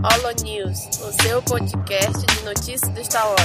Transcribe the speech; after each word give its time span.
Holo 0.00 0.30
News, 0.44 0.86
o 1.00 1.12
seu 1.22 1.42
podcast 1.42 2.24
de 2.24 2.44
notícias 2.44 2.88
do 2.90 3.00
Star 3.00 3.26
Wars. 3.26 3.38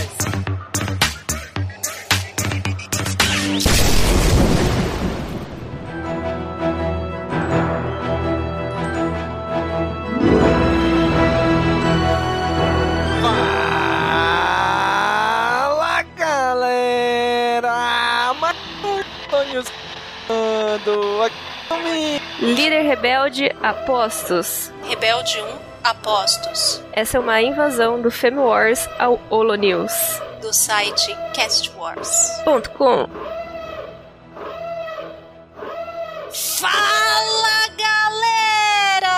Fala 15.64 16.04
galera! 16.16 17.74
Antônio 19.26 19.64
aqui 21.24 21.54
Líder 22.40 22.84
rebelde 22.84 23.50
Apostos. 23.62 24.72
Rebelde 24.84 25.42
1, 25.42 25.73
Apostos, 25.84 26.82
Essa 26.94 27.18
é 27.18 27.20
uma 27.20 27.42
invasão 27.42 28.02
do 28.02 28.10
Femme 28.10 28.38
Wars 28.40 28.88
ao 28.98 29.20
Holo 29.30 29.56
News. 29.56 29.92
do 30.42 30.54
site 30.54 31.14
Cast 31.34 31.70
Wars. 31.78 32.42
Ponto 32.46 32.70
com. 32.72 33.08
Fala 36.32 37.68
galera! 37.78 39.14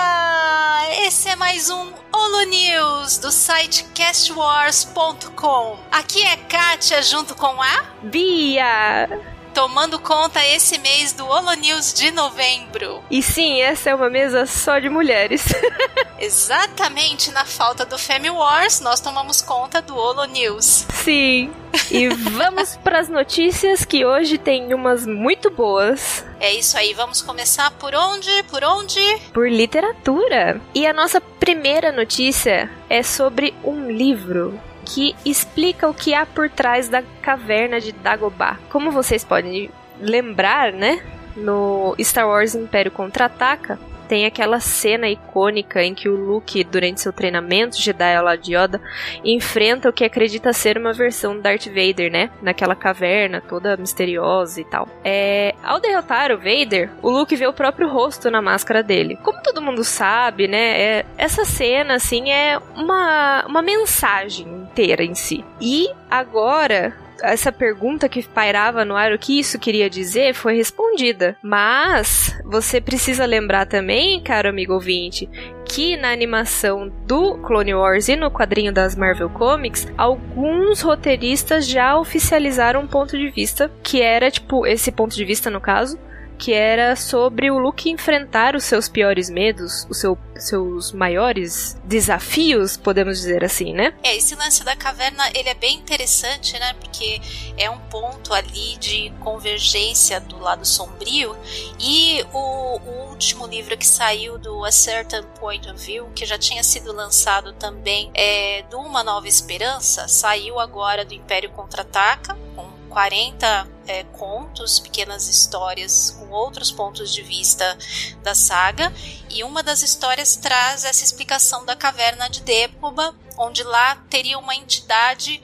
Esse 1.06 1.28
é 1.28 1.36
mais 1.36 1.70
um 1.70 1.92
Holo 2.12 2.42
News 2.46 3.18
do 3.18 3.30
site 3.30 3.84
castwars.com. 3.94 5.78
Aqui 5.92 6.22
é 6.24 6.36
Kátia 6.36 7.00
junto 7.02 7.34
com 7.34 7.60
a 7.62 7.84
Bia! 8.02 9.35
Tomando 9.56 9.98
conta 9.98 10.44
esse 10.44 10.76
mês 10.76 11.14
do 11.14 11.26
Holo 11.26 11.54
News 11.54 11.94
de 11.94 12.10
novembro. 12.10 13.02
E 13.10 13.22
sim, 13.22 13.62
essa 13.62 13.88
é 13.88 13.94
uma 13.94 14.10
mesa 14.10 14.44
só 14.44 14.78
de 14.78 14.90
mulheres. 14.90 15.46
Exatamente 16.20 17.30
na 17.30 17.42
falta 17.46 17.86
do 17.86 17.96
Femi 17.96 18.28
Wars, 18.28 18.80
nós 18.80 19.00
tomamos 19.00 19.40
conta 19.40 19.80
do 19.80 19.96
Holo 19.96 20.26
News. 20.26 20.86
sim. 20.92 21.50
E 21.90 22.08
vamos 22.08 22.76
para 22.76 22.98
as 22.98 23.08
notícias 23.08 23.84
que 23.84 24.04
hoje 24.04 24.38
tem 24.38 24.72
umas 24.72 25.06
muito 25.06 25.50
boas 25.50 26.24
É 26.40 26.52
isso 26.54 26.76
aí, 26.76 26.94
vamos 26.94 27.20
começar 27.20 27.70
por 27.72 27.94
onde? 27.94 28.30
Por 28.44 28.64
onde? 28.64 29.00
por 29.32 29.48
literatura. 29.48 30.60
E 30.74 30.86
a 30.86 30.92
nossa 30.92 31.20
primeira 31.20 31.92
notícia 31.92 32.70
é 32.88 33.02
sobre 33.02 33.54
um 33.62 33.90
livro 33.90 34.58
que 34.86 35.14
explica 35.24 35.88
o 35.88 35.92
que 35.92 36.14
há 36.14 36.24
por 36.24 36.48
trás 36.48 36.88
da 36.88 37.02
caverna 37.20 37.80
de 37.80 37.92
Dagobah. 37.92 38.58
Como 38.70 38.92
vocês 38.92 39.24
podem 39.24 39.68
lembrar, 40.00 40.72
né? 40.72 41.02
No 41.36 41.94
Star 41.98 42.26
Wars 42.26 42.54
Império 42.54 42.90
Contra-Ataca, 42.90 43.78
tem 44.08 44.26
aquela 44.26 44.60
cena 44.60 45.08
icônica 45.08 45.82
em 45.82 45.94
que 45.94 46.08
o 46.08 46.16
Luke, 46.16 46.64
durante 46.64 47.00
seu 47.00 47.12
treinamento 47.12 47.80
Jedi 47.80 48.14
ao 48.14 48.24
lado 48.24 48.40
de 48.40 48.54
Yoda, 48.56 48.80
enfrenta 49.24 49.88
o 49.88 49.92
que 49.92 50.04
acredita 50.04 50.52
ser 50.52 50.78
uma 50.78 50.92
versão 50.92 51.34
do 51.34 51.42
Darth 51.42 51.66
Vader, 51.66 52.10
né? 52.10 52.30
Naquela 52.42 52.74
caverna 52.74 53.40
toda 53.40 53.76
misteriosa 53.76 54.60
e 54.60 54.64
tal. 54.64 54.88
É, 55.04 55.54
ao 55.62 55.80
derrotar 55.80 56.32
o 56.32 56.38
Vader, 56.38 56.90
o 57.02 57.10
Luke 57.10 57.36
vê 57.36 57.46
o 57.46 57.52
próprio 57.52 57.88
rosto 57.88 58.30
na 58.30 58.40
máscara 58.40 58.82
dele. 58.82 59.16
Como 59.22 59.42
todo 59.42 59.62
mundo 59.62 59.84
sabe, 59.84 60.48
né? 60.48 60.80
é- 60.80 61.06
essa 61.16 61.44
cena, 61.44 61.94
assim, 61.94 62.30
é 62.30 62.58
uma, 62.74 63.44
uma 63.46 63.62
mensagem 63.62 64.46
inteira 64.46 65.02
em 65.02 65.14
si. 65.14 65.44
E 65.60 65.88
agora, 66.10 66.94
essa 67.22 67.52
pergunta 67.52 68.08
que 68.08 68.22
pairava 68.22 68.84
no 68.84 68.96
ar, 68.96 69.12
o 69.12 69.18
que 69.18 69.38
isso 69.38 69.58
queria 69.58 69.88
dizer, 69.88 70.34
foi 70.34 70.56
respondida. 70.56 71.36
Mas 71.42 72.38
você 72.44 72.80
precisa 72.80 73.24
lembrar 73.24 73.66
também, 73.66 74.22
caro 74.22 74.48
amigo 74.48 74.74
ouvinte, 74.74 75.28
que 75.64 75.96
na 75.96 76.10
animação 76.10 76.90
do 77.06 77.38
Clone 77.38 77.74
Wars 77.74 78.08
e 78.08 78.16
no 78.16 78.30
quadrinho 78.30 78.72
das 78.72 78.94
Marvel 78.94 79.28
Comics, 79.30 79.86
alguns 79.96 80.80
roteiristas 80.80 81.66
já 81.66 81.98
oficializaram 81.98 82.82
um 82.82 82.86
ponto 82.86 83.18
de 83.18 83.30
vista, 83.30 83.70
que 83.82 84.00
era, 84.00 84.30
tipo, 84.30 84.66
esse 84.66 84.92
ponto 84.92 85.14
de 85.14 85.24
vista 85.24 85.50
no 85.50 85.60
caso, 85.60 85.98
que 86.38 86.52
era 86.52 86.96
sobre 86.96 87.50
o 87.50 87.58
Luke 87.58 87.90
enfrentar 87.90 88.54
os 88.54 88.64
seus 88.64 88.88
piores 88.88 89.30
medos, 89.30 89.86
os 89.88 89.98
seu, 89.98 90.18
seus 90.36 90.92
maiores 90.92 91.76
desafios, 91.84 92.76
podemos 92.76 93.18
dizer 93.18 93.44
assim, 93.44 93.72
né? 93.72 93.94
É, 94.02 94.16
esse 94.16 94.34
lance 94.34 94.62
da 94.64 94.76
caverna, 94.76 95.28
ele 95.34 95.48
é 95.48 95.54
bem 95.54 95.76
interessante, 95.76 96.58
né? 96.58 96.74
Porque 96.74 97.20
é 97.56 97.70
um 97.70 97.78
ponto 97.78 98.32
ali 98.34 98.76
de 98.78 99.12
convergência 99.20 100.20
do 100.20 100.38
lado 100.38 100.64
sombrio. 100.64 101.36
E 101.80 102.24
o, 102.32 102.78
o 102.78 103.08
último 103.10 103.46
livro 103.46 103.76
que 103.76 103.86
saiu 103.86 104.38
do 104.38 104.64
A 104.64 104.70
Certain 104.70 105.22
Point 105.40 105.68
of 105.70 105.84
View, 105.84 106.10
que 106.14 106.26
já 106.26 106.38
tinha 106.38 106.62
sido 106.62 106.92
lançado 106.92 107.52
também, 107.54 108.10
é 108.14 108.62
do 108.70 108.78
Uma 108.78 109.02
Nova 109.02 109.26
Esperança, 109.26 110.06
saiu 110.08 110.60
agora 110.60 111.04
do 111.04 111.14
Império 111.14 111.50
Contra-Ataca, 111.50 112.36
com 112.54 112.75
40 112.96 113.68
é, 113.86 114.04
contos, 114.04 114.80
pequenas 114.80 115.28
histórias 115.28 116.12
com 116.18 116.30
outros 116.30 116.72
pontos 116.72 117.12
de 117.12 117.20
vista 117.20 117.76
da 118.22 118.34
saga. 118.34 118.90
E 119.28 119.44
uma 119.44 119.62
das 119.62 119.82
histórias 119.82 120.34
traz 120.36 120.82
essa 120.82 121.04
explicação 121.04 121.66
da 121.66 121.76
caverna 121.76 122.26
de 122.30 122.40
Débora, 122.40 123.14
onde 123.36 123.62
lá 123.64 123.96
teria 124.08 124.38
uma 124.38 124.54
entidade 124.54 125.42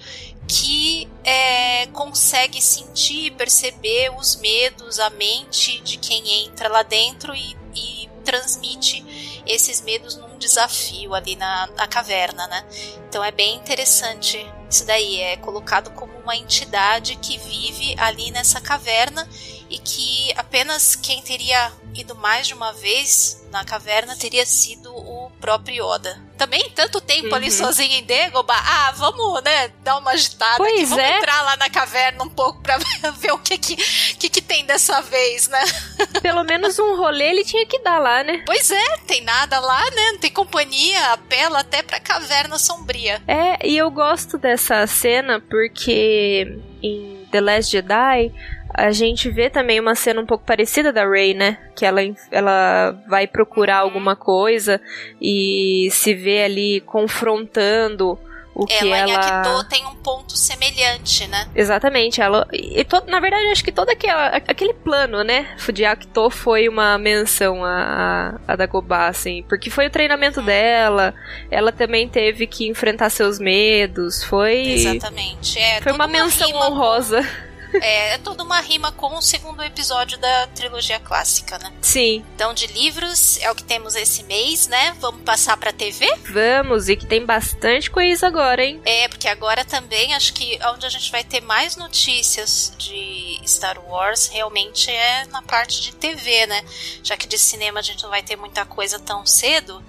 que 0.49 1.07
é, 1.23 1.89
consegue 1.89 2.63
sentir, 2.63 3.33
perceber 3.33 4.11
os 4.17 4.37
medos, 4.37 4.99
a 4.99 5.11
mente 5.11 5.79
de 5.83 5.99
quem 5.99 6.47
entra 6.47 6.71
lá 6.71 6.83
dentro 6.83 7.35
e, 7.35 7.55
e 7.75 8.09
transmite 8.25 9.43
esses 9.47 9.83
medos 9.83 10.17
num 10.17 10.39
desafio 10.39 11.13
ali 11.13 11.37
na, 11.37 11.67
na 11.77 11.87
caverna, 11.87 12.47
né? 12.47 12.65
Então 13.07 13.23
é 13.23 13.31
bem 13.31 13.57
interessante 13.57 14.39
isso 14.71 14.87
daí, 14.87 15.21
é 15.21 15.37
colocado 15.37 15.91
como 15.91 16.12
uma 16.23 16.37
entidade 16.37 17.17
que 17.17 17.39
vive 17.39 17.95
ali 17.99 18.31
nessa 18.31 18.61
caverna 18.61 19.29
e 19.69 19.79
que 19.79 20.33
apenas 20.37 20.95
quem 20.95 21.23
teria 21.23 21.73
ido 21.95 22.15
mais 22.15 22.47
de 22.47 22.55
uma 22.55 22.73
vez 22.73 23.45
na 23.51 23.65
caverna 23.65 24.17
teria 24.17 24.47
sido 24.47 24.95
o 24.95 25.31
próprio 25.41 25.95
Yoda. 25.95 26.21
Também 26.43 26.71
tanto 26.75 27.01
tempo 27.01 27.33
ali 27.35 27.47
Uhum. 27.47 27.53
sozinho 27.53 27.93
em 27.93 28.05
Dagobah, 28.05 28.57
ah, 28.59 28.93
vamos, 28.97 29.41
né, 29.45 29.71
dar 29.85 29.97
uma 29.99 30.11
agitada 30.11 30.55
aqui, 30.65 30.75
Pois 30.75 30.89
vamos 30.89 31.05
é. 31.05 31.19
entrar 31.19 31.41
lá 31.43 31.57
na 31.57 31.71
caverna 31.71 32.25
um 32.25 32.29
pouco 32.29 32.61
pra 32.61 32.79
ver 33.21 33.31
o 33.33 33.39
que 33.39 33.57
que, 33.57 33.77
que 33.77 34.29
que 34.29 34.41
tem 34.43 34.65
dessa 34.67 35.01
vez, 35.03 35.47
né? 35.49 35.63
Pelo 36.21 36.43
menos 36.43 36.79
um 36.81 36.97
rolê 36.97 37.29
ele 37.31 37.45
tinha 37.45 37.65
que 37.65 37.79
dar 37.79 38.01
lá, 38.01 38.25
né? 38.25 38.43
Pois 38.45 38.73
é, 38.73 38.97
tem 39.07 39.21
nada 39.23 39.61
lá, 39.61 39.85
né, 39.93 40.13
não 40.13 40.19
tem 40.19 40.33
companhia, 40.33 41.13
apela 41.13 41.61
até 41.61 41.81
pra 41.81 42.01
caverna 42.01 42.59
sombria. 42.59 43.23
É, 43.29 43.65
e 43.65 43.77
eu 43.77 43.89
gosto 43.91 44.37
dessa 44.37 44.85
cena 44.89 45.41
porque 45.41 46.59
em 46.83 47.25
The 47.31 47.41
Last 47.41 47.71
Jedi 47.71 48.33
a 48.75 48.91
gente 48.93 49.31
vê 49.31 49.49
também 49.51 49.79
uma 49.81 49.95
cena 49.95 50.21
um 50.21 50.27
pouco 50.27 50.45
parecida 50.45 50.93
da 50.93 51.09
Rey, 51.09 51.35
né? 51.35 51.59
Que 51.77 51.85
ela, 51.85 52.01
ela 52.31 52.93
vai 53.09 53.27
procurar 53.27 53.79
alguma 53.79 54.15
coisa 54.17 54.81
e 55.21 55.89
se 55.91 56.15
vê 56.15 56.43
ali 56.45 56.81
confrontando 56.83 58.19
o 58.55 58.67
que 58.67 58.75
Ela, 58.75 58.99
ela. 58.99 59.11
em 59.11 59.15
Akito 59.17 59.65
tem 59.71 59.87
um 59.87 59.95
ponto 59.95 60.37
semelhante, 60.37 61.27
né? 61.27 61.49
Exatamente, 61.55 62.21
ela. 62.21 62.47
E 62.53 62.85
to- 62.85 63.03
na 63.07 63.19
verdade, 63.19 63.47
acho 63.47 63.65
que 63.65 63.73
todo 63.73 63.89
aquela, 63.89 64.27
aquele 64.27 64.75
plano, 64.75 65.25
né? 65.25 65.57
De 65.73 65.87
Akito 65.87 66.29
foi 66.29 66.69
uma 66.69 66.99
menção 66.99 67.65
a, 67.65 68.39
a, 68.47 68.53
a 68.53 68.57
Dagobah, 68.57 69.07
assim. 69.09 69.43
Porque 69.49 69.71
foi 69.71 69.87
o 69.87 69.91
treinamento 69.91 70.43
dela, 70.43 71.15
ela 71.51 71.73
também 71.73 72.07
teve 72.11 72.47
que 72.47 72.69
enfrentar 72.69 73.09
seus 73.09 73.39
medos, 73.39 74.23
foi. 74.23 74.59
Exatamente. 74.73 75.59
É 75.59 75.81
Foi 75.81 75.93
uma 75.93 76.07
menção 76.07 76.51
honrosa. 76.55 77.23
com- 77.23 77.52
é, 77.81 78.15
é 78.15 78.19
toda 78.19 78.43
uma 78.43 78.61
rima 78.61 78.93
com 78.93 79.17
o 79.17 79.23
segundo 79.23 79.63
episódio 79.63 80.19
da 80.19 80.47
trilogia 80.49 81.01
clássica, 81.01 81.59
né? 81.59 81.73
Sim, 81.81 82.25
Então, 82.35 82.55
de 82.55 82.67
livros 82.67 83.39
é 83.41 83.51
o 83.51 83.55
que 83.55 83.65
temos 83.65 83.95
esse 83.95 84.23
mês, 84.25 84.67
né? 84.69 84.97
Vamos 85.01 85.23
passar 85.23 85.57
pra 85.57 85.73
TV? 85.73 86.07
vamos, 86.31 86.89
e 86.89 86.97
que 86.97 87.07
tem 87.07 87.25
bastante 87.25 87.91
coisa 87.91 88.27
agora, 88.27 88.65
hein? 88.65 88.81
É, 88.85 89.09
porque 89.09 89.29
agora 89.29 89.65
também 89.65 90.15
acho 90.15 90.33
que 90.33 90.59
onde 90.73 90.87
a 90.87 90.89
gente 90.89 91.11
vai 91.11 91.25
ter 91.25 91.41
mais 91.41 91.77
notícias 91.77 92.73
de 92.79 93.41
Star 93.47 93.79
Wars 93.87 94.29
realmente 94.29 94.91
é 94.91 95.27
na 95.27 95.43
parte 95.43 95.81
de 95.81 95.95
TV, 95.95 96.47
né? 96.47 96.65
Já 97.03 97.17
que 97.17 97.27
de 97.27 97.39
cinema 97.39 97.81
a 97.81 97.83
gente 97.83 98.03
não 98.03 98.11
vai 98.11 98.23
ter 98.23 98.37
muita 98.37 98.65
coisa 98.65 98.99
tão 98.99 99.25
cedo. 99.27 99.83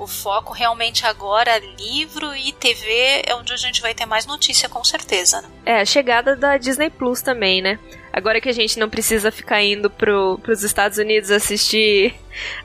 O 0.00 0.06
foco 0.06 0.54
realmente 0.54 1.04
agora, 1.04 1.58
livro 1.78 2.34
e 2.34 2.52
TV, 2.52 3.22
é 3.26 3.34
onde 3.34 3.52
a 3.52 3.56
gente 3.58 3.82
vai 3.82 3.92
ter 3.92 4.06
mais 4.06 4.24
notícia, 4.24 4.66
com 4.66 4.82
certeza. 4.82 5.42
Né? 5.42 5.48
É, 5.66 5.80
a 5.82 5.84
chegada 5.84 6.34
da 6.34 6.56
Disney 6.56 6.88
Plus 6.88 7.20
também, 7.20 7.60
né? 7.60 7.78
Agora 8.12 8.40
que 8.40 8.48
a 8.48 8.52
gente 8.52 8.78
não 8.78 8.88
precisa 8.88 9.30
ficar 9.30 9.62
indo 9.62 9.88
pro, 9.88 10.38
pros 10.42 10.62
Estados 10.62 10.98
Unidos 10.98 11.30
assistir 11.30 12.14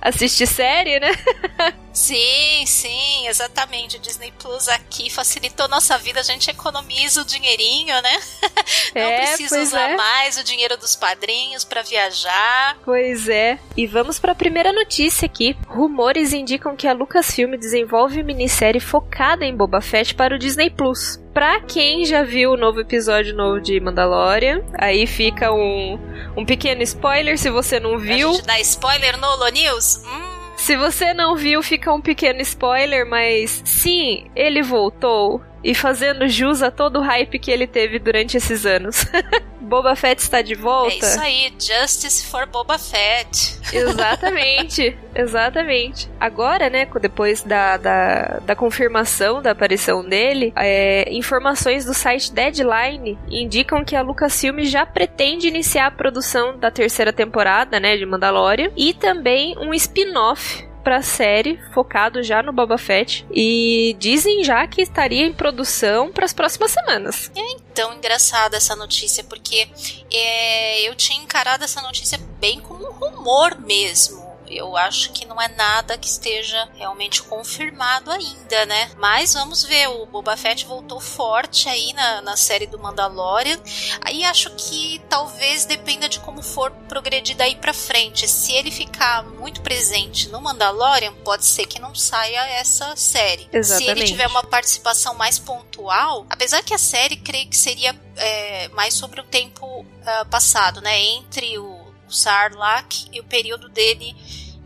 assistir 0.01 0.47
série, 0.47 0.99
né? 0.99 1.11
sim, 1.93 2.65
sim, 2.65 3.27
exatamente. 3.27 3.97
O 3.97 3.99
Disney 3.99 4.31
Plus 4.39 4.67
aqui 4.67 5.09
facilitou 5.09 5.67
nossa 5.67 5.97
vida, 5.97 6.19
a 6.19 6.23
gente 6.23 6.49
economiza 6.49 7.21
o 7.21 7.25
dinheirinho, 7.25 8.01
né? 8.01 8.19
Não 8.95 9.01
é, 9.01 9.17
precisa 9.17 9.61
usar 9.61 9.91
é. 9.91 9.95
mais 9.95 10.37
o 10.37 10.43
dinheiro 10.43 10.77
dos 10.77 10.95
padrinhos 10.95 11.63
para 11.63 11.81
viajar. 11.81 12.77
Pois 12.83 13.27
é. 13.27 13.59
E 13.75 13.85
vamos 13.87 14.19
para 14.19 14.31
a 14.31 14.35
primeira 14.35 14.71
notícia 14.71 15.25
aqui. 15.25 15.55
Rumores 15.67 16.33
indicam 16.33 16.75
que 16.75 16.87
a 16.87 16.93
Lucasfilm 16.93 17.55
desenvolve 17.57 18.23
minissérie 18.23 18.81
focada 18.81 19.45
em 19.45 19.55
Boba 19.55 19.81
Fett 19.81 20.15
para 20.15 20.35
o 20.35 20.39
Disney 20.39 20.69
Plus. 20.69 21.19
Pra 21.35 21.59
quem 21.59 22.05
já 22.05 22.23
viu 22.23 22.53
o 22.53 22.57
novo 22.57 22.79
episódio 22.79 23.35
novo 23.35 23.59
de 23.59 23.77
Mandalorian, 23.77 24.61
aí 24.73 25.05
fica 25.05 25.51
um, 25.51 25.99
um 26.33 26.45
pequeno 26.45 26.81
spoiler 26.81 27.37
se 27.37 27.49
você 27.49 27.77
não 27.77 27.97
viu. 27.97 28.29
A 28.29 28.33
gente 28.35 28.45
dá 28.45 28.59
spoiler 28.61 29.17
no 29.19 29.27
Holo 29.27 29.49
News? 29.49 30.01
Hum. 30.05 30.53
Se 30.55 30.77
você 30.77 31.13
não 31.13 31.35
viu, 31.35 31.61
fica 31.61 31.91
um 31.91 31.99
pequeno 31.99 32.39
spoiler, 32.39 33.05
mas 33.05 33.61
sim, 33.65 34.31
ele 34.33 34.63
voltou 34.63 35.41
e 35.65 35.73
fazendo 35.73 36.29
jus 36.29 36.61
a 36.61 36.69
todo 36.69 36.99
o 36.99 37.01
hype 37.01 37.39
que 37.39 37.49
ele 37.49 37.65
teve 37.65 37.97
durante 37.97 38.37
esses 38.37 38.67
anos. 38.67 39.03
Boba 39.59 39.95
Fett 39.95 40.21
está 40.21 40.43
de 40.43 40.53
volta. 40.53 40.93
É 40.93 40.97
isso 40.99 41.19
aí, 41.19 41.53
Justice 41.59 42.27
for 42.27 42.45
Boba 42.45 42.77
Fett. 42.77 43.57
Exatamente, 43.73 44.95
exatamente. 45.15 46.07
Agora, 46.19 46.69
né, 46.69 46.87
depois 47.01 47.41
da, 47.41 47.77
da, 47.77 48.39
da 48.45 48.55
confirmação 48.55 49.41
da 49.41 49.51
aparição 49.51 50.07
dele, 50.07 50.53
é, 50.55 51.11
informações 51.11 51.83
do 51.83 51.95
site 51.95 52.31
Deadline 52.31 53.17
indicam 53.27 53.83
que 53.83 53.95
a 53.95 54.03
Lucasfilm 54.03 54.59
já 54.65 54.85
pretende 54.85 55.47
iniciar 55.47 55.87
a 55.87 55.91
produção 55.91 56.59
da 56.59 56.69
terceira 56.69 57.11
temporada, 57.11 57.79
né, 57.79 57.97
de 57.97 58.05
Mandalorian, 58.05 58.69
e 58.77 58.93
também 58.93 59.57
um 59.57 59.73
spin-off 59.73 60.63
pra 60.85 61.01
série, 61.01 61.59
focado 61.73 62.21
já 62.21 62.43
no 62.43 62.53
Boba 62.53 62.77
Fett. 62.77 63.25
E 63.31 63.95
dizem 63.97 64.43
já 64.43 64.67
que 64.67 64.83
estaria 64.83 65.25
em 65.25 65.33
produção 65.33 66.11
para 66.11 66.25
as 66.25 66.31
próximas 66.31 66.69
semanas. 66.69 67.31
É 67.35 67.51
então 67.51 67.91
engraçada 67.95 68.55
essa 68.55 68.75
notícia, 68.75 69.23
porque 69.23 69.67
é, 70.13 70.87
eu 70.87 70.93
tinha 70.93 71.19
encarado 71.19 71.63
essa 71.63 71.81
notícia 71.81 72.19
bem 72.39 72.59
como 72.59 72.87
um 72.87 72.91
rumor 72.91 73.59
mesmo. 73.59 74.23
Eu 74.55 74.77
acho 74.77 75.11
que 75.11 75.25
não 75.25 75.41
é 75.41 75.47
nada 75.47 75.97
que 75.97 76.07
esteja 76.07 76.69
realmente 76.75 77.21
confirmado 77.23 78.11
ainda, 78.11 78.65
né? 78.65 78.91
Mas 78.97 79.33
vamos 79.33 79.63
ver, 79.63 79.87
o 79.87 80.05
Boba 80.05 80.37
Fett 80.37 80.65
voltou 80.65 80.99
forte 80.99 81.67
aí 81.67 81.93
na, 81.93 82.21
na 82.21 82.37
série 82.37 82.65
do 82.65 82.79
Mandalorian. 82.79 83.59
Aí 84.01 84.23
acho 84.23 84.49
que 84.51 85.01
talvez 85.09 85.65
dependa 85.65 86.07
de 86.07 86.19
como 86.19 86.41
for 86.41 86.71
progredir 86.87 87.35
daí 87.35 87.55
pra 87.55 87.73
frente. 87.73 88.27
Se 88.27 88.53
ele 88.53 88.71
ficar 88.71 89.23
muito 89.23 89.61
presente 89.61 90.29
no 90.29 90.41
Mandalorian, 90.41 91.13
pode 91.23 91.45
ser 91.45 91.65
que 91.65 91.79
não 91.79 91.93
saia 91.93 92.45
essa 92.47 92.95
série. 92.95 93.49
Exatamente. 93.51 93.85
Se 93.85 93.91
ele 93.91 94.05
tiver 94.05 94.27
uma 94.27 94.43
participação 94.43 95.13
mais 95.15 95.39
pontual, 95.39 96.25
apesar 96.29 96.63
que 96.63 96.73
a 96.73 96.77
série 96.77 97.17
creio 97.17 97.47
que 97.47 97.57
seria 97.57 97.95
é, 98.15 98.67
mais 98.69 98.93
sobre 98.93 99.19
o 99.19 99.23
tempo 99.23 99.81
uh, 99.81 100.25
passado, 100.29 100.81
né? 100.81 100.99
Entre 101.01 101.57
o 101.57 101.85
o 102.07 102.11
Sarlacc 102.11 103.07
e 103.11 103.19
o 103.19 103.23
período 103.23 103.69
dele 103.69 104.15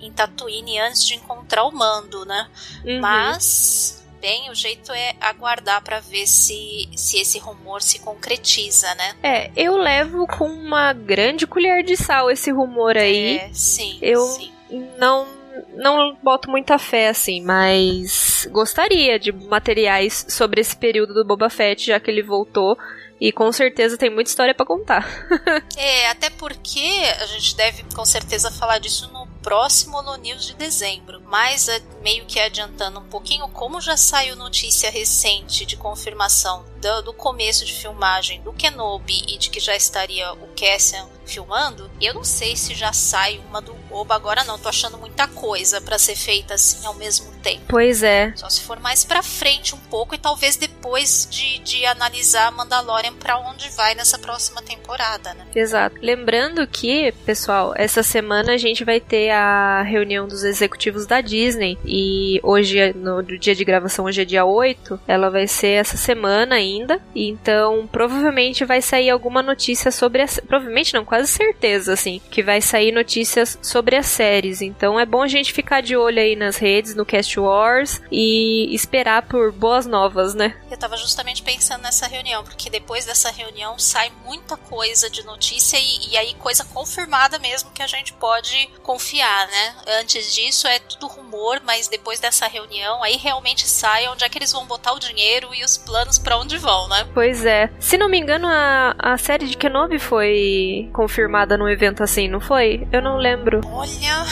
em 0.01 0.11
Tatooine 0.11 0.79
antes 0.79 1.05
de 1.05 1.15
encontrar 1.15 1.63
o 1.63 1.71
Mando, 1.71 2.25
né? 2.25 2.47
Uhum. 2.85 2.99
Mas 2.99 3.99
bem, 4.19 4.49
o 4.49 4.55
jeito 4.55 4.91
é 4.91 5.15
aguardar 5.19 5.81
para 5.81 5.99
ver 5.99 6.27
se, 6.27 6.89
se 6.95 7.19
esse 7.19 7.39
rumor 7.39 7.81
se 7.81 7.99
concretiza, 7.99 8.93
né? 8.95 9.15
É, 9.23 9.51
eu 9.55 9.77
levo 9.77 10.27
com 10.27 10.45
uma 10.45 10.93
grande 10.93 11.47
colher 11.47 11.83
de 11.83 11.95
sal 11.95 12.29
esse 12.29 12.51
rumor 12.51 12.97
aí. 12.97 13.37
É, 13.37 13.49
sim. 13.53 13.97
Eu 14.01 14.21
sim. 14.25 14.51
não 14.97 15.39
não 15.75 16.15
boto 16.21 16.49
muita 16.49 16.77
fé, 16.77 17.09
assim, 17.09 17.41
mas 17.41 18.47
gostaria 18.51 19.19
de 19.19 19.31
materiais 19.31 20.25
sobre 20.29 20.61
esse 20.61 20.75
período 20.75 21.13
do 21.13 21.25
Boba 21.25 21.49
Fett, 21.49 21.87
já 21.87 21.99
que 21.99 22.09
ele 22.09 22.23
voltou. 22.23 22.77
E 23.19 23.31
com 23.31 23.51
certeza 23.51 23.97
tem 23.97 24.09
muita 24.09 24.29
história 24.29 24.55
para 24.55 24.65
contar. 24.65 25.05
é, 25.75 26.07
até 26.09 26.29
porque 26.29 26.87
a 27.19 27.25
gente 27.25 27.55
deve 27.55 27.83
com 27.93 28.05
certeza 28.05 28.49
falar 28.49 28.79
disso 28.79 29.09
no 29.11 29.27
próximo 29.41 30.01
no 30.01 30.15
News 30.15 30.45
de 30.45 30.53
dezembro. 30.53 31.21
Mas 31.25 31.67
é, 31.67 31.81
meio 32.01 32.25
que 32.25 32.39
adiantando 32.39 32.99
um 32.99 33.07
pouquinho, 33.09 33.47
como 33.49 33.81
já 33.81 33.97
saiu 33.97 34.35
notícia 34.35 34.89
recente 34.89 35.65
de 35.65 35.75
confirmação 35.75 36.65
do, 36.81 37.01
do 37.03 37.13
começo 37.13 37.65
de 37.65 37.73
filmagem 37.73 38.41
do 38.41 38.53
Kenobi 38.53 39.25
e 39.27 39.37
de 39.37 39.49
que 39.49 39.59
já 39.59 39.75
estaria 39.75 40.31
o 40.33 40.47
Cassian 40.55 41.07
filmando, 41.25 41.89
eu 42.01 42.13
não 42.13 42.23
sei 42.23 42.55
se 42.55 42.73
já 42.73 42.91
sai 42.93 43.39
uma 43.49 43.61
do 43.61 43.75
Oba 43.91 44.15
agora 44.15 44.43
não, 44.43 44.57
tô 44.57 44.69
achando 44.69 44.97
muita 44.97 45.27
coisa 45.27 45.81
para 45.81 45.97
ser 45.97 46.15
feita 46.15 46.53
assim 46.53 46.85
ao 46.85 46.93
mesmo 46.93 47.31
tempo. 47.41 47.61
Pois 47.67 48.03
é. 48.03 48.33
Só 48.35 48.49
se 48.49 48.61
for 48.61 48.79
mais 48.79 49.03
pra 49.03 49.23
frente 49.23 49.73
um 49.73 49.79
pouco 49.89 50.15
e 50.15 50.17
talvez 50.17 50.55
depois 50.55 51.27
de, 51.29 51.59
de 51.59 51.85
analisar 51.85 52.51
Mandalorian 52.51 53.13
para 53.13 53.37
onde 53.39 53.69
vai 53.69 53.95
nessa 53.95 54.17
próxima 54.17 54.61
temporada, 54.61 55.33
né? 55.33 55.45
Exato. 55.55 55.95
Lembrando 56.01 56.65
que, 56.67 57.11
pessoal, 57.25 57.73
essa 57.75 58.03
semana 58.03 58.53
a 58.53 58.57
gente 58.57 58.83
vai 58.83 58.99
ter 58.99 59.31
a 59.31 59.81
reunião 59.81 60.27
dos 60.27 60.43
executivos 60.43 61.05
da 61.05 61.21
Disney 61.21 61.77
e 61.85 62.39
hoje, 62.43 62.93
no 62.93 63.23
dia 63.23 63.55
de 63.55 63.65
gravação, 63.65 64.05
hoje 64.05 64.21
é 64.21 64.25
dia 64.25 64.45
8, 64.45 64.99
ela 65.07 65.29
vai 65.29 65.47
ser 65.47 65.79
essa 65.79 65.97
semana 65.97 66.55
ainda, 66.55 67.01
então 67.15 67.87
provavelmente 67.91 68.65
vai 68.65 68.81
sair 68.81 69.09
alguma 69.09 69.41
notícia 69.41 69.91
sobre 69.91 70.21
a... 70.21 70.27
provavelmente 70.47 70.93
não, 70.93 71.05
quase 71.05 71.27
certeza, 71.27 71.93
assim, 71.93 72.21
que 72.29 72.43
vai 72.43 72.61
sair 72.61 72.91
notícias 72.91 73.57
sobre 73.61 73.78
as 73.95 74.07
séries. 74.07 74.61
Então 74.61 74.99
é 74.99 75.05
bom 75.05 75.21
a 75.21 75.27
gente 75.27 75.53
ficar 75.53 75.81
de 75.81 75.95
olho 75.95 76.19
aí 76.19 76.35
nas 76.35 76.57
redes, 76.57 76.95
no 76.95 77.05
Cast 77.05 77.39
Wars 77.39 78.01
e 78.11 78.73
esperar 78.73 79.23
por 79.23 79.51
boas 79.51 79.85
novas, 79.85 80.33
né? 80.33 80.55
Eu 80.69 80.77
tava 80.77 80.97
justamente 80.97 81.41
pensando 81.41 81.81
nessa 81.81 82.07
reunião, 82.07 82.43
porque 82.43 82.69
depois 82.69 83.05
dessa 83.05 83.31
reunião 83.31 83.77
sai 83.77 84.11
muita 84.25 84.55
coisa 84.57 85.09
de 85.09 85.25
notícia 85.25 85.77
e, 85.77 86.11
e 86.11 86.17
aí 86.17 86.33
coisa 86.35 86.63
confirmada 86.65 87.39
mesmo 87.39 87.71
que 87.71 87.81
a 87.81 87.87
gente 87.87 88.13
pode 88.13 88.69
confiar, 88.83 89.47
né? 89.47 89.75
Antes 89.99 90.33
disso 90.33 90.67
é 90.67 90.79
tudo 90.79 91.07
rumor, 91.07 91.61
mas 91.65 91.87
depois 91.87 92.19
dessa 92.19 92.47
reunião 92.47 93.03
aí 93.03 93.17
realmente 93.17 93.67
sai 93.67 94.07
onde 94.07 94.23
é 94.23 94.29
que 94.29 94.37
eles 94.37 94.51
vão 94.51 94.65
botar 94.65 94.93
o 94.93 94.99
dinheiro 94.99 95.49
e 95.53 95.63
os 95.63 95.77
planos 95.77 96.17
para 96.17 96.37
onde 96.37 96.57
vão, 96.57 96.87
né? 96.87 97.07
Pois 97.13 97.45
é. 97.45 97.69
Se 97.79 97.97
não 97.97 98.09
me 98.09 98.19
engano, 98.19 98.47
a, 98.47 98.95
a 98.97 99.17
série 99.17 99.45
de 99.45 99.57
Kenobi 99.57 99.99
foi 99.99 100.89
confirmada 100.93 101.57
num 101.57 101.67
evento 101.67 102.03
assim, 102.03 102.27
não 102.27 102.39
foi? 102.39 102.87
Eu 102.91 103.01
não 103.01 103.17
lembro. 103.17 103.61
Olha, 103.71 104.25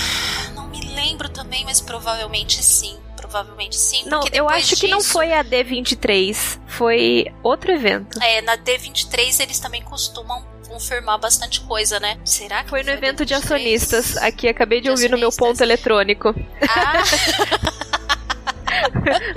não 0.54 0.68
me 0.68 0.82
lembro 0.94 1.30
também, 1.30 1.66
mas 1.66 1.82
provavelmente 1.82 2.64
sim. 2.64 2.98
Provavelmente 3.16 3.76
sim. 3.76 4.06
Não, 4.06 4.22
eu 4.32 4.48
acho 4.48 4.70
disso... 4.70 4.82
que 4.82 4.88
não 4.88 5.02
foi 5.02 5.34
a 5.34 5.44
D23, 5.44 6.60
foi 6.68 7.26
outro 7.44 7.72
evento. 7.72 8.22
É, 8.22 8.42
na 8.42 8.58
D23 8.58 9.42
eles 9.42 9.60
também 9.60 9.82
costumam 9.82 10.46
confirmar 10.68 11.18
bastante 11.18 11.62
coisa, 11.62 12.00
né? 12.00 12.20
Será 12.24 12.64
que 12.64 12.70
foi 12.70 12.84
no 12.84 12.92
evento 12.92 13.26
de 13.26 13.34
acionistas? 13.34 14.18
Aqui 14.18 14.48
acabei 14.48 14.80
de, 14.80 14.86
de 14.86 14.92
ouvir 14.92 15.10
no 15.10 15.18
meu 15.18 15.32
ponto 15.32 15.62
eletrônico. 15.62 16.34
Ah! 16.70 17.02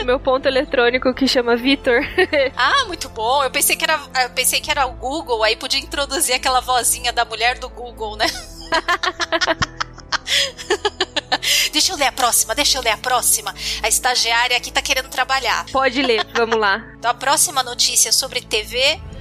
meu 0.05 0.21
ponto 0.21 0.47
eletrônico 0.47 1.15
que 1.15 1.27
chama 1.27 1.57
Vitor. 1.57 2.01
ah, 2.57 2.85
muito 2.87 3.09
bom. 3.09 3.43
Eu 3.43 3.51
pensei 3.51 3.77
que 3.77 3.85
era, 3.85 3.99
eu 4.23 4.31
pensei 4.31 4.61
que 4.61 4.71
era 4.71 4.87
o 4.87 4.93
Google, 4.93 5.43
aí 5.43 5.57
podia 5.57 5.81
introduzir 5.81 6.35
aquela 6.35 6.61
vozinha 6.61 7.13
da 7.13 7.25
mulher 7.25 7.59
do 7.59 7.69
Google, 7.69 8.17
né? 8.17 8.27
deixa 11.73 11.93
eu 11.93 11.97
ler 11.97 12.07
a 12.07 12.13
próxima, 12.13 12.55
deixa 12.55 12.79
eu 12.79 12.83
ler 12.83 12.91
a 12.91 12.97
próxima. 12.99 13.55
A 13.83 13.89
estagiária 13.89 14.57
aqui 14.57 14.71
tá 14.71 14.83
querendo 14.83 15.09
trabalhar. 15.09 15.67
Pode 15.73 16.01
ler, 16.03 16.27
vamos 16.35 16.59
lá. 16.59 16.85
Então, 16.99 17.11
a 17.11 17.15
próxima 17.15 17.63
notícia 17.63 18.13
sobre 18.13 18.41
TV 18.41 18.79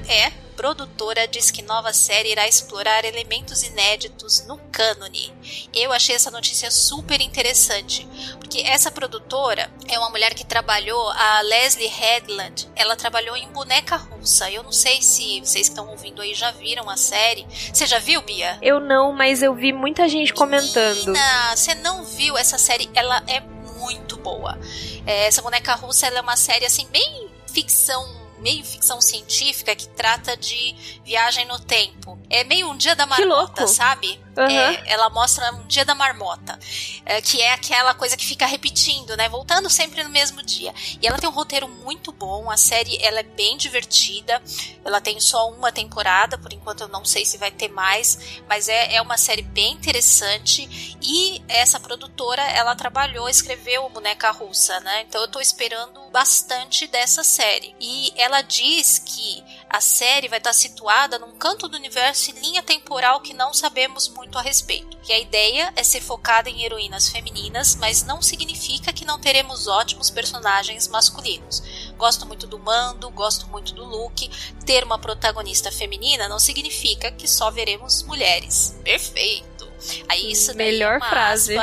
é 0.08 0.49
produtora 0.60 1.26
diz 1.26 1.50
que 1.50 1.62
nova 1.62 1.94
série 1.94 2.34
irá 2.34 2.46
explorar 2.46 3.06
elementos 3.06 3.64
inéditos 3.64 4.46
no 4.46 4.58
cânone. 4.70 5.34
Eu 5.74 5.94
achei 5.94 6.14
essa 6.14 6.30
notícia 6.30 6.70
super 6.70 7.22
interessante, 7.22 8.06
porque 8.38 8.60
essa 8.60 8.92
produtora 8.92 9.72
é 9.88 9.98
uma 9.98 10.10
mulher 10.10 10.34
que 10.34 10.46
trabalhou, 10.46 11.12
a 11.12 11.40
Leslie 11.44 11.88
Headland, 11.88 12.68
ela 12.76 12.98
trabalhou 12.98 13.38
em 13.38 13.48
Boneca 13.54 13.96
Russa. 13.96 14.52
Eu 14.52 14.62
não 14.62 14.74
sei 14.74 15.02
se 15.02 15.40
vocês 15.40 15.70
que 15.70 15.72
estão 15.72 15.88
ouvindo 15.88 16.22
aí 16.22 16.34
já 16.34 16.52
viram 16.52 16.90
a 16.90 16.98
série. 16.98 17.48
Você 17.74 17.86
já 17.86 18.00
viu, 18.00 18.22
Bia? 18.22 18.58
Eu 18.62 18.82
não, 18.82 19.14
mas 19.14 19.42
eu 19.42 19.56
vi 19.56 19.72
muita 19.72 20.10
gente 20.10 20.34
comentando. 20.34 21.06
Menina, 21.06 21.56
você 21.56 21.74
não 21.76 22.04
viu 22.04 22.38
essa 22.38 22.58
série? 22.58 22.90
Ela 22.94 23.24
é 23.28 23.40
muito 23.80 24.18
boa. 24.18 24.60
É, 25.08 25.26
essa 25.28 25.42
Boneca 25.42 25.74
Russa 25.76 26.08
é 26.08 26.20
uma 26.20 26.36
série 26.36 26.66
assim 26.66 26.86
bem 26.88 27.30
ficção 27.48 28.19
meio 28.40 28.64
ficção 28.64 29.02
científica 29.02 29.76
que 29.76 29.88
trata 29.90 30.36
de 30.36 30.76
viagem 31.04 31.46
no 31.46 31.60
tempo. 31.60 32.20
É 32.30 32.44
meio 32.44 32.70
um 32.70 32.78
dia 32.78 32.96
da 32.96 33.06
marmota, 33.06 33.68
sabe? 33.68 34.20
Uhum. 34.38 34.46
É, 34.46 34.84
ela 34.86 35.10
mostra 35.10 35.52
um 35.54 35.68
dia 35.68 35.84
da 35.84 35.94
marmota, 35.94 36.58
é, 37.06 37.22
que 37.22 37.42
é 37.42 37.54
aquela 37.54 37.94
coisa 37.94 38.16
que 38.16 38.26
fica 38.26 38.46
repetindo, 38.46 39.18
né? 39.18 39.28
Voltando 39.28 39.70
sempre 39.70 40.04
no 40.04 40.10
mesmo 40.10 40.42
dia. 40.42 40.74
E 41.02 41.08
ela 41.08 41.18
tem 41.18 41.30
um 41.30 41.34
roteiro 41.34 41.68
muito 41.68 42.12
bom, 42.12 42.50
a 42.50 42.58
série 42.58 42.98
ela 43.04 43.20
é 43.20 43.24
bem 43.24 43.58
divertida. 43.58 44.42
Ela 44.84 45.02
tem 45.02 45.20
só 45.20 45.50
uma 45.52 45.72
temporada, 45.72 46.38
por 46.38 46.54
enquanto 46.54 46.82
eu 46.82 46.88
não 46.88 47.04
sei 47.04 47.26
se 47.26 47.38
vai 47.38 47.52
ter 47.52 47.68
mais, 47.70 48.42
mas 48.48 48.70
é, 48.70 48.96
é 48.96 49.02
uma 49.02 49.18
série 49.18 49.42
bem 49.42 49.74
interessante. 49.74 50.98
E 51.02 51.44
essa 51.48 51.80
produtora, 51.80 52.42
ela 52.42 52.76
trabalhou, 52.76 53.30
escreveu 53.30 53.90
Boneca 53.90 54.32
Russa, 54.32 54.80
né? 54.82 55.02
Então 55.08 55.22
eu 55.22 55.28
tô 55.28 55.40
esperando 55.40 56.00
bastante 56.12 56.88
dessa 56.88 57.24
série. 57.24 57.76
E 57.80 58.14
ela 58.16 58.42
diz 58.42 59.00
que 59.00 59.44
a 59.70 59.80
série 59.80 60.28
vai 60.28 60.40
estar 60.40 60.52
situada 60.54 61.20
num 61.20 61.32
canto 61.34 61.68
do 61.68 61.78
universo 61.78 62.32
em 62.32 62.40
linha 62.40 62.64
temporal 62.64 63.22
que 63.22 63.34
não 63.34 63.54
sabemos 63.54 64.10
muito 64.10 64.38
a 64.38 64.42
respeito. 64.42 64.98
Que 65.04 65.14
a 65.14 65.20
ideia 65.20 65.72
é 65.76 65.84
ser 65.84 66.02
focada 66.02 66.50
em 66.50 66.64
heroínas 66.64 67.10
femininas, 67.10 67.76
mas 67.76 68.04
não 68.04 68.22
significa 68.22 68.92
que 68.92 69.06
não 69.06 69.20
teremos 69.20 69.68
ótimos 69.68 70.10
personagens 70.10 70.88
masculinos. 70.88 71.62
Gosto 71.98 72.26
muito 72.26 72.48
do 72.48 72.58
Mando, 72.58 73.12
gosto 73.12 73.48
muito 73.48 73.74
do 73.74 73.86
Luke. 73.86 74.30
Ter 74.66 74.84
uma 74.84 74.98
protagonista 74.98 75.72
feminina 75.72 76.28
não 76.28 76.40
significa 76.40 77.12
que 77.12 77.28
só 77.28 77.52
veremos 77.52 78.02
mulheres. 78.04 78.76
Perfeito. 78.84 79.70
Aí 80.10 80.32
isso 80.32 80.56
Melhor 80.56 81.00
frase. 81.00 81.56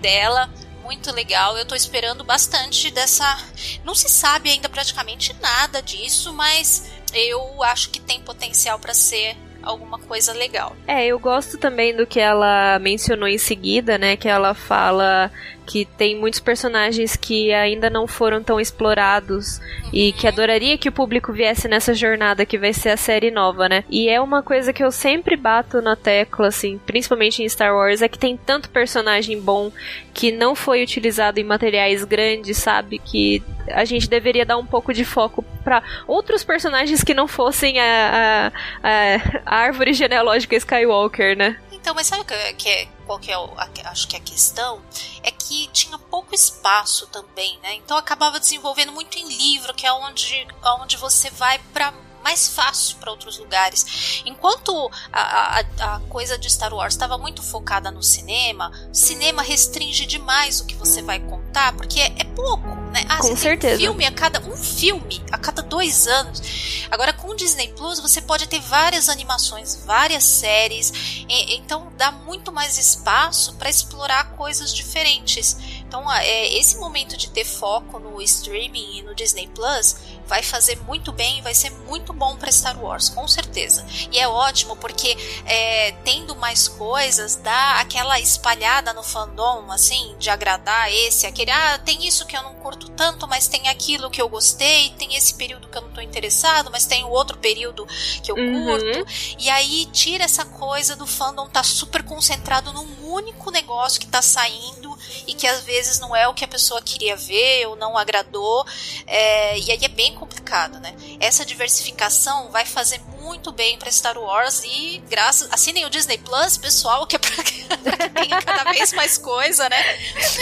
dela 0.00 0.48
muito 0.86 1.12
legal. 1.12 1.58
Eu 1.58 1.66
tô 1.66 1.74
esperando 1.74 2.22
bastante 2.22 2.90
dessa. 2.90 3.36
Não 3.84 3.94
se 3.94 4.08
sabe 4.08 4.50
ainda 4.50 4.68
praticamente 4.68 5.32
nada 5.34 5.82
disso, 5.82 6.32
mas 6.32 6.84
eu 7.16 7.62
acho 7.62 7.90
que 7.90 8.00
tem 8.00 8.20
potencial 8.20 8.78
para 8.78 8.94
ser 8.94 9.36
alguma 9.62 9.98
coisa 9.98 10.32
legal. 10.32 10.76
É, 10.86 11.04
eu 11.06 11.18
gosto 11.18 11.58
também 11.58 11.94
do 11.94 12.06
que 12.06 12.20
ela 12.20 12.78
mencionou 12.78 13.28
em 13.28 13.38
seguida, 13.38 13.98
né? 13.98 14.16
Que 14.16 14.28
ela 14.28 14.54
fala 14.54 15.30
que 15.66 15.84
tem 15.84 16.16
muitos 16.18 16.40
personagens 16.40 17.16
que 17.16 17.52
ainda 17.52 17.90
não 17.90 18.06
foram 18.06 18.42
tão 18.42 18.60
explorados 18.60 19.60
e 19.92 20.12
que 20.12 20.28
adoraria 20.28 20.78
que 20.78 20.88
o 20.88 20.92
público 20.92 21.32
viesse 21.32 21.66
nessa 21.66 21.92
jornada 21.92 22.46
que 22.46 22.56
vai 22.56 22.72
ser 22.72 22.90
a 22.90 22.96
série 22.96 23.30
nova, 23.30 23.68
né? 23.68 23.84
E 23.90 24.08
é 24.08 24.20
uma 24.20 24.42
coisa 24.42 24.72
que 24.72 24.84
eu 24.84 24.92
sempre 24.92 25.36
bato 25.36 25.82
na 25.82 25.96
tecla, 25.96 26.48
assim, 26.48 26.78
principalmente 26.86 27.42
em 27.42 27.48
Star 27.48 27.74
Wars, 27.74 28.00
é 28.00 28.08
que 28.08 28.18
tem 28.18 28.36
tanto 28.36 28.70
personagem 28.70 29.40
bom 29.40 29.72
que 30.14 30.30
não 30.30 30.54
foi 30.54 30.82
utilizado 30.82 31.40
em 31.40 31.44
materiais 31.44 32.04
grandes, 32.04 32.56
sabe? 32.58 32.98
Que 32.98 33.42
a 33.68 33.84
gente 33.84 34.08
deveria 34.08 34.46
dar 34.46 34.56
um 34.56 34.66
pouco 34.66 34.94
de 34.94 35.04
foco 35.04 35.44
para 35.64 35.82
outros 36.06 36.44
personagens 36.44 37.02
que 37.02 37.12
não 37.12 37.26
fossem 37.26 37.80
a, 37.80 38.52
a, 38.82 39.16
a, 39.44 39.56
árvore 39.56 39.92
genealógica 39.92 40.54
Skywalker, 40.56 41.36
né? 41.36 41.56
Então, 41.86 41.94
mas 41.94 42.08
sabe 42.08 42.24
que, 42.24 42.52
que 42.54 42.68
é, 42.68 42.86
qual 43.06 43.16
que 43.16 43.30
é 43.30 43.38
o, 43.38 43.44
a, 43.56 43.68
acho 43.90 44.08
que 44.08 44.16
a 44.16 44.20
questão? 44.20 44.82
É 45.22 45.30
que 45.30 45.68
tinha 45.68 45.96
pouco 45.96 46.34
espaço 46.34 47.06
também, 47.06 47.60
né? 47.62 47.74
Então 47.74 47.96
acabava 47.96 48.40
desenvolvendo 48.40 48.90
muito 48.90 49.16
em 49.16 49.28
livro, 49.28 49.72
que 49.72 49.86
é 49.86 49.92
onde, 49.92 50.48
onde 50.80 50.96
você 50.96 51.30
vai 51.30 51.60
para 51.72 51.94
mais 52.26 52.48
fácil 52.48 52.96
para 52.96 53.12
outros 53.12 53.38
lugares. 53.38 54.22
Enquanto 54.26 54.90
a, 55.12 55.60
a, 55.60 55.94
a, 55.94 56.00
coisa 56.08 56.36
de 56.36 56.50
Star 56.50 56.74
Wars 56.74 56.94
estava 56.94 57.16
muito 57.16 57.40
focada 57.40 57.88
no 57.92 58.02
cinema, 58.02 58.72
cinema 58.92 59.42
restringe 59.42 60.04
demais 60.06 60.60
o 60.60 60.66
que 60.66 60.74
você 60.74 61.00
vai 61.02 61.20
contar, 61.20 61.72
porque 61.74 62.00
é, 62.00 62.12
é 62.18 62.24
pouco, 62.24 62.66
né? 62.90 63.04
Ah, 63.08 63.18
Com 63.18 63.36
certeza. 63.36 63.76
Um 63.76 63.78
filme 63.78 64.06
a 64.06 64.10
cada 64.10 64.40
um 64.40 64.56
filme 64.56 65.22
a 65.30 65.38
cada 65.38 65.62
dois 65.62 66.08
anos. 66.08 66.42
Agora 66.90 67.12
com 67.12 67.28
o 67.28 67.36
Disney 67.36 67.68
Plus 67.68 68.00
você 68.00 68.20
pode 68.20 68.48
ter 68.48 68.58
várias 68.58 69.08
animações, 69.08 69.76
várias 69.86 70.24
séries, 70.24 70.92
e, 71.28 71.54
então 71.54 71.92
dá 71.96 72.10
muito 72.10 72.50
mais 72.50 72.76
espaço 72.76 73.54
para 73.54 73.70
explorar 73.70 74.32
coisas 74.32 74.74
diferentes. 74.74 75.56
Então, 75.86 76.10
é, 76.12 76.48
esse 76.54 76.76
momento 76.78 77.16
de 77.16 77.30
ter 77.30 77.44
foco 77.44 77.98
no 77.98 78.20
streaming 78.22 78.98
e 78.98 79.02
no 79.02 79.14
Disney 79.14 79.46
Plus 79.48 79.96
vai 80.26 80.42
fazer 80.42 80.76
muito 80.82 81.12
bem, 81.12 81.40
vai 81.42 81.54
ser 81.54 81.70
muito 81.70 82.12
bom 82.12 82.36
para 82.36 82.50
Star 82.50 82.78
Wars, 82.82 83.08
com 83.08 83.26
certeza. 83.28 83.86
E 84.10 84.18
é 84.18 84.26
ótimo 84.26 84.74
porque 84.76 85.16
é, 85.46 85.92
tendo 86.04 86.34
mais 86.34 86.66
coisas 86.66 87.36
dá 87.36 87.80
aquela 87.80 88.18
espalhada 88.18 88.92
no 88.92 89.02
fandom, 89.04 89.70
assim, 89.70 90.16
de 90.18 90.28
agradar 90.28 90.92
esse, 90.92 91.26
aquele, 91.26 91.50
ah, 91.52 91.78
tem 91.78 92.06
isso 92.06 92.26
que 92.26 92.36
eu 92.36 92.42
não 92.42 92.54
curto 92.56 92.88
tanto, 92.90 93.28
mas 93.28 93.46
tem 93.46 93.68
aquilo 93.68 94.10
que 94.10 94.20
eu 94.20 94.28
gostei, 94.28 94.90
tem 94.98 95.14
esse 95.14 95.34
período 95.34 95.68
que 95.68 95.78
eu 95.78 95.82
não 95.82 95.90
tô 95.92 96.00
interessado, 96.00 96.70
mas 96.72 96.84
tem 96.86 97.04
o 97.04 97.10
outro 97.10 97.38
período 97.38 97.86
que 98.22 98.30
eu 98.32 98.36
Uhum. 98.36 98.64
curto. 98.66 99.06
E 99.38 99.48
aí 99.48 99.86
tira 99.92 100.24
essa 100.24 100.44
coisa 100.44 100.96
do 100.96 101.06
fandom 101.06 101.48
tá 101.48 101.62
super 101.62 102.02
concentrado 102.02 102.72
num 102.72 103.12
único 103.12 103.50
negócio 103.50 104.00
que 104.00 104.06
tá 104.06 104.20
saindo 104.20 104.85
e 105.26 105.34
que 105.34 105.46
às 105.46 105.62
vezes 105.64 105.98
não 105.98 106.14
é 106.14 106.26
o 106.28 106.34
que 106.34 106.44
a 106.44 106.48
pessoa 106.48 106.80
queria 106.82 107.16
ver 107.16 107.66
ou 107.66 107.76
não 107.76 107.96
agradou. 107.96 108.64
É, 109.06 109.58
e 109.58 109.70
aí 109.70 109.84
é 109.84 109.88
bem 109.88 110.14
complicado, 110.14 110.78
né? 110.80 110.94
Essa 111.20 111.44
diversificação 111.44 112.50
vai 112.50 112.64
fazer 112.64 113.00
muito 113.20 113.50
bem 113.52 113.76
para 113.78 113.90
Star 113.90 114.16
Wars 114.18 114.62
e 114.64 115.02
graças 115.08 115.48
assinem 115.52 115.84
o 115.84 115.90
Disney 115.90 116.18
Plus, 116.18 116.56
pessoal, 116.56 117.06
que 117.06 117.16
é 117.16 117.18
pra 117.18 117.30
que 117.42 117.66
tenha 118.10 118.42
cada 118.42 118.70
vez 118.72 118.92
mais 118.92 119.18
coisa, 119.18 119.68
né? 119.68 119.76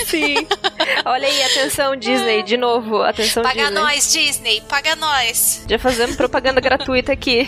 Sim. 0.07 0.47
Olha 1.05 1.27
aí, 1.27 1.43
atenção 1.45 1.97
Disney, 1.97 2.43
de 2.43 2.57
novo, 2.57 3.03
atenção 3.03 3.43
Paga 3.43 3.65
Disney. 3.67 3.81
nós, 3.81 4.13
Disney, 4.13 4.61
paga 4.63 4.95
nós. 4.97 5.65
Já 5.69 5.79
fazendo 5.79 6.17
propaganda 6.17 6.61
gratuita 6.61 7.13
aqui. 7.13 7.47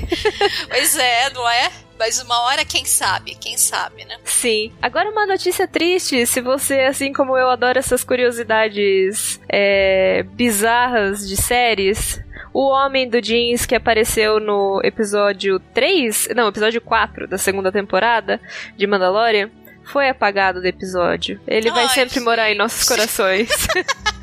Pois 0.69 0.97
é, 0.97 1.31
não 1.31 1.49
é? 1.49 1.71
Mas 1.99 2.21
uma 2.21 2.41
hora, 2.43 2.65
quem 2.65 2.85
sabe? 2.85 3.35
Quem 3.35 3.57
sabe, 3.57 4.05
né? 4.05 4.17
Sim. 4.25 4.73
Agora 4.81 5.11
uma 5.11 5.27
notícia 5.27 5.67
triste, 5.67 6.27
se 6.27 6.41
você, 6.41 6.81
assim 6.81 7.13
como 7.13 7.37
eu, 7.37 7.49
adora 7.49 7.79
essas 7.79 8.05
curiosidades 8.05 9.41
é, 9.49 10.23
bizarras 10.23 11.27
de 11.29 11.37
séries. 11.37 12.21
O 12.53 12.69
homem 12.71 13.09
do 13.09 13.21
jeans 13.21 13.67
que 13.67 13.75
apareceu 13.75 14.41
no 14.41 14.81
episódio 14.83 15.61
3, 15.75 16.29
não, 16.35 16.49
episódio 16.49 16.81
4 16.81 17.27
da 17.27 17.37
segunda 17.37 17.71
temporada 17.71 18.41
de 18.77 18.87
Mandalorian, 18.87 19.51
foi 19.85 20.09
apagado 20.09 20.61
do 20.61 20.67
episódio. 20.67 21.41
Ele 21.47 21.71
vai 21.71 21.85
Ai, 21.85 21.91
sempre 21.91 22.21
morar 22.21 22.47
em 22.47 22.53
gente. 22.53 22.59
nossos 22.59 22.89
corações. 22.89 23.49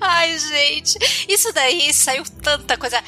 Ai, 0.00 0.38
gente, 0.38 0.98
isso 1.28 1.52
daí 1.52 1.92
saiu 1.92 2.24
tanta 2.42 2.76
coisa. 2.76 3.02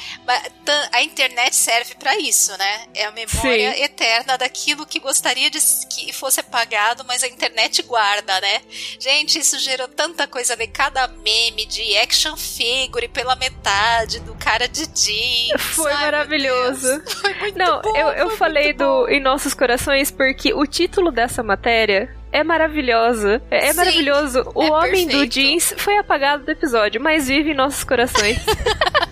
A 0.91 1.01
internet 1.01 1.55
serve 1.55 1.95
pra 1.95 2.17
isso, 2.17 2.57
né? 2.57 2.87
É 2.93 3.05
a 3.05 3.11
memória 3.11 3.73
Sim. 3.73 3.83
eterna 3.83 4.37
daquilo 4.37 4.85
que 4.85 4.99
gostaria 4.99 5.49
de 5.49 5.59
que 5.89 6.11
fosse 6.13 6.39
apagado, 6.39 7.03
mas 7.05 7.23
a 7.23 7.27
internet 7.27 7.81
guarda, 7.83 8.39
né? 8.41 8.61
Gente, 8.99 9.39
isso 9.39 9.59
gerou 9.59 9.87
tanta 9.87 10.27
coisa 10.27 10.55
de 10.55 10.67
cada 10.67 11.07
meme 11.07 11.65
de 11.65 11.95
action 11.97 12.35
figure 12.35 13.07
pela 13.07 13.35
metade 13.35 14.19
do 14.21 14.35
cara 14.35 14.67
de 14.67 14.85
jeans. 14.87 15.61
Foi 15.75 15.91
Ai, 15.91 16.05
maravilhoso. 16.05 17.01
Foi 17.21 17.33
muito 17.35 17.57
Não, 17.57 17.81
bom, 17.81 17.95
eu, 17.95 18.07
eu 18.09 18.29
falei 18.37 18.73
do 18.73 18.85
bom. 18.85 19.07
Em 19.07 19.19
Nossos 19.19 19.53
Corações 19.53 20.11
porque 20.11 20.53
o 20.53 20.65
título 20.65 21.11
dessa 21.11 21.43
matéria 21.43 22.15
é 22.35 22.43
maravilhoso. 22.43 23.29
É, 23.49 23.67
é 23.67 23.71
Sim, 23.71 23.77
maravilhoso. 23.77 24.51
O 24.53 24.63
é 24.63 24.71
homem 24.71 25.05
do 25.05 25.11
perfeito. 25.11 25.31
jeans 25.31 25.73
foi 25.77 25.97
apagado 25.97 26.43
do 26.43 26.51
episódio, 26.51 26.99
mas 26.99 27.27
vive 27.27 27.51
em 27.51 27.55
nossos 27.55 27.83
corações. 27.85 28.37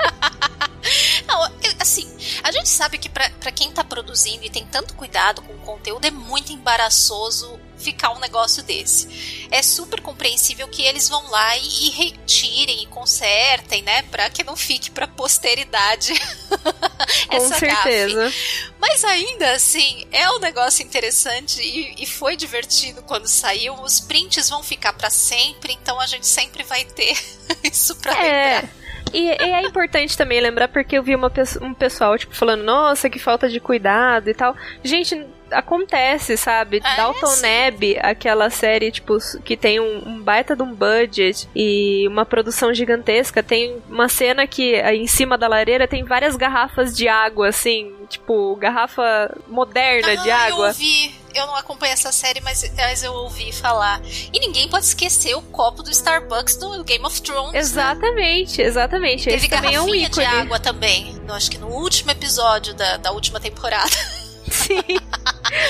Assim, 1.84 2.10
a 2.42 2.50
gente 2.50 2.70
sabe 2.70 2.98
que 2.98 3.10
pra 3.10 3.30
quem 3.52 3.70
tá 3.70 3.84
produzindo 3.84 4.46
e 4.46 4.50
tem 4.50 4.66
tanto 4.66 4.94
cuidado 4.94 5.42
com 5.42 5.52
o 5.54 5.60
conteúdo, 5.60 6.06
é 6.06 6.12
muito 6.12 6.54
embaraçoso 6.54 7.60
ficar 7.78 8.12
um 8.12 8.20
negócio 8.20 8.63
desse. 8.63 9.48
É 9.52 9.62
super 9.62 10.00
compreensível 10.00 10.66
que 10.70 10.82
eles 10.82 11.10
vão 11.10 11.30
lá 11.30 11.58
e, 11.58 11.88
e 11.88 11.90
retirem 11.90 12.84
e 12.84 12.88
consertem, 12.88 13.82
né? 13.82 14.02
Pra 14.04 14.30
que 14.30 14.46
não 14.46 14.56
fique 14.56 14.92
pra 14.92 15.06
posteridade 15.10 16.13
Com 17.28 17.36
essa 17.36 17.50
gafe. 17.60 17.60
certeza. 17.60 18.34
Mas 18.80 19.04
ainda 19.04 19.52
assim, 19.52 20.08
é 20.10 20.30
um 20.32 20.40
negócio 20.40 20.86
interessante 20.86 21.62
e, 21.62 22.02
e 22.02 22.06
foi 22.06 22.38
divertido 22.38 23.04
quando 23.04 23.28
saiu. 23.28 23.74
Os 23.82 24.00
prints 24.00 24.50
vão 24.50 24.63
ficar 24.63 24.94
pra 24.94 25.10
sempre, 25.10 25.74
então 25.74 26.00
a 26.00 26.08
gente 26.08 26.28
sempre 26.28 26.63
vai 26.63 26.86
ter 26.86 27.13
isso 27.62 27.94
pra 27.98 28.13
É. 28.25 28.54
lembrar. 28.62 28.83
E, 29.13 29.27
e 29.27 29.51
é 29.51 29.62
importante 29.62 30.17
também 30.17 30.41
lembrar 30.41 30.67
porque 30.67 30.98
eu 30.98 31.03
vi 31.03 31.15
uma, 31.15 31.32
um 31.62 31.74
pessoal, 31.74 32.17
tipo, 32.17 32.36
falando, 32.36 32.63
nossa, 32.63 33.10
que 33.10 33.20
falta 33.20 33.48
de 33.48 33.60
cuidado 33.60 34.29
e 34.29 34.34
tal. 34.34 34.55
Gente, 34.84 35.25
acontece, 35.51 36.36
sabe? 36.36 36.82
É, 36.84 36.96
Dalton. 36.96 37.36
Neb, 37.41 37.98
aquela 38.01 38.50
série, 38.50 38.91
tipo, 38.91 39.17
que 39.43 39.55
tem 39.55 39.79
um, 39.79 40.01
um 40.08 40.22
baita 40.22 40.55
de 40.55 40.63
um 40.63 40.74
budget 40.74 41.48
e 41.55 42.08
uma 42.08 42.25
produção 42.25 42.74
gigantesca, 42.74 43.43
tem 43.43 43.77
uma 43.89 44.10
cena 44.10 44.48
que 44.48 44.75
aí 44.82 45.00
em 45.00 45.08
cima 45.08 45.38
da 45.38 45.48
lareira 45.48 45.88
tem 45.88 46.03
várias 46.03 46.36
garrafas 46.36 46.96
de 46.96 47.08
água, 47.08 47.50
assim, 47.50 47.93
tipo, 48.10 48.55
garrafa 48.55 49.36
moderna 49.48 50.17
de 50.17 50.32
Ah, 50.32 50.50
Eu 50.50 50.55
água. 50.55 50.74
Eu 51.34 51.48
não 51.48 51.56
acompanho 51.56 51.94
essa 51.94 52.12
série, 52.12 52.42
mas, 52.42 52.63
mas 52.75 53.04
eu 53.04 53.13
ouvi 53.13 53.52
falar. 53.52 54.02
E 54.32 54.40
ninguém 54.40 54.68
pode 54.68 54.86
esquecer 54.86 55.36
o 55.36 55.42
copo 55.42 55.84
do 55.84 55.92
Starbucks 55.92 56.56
do 56.58 56.84
Game 56.84 57.06
of 57.06 57.22
Thrones. 57.22 57.54
né? 57.54 57.60
Exatamente, 57.60 58.62
exatamente. 58.62 59.24
Teve 59.25 59.38
Esse 59.38 59.50
também 59.50 59.75
é 59.75 59.82
um 59.82 59.86
garrafinha 59.86 60.10
de 60.10 60.24
água 60.24 60.60
também. 60.60 61.22
Eu 61.28 61.34
acho 61.34 61.50
que 61.50 61.58
no 61.58 61.68
último 61.68 62.12
episódio 62.12 62.74
da, 62.74 62.98
da 62.98 63.12
última 63.12 63.40
temporada. 63.40 64.23
Sim. 64.63 64.82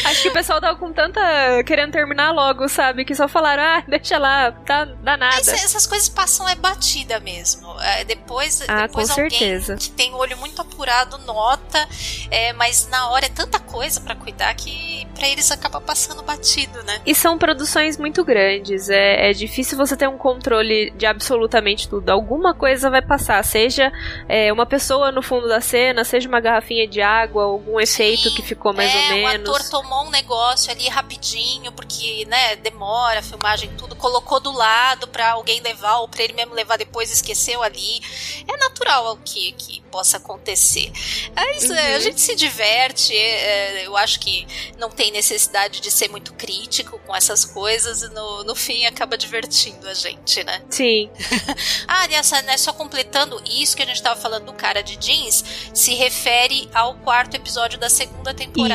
Acho 0.05 0.21
que 0.21 0.29
o 0.29 0.33
pessoal 0.33 0.62
tava 0.62 0.77
com 0.77 0.91
tanta. 0.93 1.21
querendo 1.65 1.91
terminar 1.91 2.31
logo, 2.31 2.67
sabe? 2.69 3.03
Que 3.03 3.13
só 3.13 3.27
falaram, 3.27 3.62
ah, 3.63 3.83
deixa 3.88 4.17
lá, 4.17 4.51
tá, 4.51 4.85
dá 4.85 5.17
nada. 5.17 5.35
Essas 5.39 5.85
coisas 5.85 6.07
passam 6.09 6.47
é 6.47 6.55
batida 6.55 7.19
mesmo. 7.19 7.75
É, 7.81 8.03
depois, 8.05 8.63
Ah, 8.67 8.88
depois 8.88 9.07
com 9.12 9.21
alguém 9.21 9.38
certeza. 9.39 9.75
que 9.75 9.89
tem 9.91 10.13
o 10.13 10.17
olho 10.17 10.38
muito 10.38 10.62
apurado 10.62 11.17
nota, 11.19 11.88
é, 12.31 12.53
mas 12.53 12.88
na 12.89 13.09
hora 13.09 13.25
é 13.25 13.29
tanta 13.29 13.59
coisa 13.59 14.00
pra 14.01 14.15
cuidar 14.15 14.53
que 14.55 15.05
pra 15.15 15.27
eles 15.27 15.51
acaba 15.51 15.79
passando 15.79 16.23
batido, 16.23 16.81
né? 16.83 17.00
E 17.05 17.13
são 17.13 17.38
produções 17.38 17.97
muito 17.97 18.23
grandes. 18.23 18.89
É, 18.89 19.29
é 19.29 19.33
difícil 19.33 19.77
você 19.77 19.95
ter 19.95 20.07
um 20.07 20.17
controle 20.17 20.91
de 20.91 21.05
absolutamente 21.05 21.88
tudo. 21.88 22.09
Alguma 22.09 22.53
coisa 22.53 22.89
vai 22.89 23.01
passar. 23.01 23.43
Seja 23.43 23.91
é, 24.27 24.51
uma 24.51 24.65
pessoa 24.65 25.12
no 25.12 25.21
fundo 25.21 25.47
da 25.47 25.62
cena, 25.62 26.03
seja 26.03 26.27
uma 26.27 26.39
garrafinha 26.39 26.88
de 26.88 27.01
água, 27.01 27.43
algum 27.43 27.79
efeito 27.79 28.33
que 28.33 28.41
ficou 28.41 28.73
mais 28.73 28.83
é, 28.92 29.13
ou 29.13 29.20
o 29.20 29.28
menos. 29.28 29.50
ator 29.50 29.70
tomou 29.70 30.06
um 30.06 30.10
negócio 30.10 30.72
ali 30.72 30.88
rapidinho, 30.90 31.72
porque, 31.72 32.25
né, 32.25 32.56
demora 32.58 33.20
a 33.20 33.24
filmagem 33.24 33.70
tudo, 33.78 33.96
colocou 33.96 34.40
do 34.40 34.52
lado 34.52 35.08
pra 35.08 35.32
alguém 35.32 35.62
levar, 35.62 35.98
ou 36.00 36.08
pra 36.08 36.24
ele 36.24 36.34
mesmo 36.34 36.54
levar 36.54 36.78
depois 36.78 37.12
esqueceu 37.12 37.62
ali. 37.63 38.02
É 38.48 38.58
natural 38.58 39.18
que, 39.24 39.52
que 39.54 39.82
possa 39.92 40.18
acontecer. 40.18 40.92
É 41.36 41.58
isso, 41.58 41.72
é, 41.74 41.94
a 41.94 41.96
Uhum. 41.96 42.02
gente 42.02 42.22
se 42.22 42.36
diverte, 42.36 43.16
é, 43.16 43.86
eu 43.86 43.96
acho 43.96 44.20
que 44.20 44.48
não 44.78 44.90
tem 44.90 45.12
necessidade 45.12 45.80
de 45.80 45.92
ser 45.92 46.10
muito 46.10 46.34
crítico 46.34 47.00
com 47.06 47.16
essas 47.16 47.46
coisas, 47.46 48.02
e 48.02 48.10
no, 48.10 48.44
no 48.44 48.56
fim 48.56 48.86
acaba 48.86 49.18
divertindo 49.18 49.88
a 49.88 49.94
gente, 49.94 50.44
né? 50.44 50.62
Sim. 50.70 51.10
Ah, 51.88 52.04
aliás, 52.04 52.30
né, 52.44 52.58
só 52.58 52.74
completando 52.74 53.42
isso 53.46 53.75
que 53.75 53.84
a 53.84 53.86
gente 53.86 54.02
tava 54.02 54.20
falando 54.20 54.46
do 54.46 54.54
cara 54.54 54.82
de 54.82 54.96
jeans, 54.96 55.44
se 55.74 55.94
refere 55.94 56.70
ao 56.74 56.96
quarto 56.96 57.36
episódio 57.36 57.78
da 57.78 57.90
segunda 57.90 58.34
temporada 58.34 58.73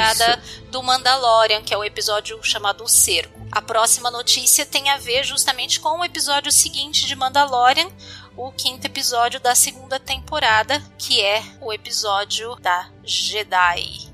do 0.71 0.83
Mandalorian, 0.83 1.62
que 1.62 1.73
é 1.73 1.76
o 1.76 1.85
episódio 1.85 2.38
chamado 2.43 2.85
O 2.85 2.88
Cerco. 2.88 3.47
A 3.50 3.62
próxima 3.62 4.11
notícia 4.11 4.67
tem 4.67 4.90
a 4.90 4.99
ver 4.99 5.25
justamente 5.25 5.81
com 5.81 6.00
o 6.00 6.05
episódio 6.05 6.52
seguinte 6.52 7.07
de 7.07 7.17
Mandalorian, 7.17 7.88
o 8.37 8.52
quinto 8.52 8.87
episódio 8.87 9.40
da 9.40 9.55
segunda 9.55 9.99
temporada, 9.99 10.83
que 10.97 11.21
é 11.21 11.43
o 11.61 11.73
episódio 11.73 12.55
da 12.57 12.88
Jedi. 13.02 14.09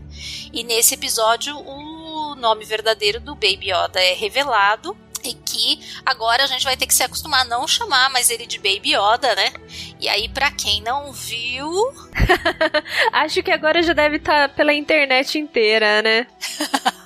E 0.53 0.62
nesse 0.62 0.95
episódio, 0.95 1.59
o 1.59 2.35
nome 2.37 2.64
verdadeiro 2.64 3.21
do 3.21 3.35
Baby 3.35 3.73
Yoda 3.73 4.00
é 4.00 4.14
revelado. 4.14 4.97
E 5.25 5.35
que 5.35 5.81
agora 6.04 6.45
a 6.45 6.47
gente 6.47 6.64
vai 6.64 6.76
ter 6.76 6.87
que 6.87 6.95
se 6.95 7.02
acostumar 7.02 7.40
a 7.43 7.45
não 7.45 7.66
chamar 7.66 8.11
mais 8.11 8.31
ele 8.31 8.47
de 8.47 8.59
Baby 8.59 8.95
Yoda, 8.95 9.35
né? 9.35 9.52
E 9.99 10.09
aí, 10.09 10.28
pra 10.28 10.50
quem 10.50 10.83
não 10.83 11.12
viu, 11.12 11.73
Acho 13.12 13.43
que 13.43 13.50
agora 13.50 13.83
já 13.83 13.93
deve 13.93 14.16
estar 14.16 14.49
pela 14.50 14.73
internet 14.73 15.38
inteira, 15.38 16.02
né? 16.02 16.26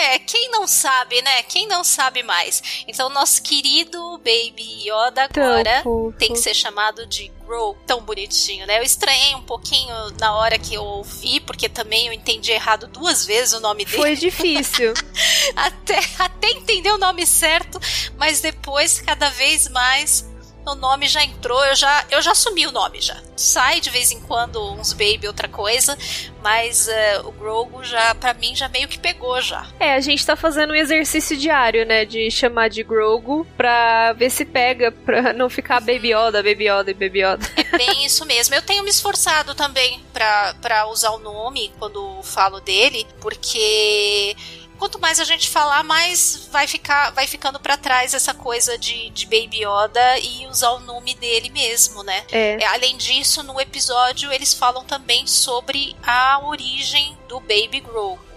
É, 0.00 0.18
quem 0.18 0.50
não 0.50 0.66
sabe, 0.66 1.22
né? 1.22 1.42
Quem 1.44 1.66
não 1.66 1.84
sabe 1.84 2.22
mais. 2.22 2.84
Então, 2.88 3.08
nosso 3.08 3.42
querido 3.42 4.18
Baby 4.18 4.88
Yoda 4.88 5.24
agora 5.24 5.82
tem 6.18 6.32
que 6.32 6.38
ser 6.38 6.54
chamado 6.54 7.06
de 7.06 7.32
Grow. 7.44 7.76
Tão 7.86 8.00
bonitinho, 8.02 8.66
né? 8.66 8.78
Eu 8.78 8.82
estranhei 8.82 9.34
um 9.34 9.42
pouquinho 9.42 9.94
na 10.18 10.34
hora 10.34 10.58
que 10.58 10.74
eu 10.74 10.82
ouvi, 10.82 11.40
porque 11.40 11.68
também 11.68 12.06
eu 12.06 12.12
entendi 12.12 12.50
errado 12.50 12.86
duas 12.86 13.24
vezes 13.26 13.52
o 13.52 13.60
nome 13.60 13.84
dele. 13.84 13.96
Foi 13.96 14.16
difícil. 14.16 14.94
Até, 15.54 15.98
até 16.18 16.50
entender 16.50 16.90
o 16.90 16.98
nome 16.98 17.26
certo, 17.26 17.78
mas 18.16 18.40
depois, 18.40 19.00
cada 19.00 19.28
vez 19.28 19.68
mais, 19.68 20.24
o 20.66 20.74
nome 20.74 21.06
já 21.06 21.22
entrou. 21.22 21.64
Eu 21.64 21.74
já, 21.74 22.04
eu 22.10 22.22
já 22.22 22.32
assumi 22.32 22.66
o 22.66 22.72
nome 22.72 23.00
já. 23.00 23.16
Sai 23.36 23.80
de 23.80 23.90
vez 23.90 24.10
em 24.12 24.20
quando 24.20 24.72
uns 24.72 24.92
Baby, 24.92 25.26
outra 25.26 25.48
coisa, 25.48 25.96
mas 26.42 26.88
eh, 26.88 27.20
o 27.24 27.32
Grogu 27.32 27.82
já, 27.84 28.14
pra 28.14 28.34
mim, 28.34 28.54
já 28.54 28.68
meio 28.68 28.88
que 28.88 28.98
pegou 28.98 29.40
já. 29.40 29.66
É, 29.78 29.94
a 29.94 30.00
gente 30.00 30.24
tá 30.24 30.36
fazendo 30.36 30.72
um 30.72 30.76
exercício 30.76 31.36
diário, 31.36 31.84
né? 31.84 32.04
De 32.04 32.30
chamar 32.30 32.68
de 32.68 32.82
Grogu 32.82 33.46
pra 33.56 34.12
ver 34.12 34.30
se 34.30 34.44
pega, 34.44 34.92
pra 34.92 35.32
não 35.32 35.50
ficar 35.50 35.80
Baby 35.80 36.12
Yoda, 36.12 36.42
Baby 36.42 36.68
Yoda 36.68 36.90
e 36.90 36.94
Baby 36.94 37.22
Yoda. 37.24 37.46
É 37.56 37.63
bem 37.76 38.04
isso 38.04 38.24
mesmo. 38.24 38.54
Eu 38.54 38.62
tenho 38.62 38.82
me 38.82 38.90
esforçado 38.90 39.54
também 39.54 40.04
pra, 40.12 40.54
pra 40.60 40.86
usar 40.88 41.10
o 41.10 41.18
nome 41.18 41.72
quando 41.78 42.22
falo 42.22 42.60
dele, 42.60 43.06
porque 43.20 44.36
quanto 44.78 44.98
mais 44.98 45.20
a 45.20 45.24
gente 45.24 45.48
falar, 45.48 45.82
mais 45.82 46.48
vai 46.50 46.66
ficar 46.66 47.10
vai 47.10 47.26
ficando 47.26 47.58
pra 47.60 47.76
trás 47.76 48.14
essa 48.14 48.34
coisa 48.34 48.76
de, 48.76 49.10
de 49.10 49.24
Baby 49.26 49.64
Yoda 49.64 50.18
e 50.18 50.46
usar 50.46 50.70
o 50.72 50.80
nome 50.80 51.14
dele 51.14 51.50
mesmo, 51.50 52.02
né? 52.02 52.24
É. 52.30 52.62
É, 52.62 52.66
além 52.66 52.96
disso, 52.96 53.42
no 53.42 53.60
episódio 53.60 54.32
eles 54.32 54.52
falam 54.52 54.84
também 54.84 55.26
sobre 55.26 55.96
a 56.02 56.40
origem 56.44 57.16
do 57.28 57.40
Baby 57.40 57.80
Grogu. 57.80 58.33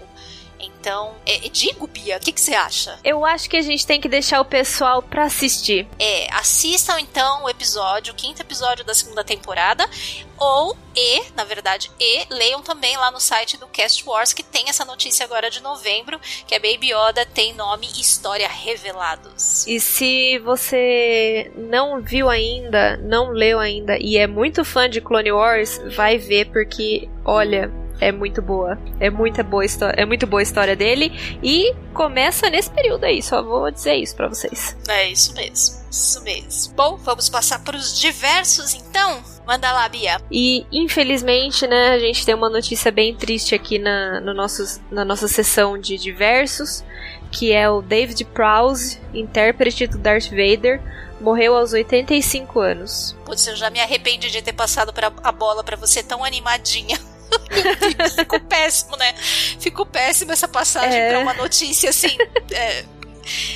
Então, 0.60 1.14
é, 1.24 1.46
é, 1.46 1.48
digo, 1.48 1.86
Bia, 1.86 2.16
o 2.16 2.20
que, 2.20 2.32
que 2.32 2.40
você 2.40 2.54
acha? 2.54 2.98
Eu 3.04 3.24
acho 3.24 3.48
que 3.48 3.56
a 3.56 3.62
gente 3.62 3.86
tem 3.86 4.00
que 4.00 4.08
deixar 4.08 4.40
o 4.40 4.44
pessoal 4.44 5.02
pra 5.02 5.24
assistir. 5.24 5.86
É, 5.98 6.32
assistam 6.34 7.00
então 7.00 7.44
o 7.44 7.48
episódio, 7.48 8.12
o 8.12 8.16
quinto 8.16 8.42
episódio 8.42 8.84
da 8.84 8.94
segunda 8.94 9.22
temporada, 9.22 9.88
ou 10.36 10.76
e, 10.94 11.22
na 11.36 11.44
verdade, 11.44 11.90
e 12.00 12.26
leiam 12.28 12.60
também 12.60 12.96
lá 12.96 13.10
no 13.10 13.20
site 13.20 13.56
do 13.56 13.68
Cast 13.68 14.02
Wars 14.08 14.32
que 14.32 14.42
tem 14.42 14.68
essa 14.68 14.84
notícia 14.84 15.24
agora 15.24 15.48
de 15.50 15.62
novembro, 15.62 16.20
que 16.46 16.54
a 16.54 16.58
Baby 16.58 16.92
Yoda 16.92 17.24
tem 17.24 17.54
nome 17.54 17.86
e 17.96 18.00
história 18.00 18.48
revelados. 18.48 19.66
E 19.66 19.78
se 19.78 20.38
você 20.40 21.52
não 21.54 22.00
viu 22.00 22.28
ainda, 22.28 22.96
não 22.96 23.30
leu 23.30 23.60
ainda 23.60 23.96
e 23.98 24.16
é 24.16 24.26
muito 24.26 24.64
fã 24.64 24.88
de 24.88 25.00
Clone 25.00 25.30
Wars, 25.30 25.80
vai 25.94 26.18
ver 26.18 26.46
porque, 26.46 27.08
olha, 27.24 27.70
é 28.00 28.12
muito 28.12 28.40
boa. 28.40 28.78
É 29.00 29.10
muita 29.10 29.42
boa 29.42 29.64
história, 29.64 30.00
é 30.00 30.04
muito 30.04 30.26
boa 30.26 30.40
a 30.40 30.42
história 30.42 30.76
dele 30.76 31.12
e 31.42 31.74
começa 31.92 32.48
nesse 32.50 32.70
período 32.70 33.04
aí, 33.04 33.22
só 33.22 33.42
vou 33.42 33.70
dizer 33.70 33.96
isso 33.96 34.14
pra 34.16 34.28
vocês. 34.28 34.76
É 34.88 35.08
isso 35.08 35.34
mesmo, 35.34 35.76
isso 35.90 36.22
mesmo. 36.22 36.74
Bom, 36.74 36.96
vamos 36.96 37.28
passar 37.28 37.58
para 37.60 37.76
os 37.76 37.98
diversos 37.98 38.74
então. 38.74 39.22
Manda 39.46 39.72
lá, 39.72 39.88
Bia. 39.88 40.20
E 40.30 40.66
infelizmente, 40.70 41.66
né, 41.66 41.92
a 41.92 41.98
gente 41.98 42.24
tem 42.24 42.34
uma 42.34 42.50
notícia 42.50 42.92
bem 42.92 43.14
triste 43.14 43.54
aqui 43.54 43.78
na, 43.78 44.20
no 44.20 44.34
nossos, 44.34 44.80
na 44.90 45.04
nossa 45.04 45.26
sessão 45.26 45.78
de 45.78 45.96
diversos, 45.96 46.84
que 47.32 47.52
é 47.52 47.68
o 47.68 47.80
David 47.80 48.24
Prowse, 48.26 49.00
intérprete 49.14 49.86
do 49.86 49.96
Darth 49.96 50.28
Vader, 50.28 50.82
morreu 51.20 51.56
aos 51.56 51.72
85 51.72 52.60
anos. 52.60 53.16
Putz, 53.24 53.46
eu 53.46 53.56
já 53.56 53.70
me 53.70 53.80
arrependi 53.80 54.30
de 54.30 54.42
ter 54.42 54.52
passado 54.52 54.92
pra, 54.92 55.12
a 55.22 55.32
bola 55.32 55.64
pra 55.64 55.76
você 55.76 56.02
tão 56.02 56.22
animadinha. 56.22 56.98
Ficou 58.16 58.40
péssimo, 58.40 58.96
né? 58.96 59.14
Ficou 59.60 59.86
péssimo 59.86 60.32
essa 60.32 60.48
passagem 60.48 60.98
É. 61.00 61.10
pra 61.10 61.18
uma 61.20 61.34
notícia 61.34 61.90
assim. 61.90 62.16
é, 62.50 62.84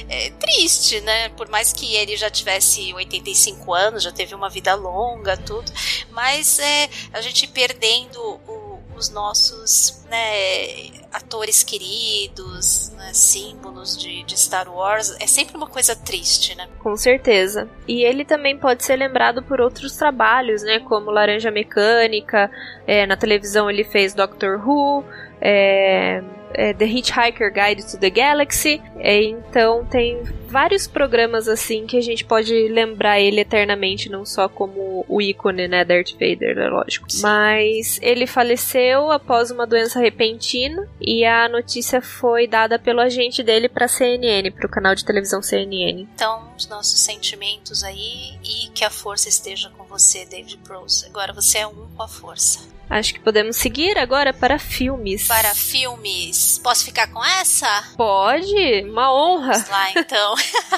é 0.09 0.31
triste, 0.31 1.01
né? 1.01 1.29
Por 1.31 1.49
mais 1.49 1.73
que 1.73 1.95
ele 1.95 2.17
já 2.17 2.31
tivesse 2.31 2.93
85 2.95 3.73
anos, 3.73 4.03
já 4.03 4.13
teve 4.13 4.35
uma 4.35 4.49
vida 4.51 4.75
longa, 4.75 5.37
tudo. 5.37 5.71
Mas 6.11 6.59
é, 6.59 6.89
a 7.13 7.21
gente 7.21 7.47
perdendo 7.47 8.19
o- 8.47 8.62
os 8.97 9.11
nossos 9.11 10.05
né, 10.09 11.03
atores 11.13 11.63
queridos, 11.63 12.91
né, 12.97 13.11
símbolos 13.13 13.97
de, 13.97 14.23
de 14.25 14.39
Star 14.39 14.73
Wars, 14.73 15.17
é 15.21 15.27
sempre 15.27 15.57
uma 15.57 15.67
coisa 15.67 15.97
triste, 15.97 16.57
né? 16.57 16.69
Com 16.79 16.97
certeza. 16.97 17.69
E 17.87 18.05
ele 18.05 18.25
também 18.25 18.57
pode 18.59 18.85
ser 18.85 18.97
lembrado 18.97 19.43
por 19.43 19.61
outros 19.61 19.97
trabalhos, 19.97 20.63
né? 20.63 20.81
Como 20.81 21.11
Laranja 21.11 21.51
Mecânica, 21.51 22.51
é, 22.87 23.07
na 23.07 23.17
televisão 23.17 23.71
ele 23.71 23.85
fez 23.85 24.15
Doctor 24.15 24.61
Who, 24.67 25.05
é, 25.41 26.23
é, 26.55 26.73
The 26.73 26.85
Hitchhiker 26.85 27.53
Guide 27.53 27.91
to 27.91 27.99
the 27.99 28.11
Galaxy. 28.11 28.81
É, 28.99 29.23
então 29.23 29.85
tem 29.85 30.23
vários 30.53 30.87
programas 30.87 31.49
assim 31.49 31.87
que 31.87 31.97
a 31.97 32.01
gente 32.01 32.25
pode 32.25 32.69
lembrar 32.69 33.19
ele 33.19 33.41
eternamente, 33.41 34.11
não 34.11 34.27
só 34.27 34.49
como 34.49 35.05
o 35.09 35.21
ícone, 35.21 35.67
né? 35.67 35.85
Darth 35.85 36.13
Vader, 36.13 36.59
é 36.59 36.69
lógico. 36.69 37.07
Mas 37.21 37.99
ele 38.03 38.27
faleceu 38.27 39.11
após 39.11 39.51
uma 39.51 39.67
doença 39.67 39.99
repentina 39.99 40.87
e 41.01 41.25
a 41.25 41.49
notícia 41.49 42.03
foi 42.03 42.47
dada 42.47 42.79
pelo 42.79 43.01
agente 43.01 43.43
dele 43.43 43.69
para 43.69 43.89
CNN, 43.89 44.51
para 44.51 44.67
o 44.67 44.71
canal 44.71 44.95
de 44.95 45.05
televisão 45.05 45.43
CNN. 45.43 46.03
Então, 46.15 46.53
os 46.57 46.69
nossos 46.69 47.01
sentimentos 47.01 47.83
aí 47.83 48.39
e 48.45 48.69
que 48.75 48.85
a 48.85 48.91
força 48.91 49.29
esteja 49.29 49.71
com 49.71 49.85
você, 49.85 50.27
David 50.27 50.59
Prose. 50.59 51.07
Agora 51.07 51.33
você 51.33 51.59
é 51.59 51.67
um 51.67 51.89
com 51.97 52.03
a 52.03 52.09
força. 52.09 52.61
Acho 52.93 53.15
que 53.15 53.21
podemos 53.21 53.57
seguir 53.57 53.97
agora 53.97 54.35
para 54.35 54.59
filmes. 54.59 55.27
Para 55.27 55.55
filmes, 55.55 56.61
posso 56.63 56.85
ficar 56.85 57.07
com 57.07 57.25
essa? 57.25 57.67
Pode? 57.97 58.83
Uma 58.85 59.11
honra. 59.11 59.53
Vamos 59.53 59.69
lá, 59.71 59.91
então. 59.93 60.35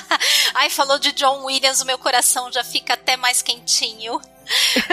Ai, 0.55 0.71
falou 0.71 0.97
de 1.01 1.11
John 1.11 1.43
Williams, 1.43 1.81
o 1.81 1.85
meu 1.85 1.99
coração 1.99 2.53
já 2.53 2.63
fica 2.63 2.95
até 2.95 3.17
mais 3.17 3.43
quentinho. 3.43 4.21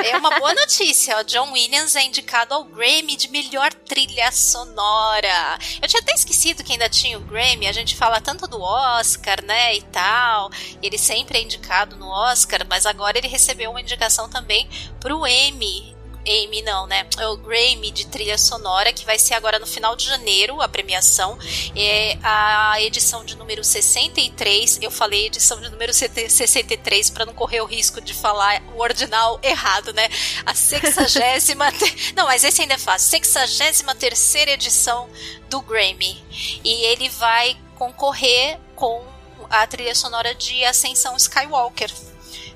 É 0.04 0.18
uma 0.18 0.32
boa 0.40 0.52
notícia, 0.56 1.16
ó. 1.16 1.22
John 1.22 1.52
Williams 1.52 1.96
é 1.96 2.02
indicado 2.02 2.56
ao 2.56 2.64
Grammy 2.64 3.16
de 3.16 3.30
melhor 3.30 3.72
trilha 3.72 4.32
sonora. 4.32 5.60
Eu 5.80 5.88
tinha 5.88 6.02
até 6.02 6.16
esquecido 6.16 6.64
que 6.64 6.72
ainda 6.72 6.90
tinha 6.90 7.20
o 7.20 7.22
Grammy. 7.22 7.68
A 7.68 7.72
gente 7.72 7.96
fala 7.96 8.20
tanto 8.20 8.48
do 8.48 8.60
Oscar, 8.60 9.44
né, 9.44 9.76
e 9.76 9.84
tal. 9.84 10.50
Ele 10.82 10.98
sempre 10.98 11.38
é 11.38 11.44
indicado 11.44 11.96
no 11.98 12.08
Oscar, 12.08 12.66
mas 12.68 12.88
agora 12.88 13.20
ele 13.20 13.28
recebeu 13.28 13.70
uma 13.70 13.82
indicação 13.82 14.28
também 14.28 14.68
pro 15.00 15.28
Emmy 15.28 16.01
Amy 16.28 16.62
não, 16.62 16.88
né? 16.88 17.08
É 17.18 17.28
o 17.28 17.38
Grammy 17.38 17.92
de 17.92 18.08
trilha 18.08 18.38
sonora, 18.38 18.94
que 18.94 19.06
vai 19.06 19.18
ser 19.18 19.34
agora 19.34 19.60
no 19.60 19.68
final 19.68 19.96
de 19.96 20.06
janeiro, 20.06 20.62
a 20.62 20.68
premiação. 20.68 21.38
É 21.76 22.18
a 22.24 22.82
edição 22.82 23.26
de 23.26 23.36
número 23.36 23.64
63. 23.64 24.80
Eu 24.82 24.92
falei 24.92 25.28
edição 25.28 25.60
de 25.60 25.70
número 25.70 25.94
63 25.94 27.10
para 27.10 27.26
não 27.26 27.34
correr 27.34 27.62
o 27.62 27.66
risco 27.66 28.00
de 28.02 28.14
falar 28.14 28.62
o 28.76 28.80
ordinal 28.80 29.40
errado, 29.42 29.94
né? 29.94 30.10
A 30.46 30.54
sexagésima. 30.54 31.66
não, 32.16 32.26
mas 32.26 32.44
esse 32.44 32.62
ainda 32.62 32.76
é 32.76 32.78
fácil. 32.78 33.10
Sexagésima 33.10 33.96
terceira 33.96 34.52
edição 34.52 35.10
do 35.50 35.62
Grammy. 35.62 36.24
E 36.64 36.86
ele 36.86 37.10
vai 37.10 37.58
concorrer 37.76 38.60
com 38.76 39.04
a 39.50 39.66
trilha 39.68 39.94
sonora 39.94 40.34
de 40.34 40.64
Ascensão 40.64 41.16
Skywalker. 41.18 41.92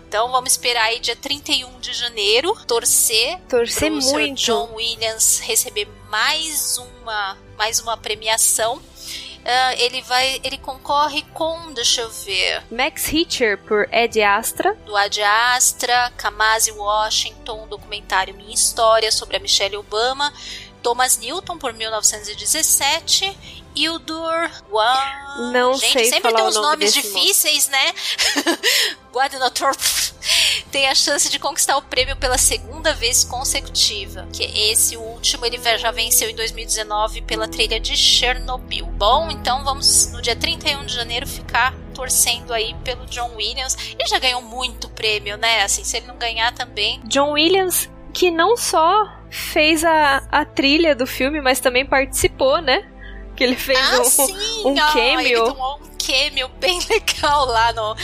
Então 0.07 0.31
vamos 0.31 0.51
esperar 0.51 0.85
aí 0.85 0.99
dia 0.99 1.15
31 1.15 1.79
de 1.79 1.93
janeiro, 1.93 2.55
torcer, 2.65 3.39
torcer 3.49 3.91
muito. 3.91 4.35
John 4.35 4.73
Williams 4.75 5.39
receber 5.39 5.87
mais 6.09 6.77
uma 6.77 7.37
mais 7.57 7.79
uma 7.79 7.97
premiação. 7.97 8.77
Uh, 8.77 9.75
ele 9.77 10.01
vai, 10.01 10.41
ele 10.43 10.57
concorre 10.57 11.21
com, 11.31 11.71
deixa 11.71 12.01
eu 12.01 12.09
ver, 12.09 12.63
Max 12.71 13.13
Hitcher 13.13 13.59
por 13.59 13.87
Ed 13.93 14.19
Astra, 14.19 14.73
do 14.87 14.97
Ad 14.97 15.21
Astra, 15.21 16.11
Kamasi 16.17 16.71
Washington, 16.71 17.67
documentário 17.67 18.33
Minha 18.33 18.55
História 18.55 19.11
sobre 19.11 19.37
a 19.37 19.39
Michelle 19.39 19.77
Obama, 19.77 20.33
Thomas 20.81 21.19
Newton 21.19 21.59
por 21.59 21.73
1917 21.73 23.37
Hildur 23.75 24.49
Wan... 24.71 25.51
Não 25.51 25.73
Gente, 25.73 25.91
sei 25.91 26.05
sempre 26.05 26.31
falar 26.31 26.39
tem 26.39 26.47
uns 26.47 26.55
nome 26.55 26.67
nomes 26.67 26.93
difíceis, 26.93 27.67
né? 27.67 27.93
Guadinotorp 29.11 29.79
tem 30.71 30.87
a 30.87 30.95
chance 30.95 31.29
de 31.29 31.39
conquistar 31.39 31.77
o 31.77 31.81
prêmio 31.81 32.15
pela 32.15 32.37
segunda 32.37 32.93
vez 32.93 33.23
consecutiva. 33.23 34.27
Que 34.33 34.43
esse, 34.43 34.97
último, 34.97 35.45
ele 35.45 35.57
já 35.77 35.91
venceu 35.91 36.29
em 36.29 36.35
2019 36.35 37.21
pela 37.21 37.47
trilha 37.47 37.79
de 37.79 37.95
Chernobyl. 37.95 38.85
Bom, 38.87 39.29
então 39.31 39.63
vamos 39.63 40.11
no 40.11 40.21
dia 40.21 40.35
31 40.35 40.85
de 40.85 40.93
janeiro 40.93 41.27
ficar 41.27 41.73
torcendo 41.93 42.53
aí 42.53 42.75
pelo 42.83 43.05
John 43.05 43.35
Williams. 43.35 43.77
Ele 43.97 44.07
já 44.07 44.19
ganhou 44.19 44.41
muito 44.41 44.89
prêmio, 44.89 45.37
né? 45.37 45.63
Assim, 45.63 45.83
se 45.83 45.97
ele 45.97 46.07
não 46.07 46.17
ganhar 46.17 46.53
também. 46.53 46.99
John 47.05 47.31
Williams, 47.31 47.89
que 48.13 48.29
não 48.29 48.57
só 48.57 49.09
fez 49.29 49.83
a, 49.83 50.27
a 50.31 50.43
trilha 50.43 50.95
do 50.95 51.07
filme, 51.07 51.39
mas 51.41 51.59
também 51.59 51.85
participou, 51.85 52.61
né? 52.61 52.85
Que 53.35 53.43
ele 53.43 53.55
fez 53.55 53.79
ah, 53.79 54.01
um, 54.01 54.03
sim! 54.05 54.63
um 54.65 54.75
cameo. 54.75 55.19
Ele 55.19 55.35
tomou 55.35 55.75
um 55.75 55.95
cameo 55.97 56.47
bem 56.59 56.79
legal 56.89 57.45
lá 57.45 57.73
no, 57.73 57.95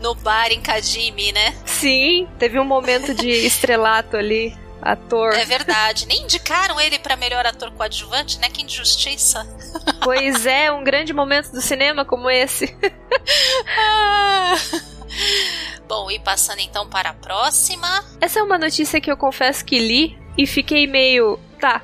no 0.00 0.14
bar 0.14 0.50
em 0.50 0.60
Kajimi, 0.60 1.32
né? 1.32 1.54
Sim, 1.66 2.28
teve 2.38 2.58
um 2.58 2.64
momento 2.64 3.14
de 3.14 3.30
estrelato 3.46 4.16
ali, 4.16 4.56
ator. 4.80 5.34
É 5.34 5.44
verdade. 5.44 6.06
Nem 6.06 6.22
indicaram 6.22 6.80
ele 6.80 6.98
pra 6.98 7.16
melhor 7.16 7.44
ator 7.44 7.70
coadjuvante, 7.72 8.38
né? 8.38 8.48
Que 8.48 8.62
injustiça. 8.62 9.46
Pois 10.02 10.46
é, 10.46 10.72
um 10.72 10.82
grande 10.82 11.12
momento 11.12 11.50
do 11.50 11.60
cinema 11.60 12.02
como 12.02 12.30
esse. 12.30 12.74
Ah. 13.76 14.54
Bom, 15.86 16.10
e 16.10 16.18
passando 16.18 16.60
então 16.60 16.88
para 16.88 17.10
a 17.10 17.14
próxima. 17.14 18.04
Essa 18.20 18.40
é 18.40 18.42
uma 18.42 18.56
notícia 18.56 19.00
que 19.00 19.10
eu 19.10 19.16
confesso 19.16 19.64
que 19.64 19.78
li 19.78 20.18
e 20.36 20.46
fiquei 20.46 20.86
meio. 20.86 21.38
Tá. 21.60 21.82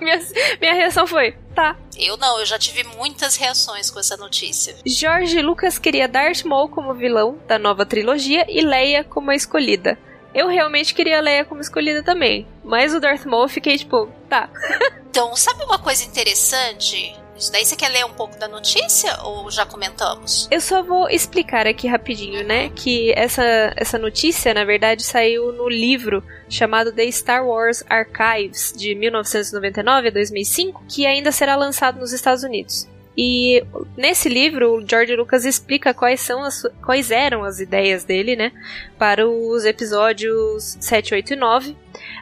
minha, 0.00 0.20
minha 0.60 0.74
reação 0.74 1.06
foi. 1.06 1.36
Tá. 1.54 1.76
Eu 1.96 2.16
não, 2.16 2.40
eu 2.40 2.46
já 2.46 2.58
tive 2.58 2.82
muitas 2.82 3.36
reações 3.36 3.90
com 3.90 4.00
essa 4.00 4.16
notícia. 4.16 4.74
George 4.84 5.40
Lucas 5.40 5.78
queria 5.78 6.08
Darth 6.08 6.44
Maul 6.44 6.68
como 6.68 6.94
vilão 6.94 7.38
da 7.46 7.58
nova 7.58 7.86
trilogia 7.86 8.44
e 8.48 8.60
Leia 8.60 9.04
como 9.04 9.30
a 9.30 9.36
escolhida. 9.36 9.96
Eu 10.34 10.48
realmente 10.48 10.92
queria 10.92 11.20
Leia 11.20 11.44
como 11.44 11.60
escolhida 11.60 12.02
também. 12.02 12.46
Mas 12.64 12.92
o 12.92 13.00
Darth 13.00 13.24
Maul 13.24 13.44
eu 13.44 13.48
fiquei 13.48 13.78
tipo, 13.78 14.08
tá. 14.28 14.48
Então, 15.14 15.36
sabe 15.36 15.62
uma 15.62 15.78
coisa 15.78 16.04
interessante? 16.04 17.14
Isso 17.36 17.50
daí 17.50 17.64
você 17.64 17.76
quer 17.76 17.88
ler 17.88 18.04
um 18.04 18.12
pouco 18.12 18.38
da 18.38 18.46
notícia 18.46 19.10
ou 19.22 19.50
já 19.50 19.66
comentamos? 19.66 20.48
Eu 20.50 20.60
só 20.60 20.82
vou 20.82 21.08
explicar 21.08 21.66
aqui 21.66 21.88
rapidinho, 21.88 22.44
né? 22.44 22.70
Que 22.70 23.12
essa, 23.16 23.42
essa 23.76 23.98
notícia, 23.98 24.54
na 24.54 24.64
verdade, 24.64 25.02
saiu 25.02 25.52
no 25.52 25.68
livro 25.68 26.22
chamado 26.48 26.92
The 26.92 27.10
Star 27.10 27.46
Wars 27.46 27.82
Archives, 27.88 28.72
de 28.76 28.94
1999 28.94 30.08
a 30.08 30.10
2005, 30.10 30.84
que 30.88 31.06
ainda 31.06 31.32
será 31.32 31.56
lançado 31.56 31.98
nos 31.98 32.12
Estados 32.12 32.44
Unidos. 32.44 32.88
E 33.16 33.64
nesse 33.96 34.28
livro, 34.28 34.74
o 34.74 34.88
George 34.88 35.14
Lucas 35.14 35.44
explica 35.44 35.94
quais, 35.94 36.20
são 36.20 36.42
as, 36.42 36.62
quais 36.84 37.10
eram 37.10 37.44
as 37.44 37.60
ideias 37.60 38.04
dele, 38.04 38.34
né? 38.34 38.52
Para 38.98 39.28
os 39.28 39.64
episódios 39.64 40.76
7, 40.80 41.14
8 41.14 41.32
e 41.34 41.36
9, 41.36 41.76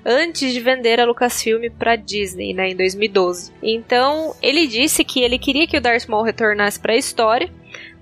antes 0.04 0.52
de 0.52 0.60
vender 0.60 1.00
a 1.00 1.04
Lucasfilm 1.04 1.70
para 1.78 1.96
Disney, 1.96 2.52
né, 2.54 2.70
em 2.70 2.76
2012. 2.76 3.52
Então, 3.62 4.34
ele 4.42 4.66
disse 4.66 5.04
que 5.04 5.20
ele 5.22 5.38
queria 5.38 5.66
que 5.66 5.76
o 5.76 5.80
Darth 5.80 6.06
Maul 6.08 6.22
retornasse 6.24 6.78
para 6.78 6.92
a 6.92 6.96
história 6.96 7.50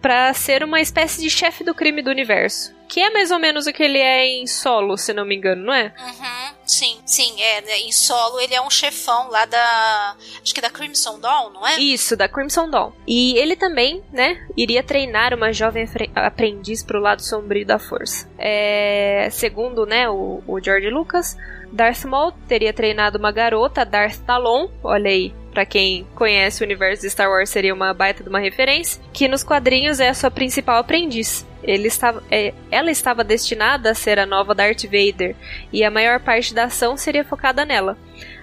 para 0.01 0.33
ser 0.33 0.65
uma 0.65 0.81
espécie 0.81 1.21
de 1.21 1.29
chefe 1.29 1.63
do 1.63 1.75
crime 1.75 2.01
do 2.01 2.11
universo, 2.11 2.75
que 2.89 2.99
é 3.01 3.11
mais 3.11 3.31
ou 3.31 3.39
menos 3.39 3.67
o 3.67 3.73
que 3.73 3.83
ele 3.83 3.99
é 3.99 4.27
em 4.27 4.47
Solo, 4.47 4.97
se 4.97 5.13
não 5.13 5.27
me 5.27 5.37
engano, 5.37 5.63
não 5.63 5.75
é? 5.75 5.93
Uhum, 6.01 6.55
sim, 6.65 6.99
sim, 7.05 7.35
é, 7.41 7.61
né, 7.61 7.79
em 7.81 7.93
solo 7.93 8.41
ele 8.41 8.55
é 8.55 8.63
um 8.63 8.71
chefão 8.71 9.29
lá 9.29 9.45
da, 9.45 10.17
acho 10.43 10.55
que 10.55 10.61
da 10.63 10.71
Crimson 10.71 11.21
Dawn, 11.21 11.51
não 11.51 11.67
é? 11.69 11.79
Isso, 11.79 12.17
da 12.17 12.27
Crimson 12.29 12.71
Dawn. 12.71 12.93
E 13.07 13.37
ele 13.37 13.55
também, 13.57 14.03
né, 14.11 14.43
iria 14.57 14.83
treinar 14.83 15.35
uma 15.35 15.53
jovem 15.53 15.85
apre- 15.85 16.11
aprendiz 16.15 16.83
pro 16.83 16.99
lado 16.99 17.23
sombrio 17.23 17.67
da 17.67 17.79
força. 17.79 18.27
É, 18.39 19.29
segundo, 19.31 19.85
né, 19.85 20.09
o, 20.09 20.43
o 20.49 20.59
George 20.65 20.89
Lucas, 20.89 21.37
Darth 21.73 22.05
Maul 22.05 22.33
teria 22.49 22.73
treinado 22.73 23.19
uma 23.19 23.31
garota, 23.31 23.85
Darth 23.85 24.19
Talon, 24.27 24.69
olha 24.83 25.11
aí, 25.11 25.33
pra 25.53 25.65
quem 25.65 26.07
conhece 26.15 26.63
o 26.63 26.67
universo 26.67 27.03
de 27.03 27.11
Star 27.11 27.29
Wars 27.29 27.51
seria 27.51 27.75
uma 27.75 27.95
baita 27.95 28.23
de 28.23 28.29
uma 28.29 28.41
referência, 28.41 29.01
que 29.13 29.29
nos 29.29 29.45
quadrinhos 29.45 30.01
é 30.01 30.09
a 30.09 30.15
sua 30.15 30.31
principal 30.31 30.79
aprendiz. 30.79 31.47
Ele 31.63 31.89
estava, 31.89 32.23
é, 32.31 32.55
ela 32.71 32.91
estava 32.91 33.23
destinada 33.23 33.91
a 33.91 33.95
ser 33.95 34.19
a 34.19 34.27
nova 34.27 34.55
Darth 34.55 34.85
Vader, 34.85 35.37
e 35.73 35.85
a 35.85 35.91
maior 35.91 36.21
parte 36.21 36.55
da 36.55 36.65
ação 36.65 36.97
seria 36.97 37.25
focada 37.25 37.65
nela. 37.65 37.97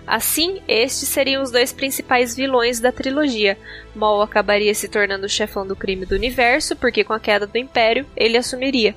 Assim, 0.06 0.62
estes 0.70 1.10
seriam 1.10 1.44
os 1.44 1.52
dois 1.52 1.74
principais 1.74 2.34
vilões 2.34 2.80
da 2.80 2.94
trilogia. 2.94 3.58
Maul 3.94 4.22
acabaria 4.22 4.74
se 4.74 4.88
tornando 4.88 5.26
o 5.26 5.30
chefão 5.30 5.68
do 5.68 5.76
crime 5.76 6.06
do 6.06 6.16
universo, 6.16 6.78
porque 6.78 7.04
com 7.04 7.12
a 7.12 7.20
queda 7.20 7.46
do 7.46 7.58
Império, 7.58 8.06
ele 8.16 8.38
assumiria. 8.38 8.96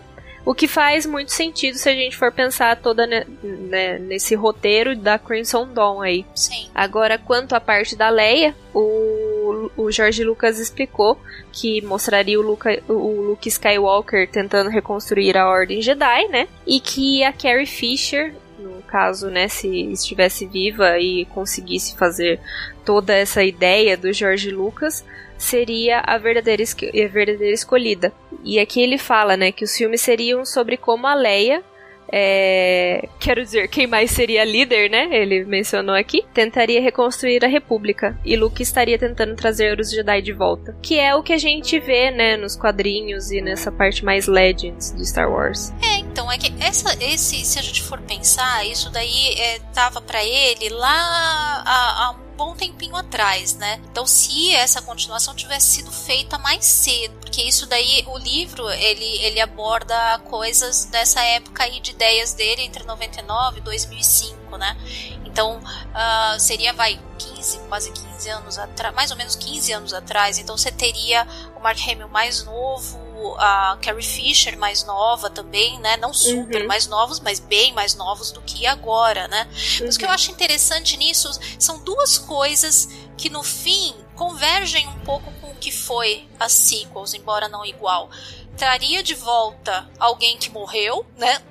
O 0.50 0.54
que 0.54 0.66
faz 0.66 1.06
muito 1.06 1.30
sentido 1.30 1.76
se 1.76 1.88
a 1.88 1.94
gente 1.94 2.16
for 2.16 2.32
pensar 2.32 2.76
toda 2.76 3.06
ne- 3.06 3.24
né, 3.40 4.00
nesse 4.00 4.34
roteiro 4.34 4.96
da 4.96 5.16
Crimson 5.16 5.68
Dawn 5.72 6.00
aí. 6.00 6.26
Sim. 6.34 6.66
Agora, 6.74 7.16
quanto 7.16 7.54
à 7.54 7.60
parte 7.60 7.94
da 7.94 8.08
Leia, 8.08 8.52
o, 8.74 9.70
o 9.76 9.92
George 9.92 10.24
Lucas 10.24 10.58
explicou 10.58 11.16
que 11.52 11.80
mostraria 11.82 12.36
o, 12.36 12.42
Luca, 12.42 12.82
o 12.88 13.28
Luke 13.28 13.48
Skywalker 13.48 14.28
tentando 14.28 14.70
reconstruir 14.70 15.36
a 15.36 15.48
Ordem 15.48 15.80
Jedi, 15.80 16.26
né? 16.26 16.48
E 16.66 16.80
que 16.80 17.22
a 17.22 17.32
Carrie 17.32 17.64
Fisher, 17.64 18.34
no 18.58 18.82
caso, 18.88 19.30
né, 19.30 19.46
se 19.46 19.68
estivesse 19.92 20.46
viva 20.46 20.98
e 20.98 21.26
conseguisse 21.26 21.96
fazer 21.96 22.40
toda 22.84 23.14
essa 23.14 23.44
ideia 23.44 23.96
do 23.96 24.12
George 24.12 24.50
Lucas, 24.50 25.04
seria 25.40 26.02
a 26.06 26.18
verdadeira, 26.18 26.62
a 26.62 27.08
verdadeira 27.08 27.54
escolhida. 27.54 28.12
E 28.44 28.60
aqui 28.60 28.80
ele 28.80 28.98
fala, 28.98 29.36
né, 29.36 29.50
que 29.50 29.64
os 29.64 29.74
filmes 29.74 30.02
seriam 30.02 30.44
sobre 30.44 30.76
como 30.76 31.06
a 31.06 31.14
Leia 31.14 31.64
é, 32.12 33.08
quero 33.18 33.42
dizer, 33.42 33.68
quem 33.68 33.86
mais 33.86 34.10
seria 34.10 34.44
líder, 34.44 34.90
né? 34.90 35.08
Ele 35.12 35.44
mencionou 35.44 35.94
aqui. 35.94 36.24
Tentaria 36.34 36.80
reconstruir 36.80 37.44
a 37.44 37.48
República. 37.48 38.18
E 38.24 38.36
Luke 38.36 38.62
estaria 38.62 38.98
tentando 38.98 39.34
trazer 39.36 39.78
os 39.78 39.90
Jedi 39.90 40.22
de 40.22 40.32
volta. 40.32 40.76
Que 40.82 40.98
é 40.98 41.14
o 41.14 41.22
que 41.22 41.32
a 41.32 41.38
gente 41.38 41.78
vê, 41.78 42.10
né? 42.10 42.36
Nos 42.36 42.56
quadrinhos 42.56 43.30
e 43.30 43.40
nessa 43.40 43.70
parte 43.70 44.04
mais 44.04 44.26
Legends 44.26 44.94
de 44.94 45.06
Star 45.06 45.30
Wars. 45.30 45.72
É, 45.82 45.98
então, 45.98 46.30
é 46.30 46.36
que 46.36 46.52
essa, 46.62 46.92
esse, 47.02 47.44
se 47.44 47.58
a 47.58 47.62
gente 47.62 47.82
for 47.82 48.00
pensar, 48.00 48.66
isso 48.66 48.90
daí 48.90 49.34
é, 49.38 49.58
tava 49.72 50.00
pra 50.00 50.24
ele 50.24 50.68
lá 50.70 51.62
há, 51.64 52.04
há 52.04 52.10
um 52.12 52.30
bom 52.36 52.54
tempinho 52.54 52.96
atrás, 52.96 53.54
né? 53.56 53.78
Então, 53.90 54.06
se 54.06 54.50
essa 54.54 54.80
continuação 54.80 55.34
tivesse 55.34 55.76
sido 55.76 55.92
feita 55.92 56.38
mais 56.38 56.64
cedo, 56.64 57.14
porque 57.30 57.42
isso 57.42 57.64
daí, 57.66 58.04
o 58.08 58.18
livro, 58.18 58.68
ele, 58.70 59.04
ele 59.22 59.40
aborda 59.40 60.18
coisas 60.28 60.86
dessa 60.86 61.22
época 61.22 61.62
aí 61.62 61.78
de 61.78 61.92
ideias 61.92 62.32
dele 62.32 62.62
entre 62.62 62.82
99 62.82 63.58
e 63.58 63.60
2005, 63.60 64.56
né? 64.58 64.76
Então, 65.24 65.60
ah, 65.94 66.36
seria, 66.40 66.72
vai, 66.72 66.98
15, 67.18 67.58
quase 67.68 67.92
15 67.92 68.28
anos 68.30 68.58
atrás, 68.58 68.92
mais 68.96 69.12
ou 69.12 69.16
menos 69.16 69.36
15 69.36 69.72
anos 69.72 69.94
atrás. 69.94 70.38
Então, 70.38 70.56
você 70.56 70.72
teria 70.72 71.24
o 71.56 71.60
Mark 71.60 71.78
Hamill 71.86 72.08
mais 72.08 72.42
novo, 72.42 72.98
a 73.38 73.78
Carrie 73.80 74.02
Fisher 74.02 74.58
mais 74.58 74.82
nova 74.82 75.30
também, 75.30 75.78
né? 75.78 75.96
Não 75.98 76.12
super 76.12 76.62
Uhum. 76.62 76.66
mais 76.66 76.88
novos, 76.88 77.20
mas 77.20 77.38
bem 77.38 77.72
mais 77.72 77.94
novos 77.94 78.32
do 78.32 78.40
que 78.42 78.66
agora, 78.66 79.28
né? 79.28 79.46
Mas 79.80 79.94
o 79.94 79.98
que 80.00 80.04
eu 80.04 80.10
acho 80.10 80.32
interessante 80.32 80.96
nisso 80.96 81.30
são 81.60 81.78
duas 81.84 82.18
coisas 82.18 82.88
que 83.20 83.28
no 83.28 83.42
fim 83.42 83.94
convergem 84.16 84.88
um 84.88 85.00
pouco 85.00 85.30
com 85.42 85.50
o 85.50 85.54
que 85.56 85.70
foi 85.70 86.26
as 86.38 86.52
sequels, 86.52 87.12
embora 87.12 87.50
não 87.50 87.66
igual. 87.66 88.08
Traria 88.56 89.02
de 89.02 89.14
volta 89.14 89.86
alguém 89.98 90.38
que 90.38 90.48
morreu, 90.48 91.04
né? 91.18 91.42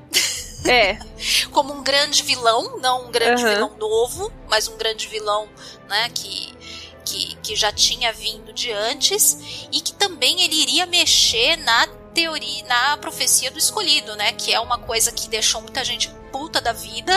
É. 0.66 0.98
Como 1.54 1.72
um 1.72 1.84
grande 1.84 2.24
vilão, 2.24 2.80
não 2.80 3.08
um 3.08 3.12
grande 3.12 3.44
Aham. 3.44 3.54
vilão 3.54 3.78
novo, 3.78 4.34
mas 4.50 4.68
um 4.68 4.78
grande 4.78 5.08
vilão, 5.08 5.48
né, 5.88 6.10
que, 6.10 6.52
que, 7.06 7.36
que 7.36 7.56
já 7.56 7.72
tinha 7.72 8.12
vindo 8.12 8.52
de 8.52 8.72
antes 8.72 9.68
e 9.72 9.80
que 9.80 9.94
também 9.94 10.42
ele 10.42 10.56
iria 10.56 10.88
mexer 10.88 11.56
na 11.58 11.88
teoria, 12.22 12.64
na 12.66 12.98
profecia 12.98 13.50
do 13.52 13.58
escolhido, 13.58 14.16
né, 14.16 14.34
que 14.34 14.54
é 14.54 14.60
uma 14.60 14.78
coisa 14.78 15.12
que 15.12 15.30
deixou 15.30 15.62
muita 15.62 15.84
gente 15.84 16.10
puta 16.32 16.62
da 16.62 16.74
vida 16.74 17.14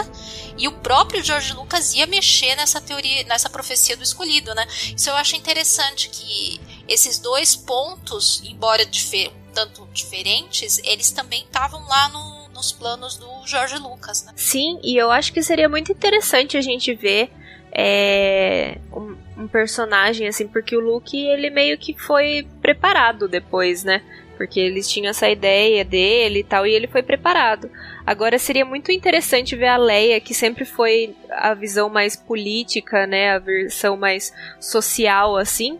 e 0.56 0.66
o 0.68 0.72
próprio 0.72 1.22
George 1.22 1.52
Lucas 1.52 1.94
ia 1.94 2.06
mexer 2.06 2.54
nessa 2.56 2.80
teoria, 2.80 3.24
nessa 3.24 3.50
profecia 3.50 3.96
do 3.96 4.02
escolhido, 4.02 4.54
né? 4.54 4.66
Isso 4.96 5.10
eu 5.10 5.14
acho 5.16 5.36
interessante 5.36 6.08
que 6.08 6.60
esses 6.88 7.18
dois 7.18 7.54
pontos, 7.54 8.42
embora 8.44 8.86
difer 8.86 9.30
tanto 9.52 9.86
diferentes, 9.92 10.78
eles 10.84 11.10
também 11.10 11.42
estavam 11.42 11.86
lá 11.86 12.08
no- 12.08 12.48
nos 12.54 12.72
planos 12.72 13.16
do 13.16 13.28
George 13.46 13.76
Lucas, 13.76 14.24
né? 14.24 14.32
Sim, 14.36 14.78
e 14.82 14.96
eu 14.96 15.10
acho 15.10 15.32
que 15.32 15.42
seria 15.42 15.68
muito 15.68 15.92
interessante 15.92 16.56
a 16.56 16.60
gente 16.62 16.94
ver 16.94 17.30
é, 17.74 18.78
um, 18.92 19.16
um 19.44 19.48
personagem 19.48 20.28
assim, 20.28 20.46
porque 20.46 20.76
o 20.76 20.80
Luke 20.80 21.16
ele 21.16 21.48
meio 21.48 21.78
que 21.78 21.94
foi 21.98 22.46
preparado 22.60 23.26
depois, 23.26 23.82
né? 23.82 24.02
Porque 24.42 24.59
eles 24.59 24.90
tinham 24.90 25.11
essa 25.11 25.31
ideia 25.31 25.85
dele 25.85 26.40
e 26.40 26.42
tal, 26.42 26.66
e 26.66 26.74
ele 26.74 26.88
foi 26.88 27.00
preparado. 27.00 27.70
Agora 28.05 28.40
seria 28.40 28.64
muito 28.64 28.90
interessante 28.90 29.55
ver 29.55 29.68
a 29.68 29.76
Leia, 29.76 30.20
que 30.20 30.35
sempre 30.35 30.64
foi 30.64 31.14
a 31.31 31.55
visão 31.55 31.88
mais 31.88 32.16
política, 32.16 33.07
né? 33.07 33.31
A 33.31 33.38
versão 33.38 33.96
mais 33.96 34.33
social, 34.59 35.37
assim, 35.37 35.78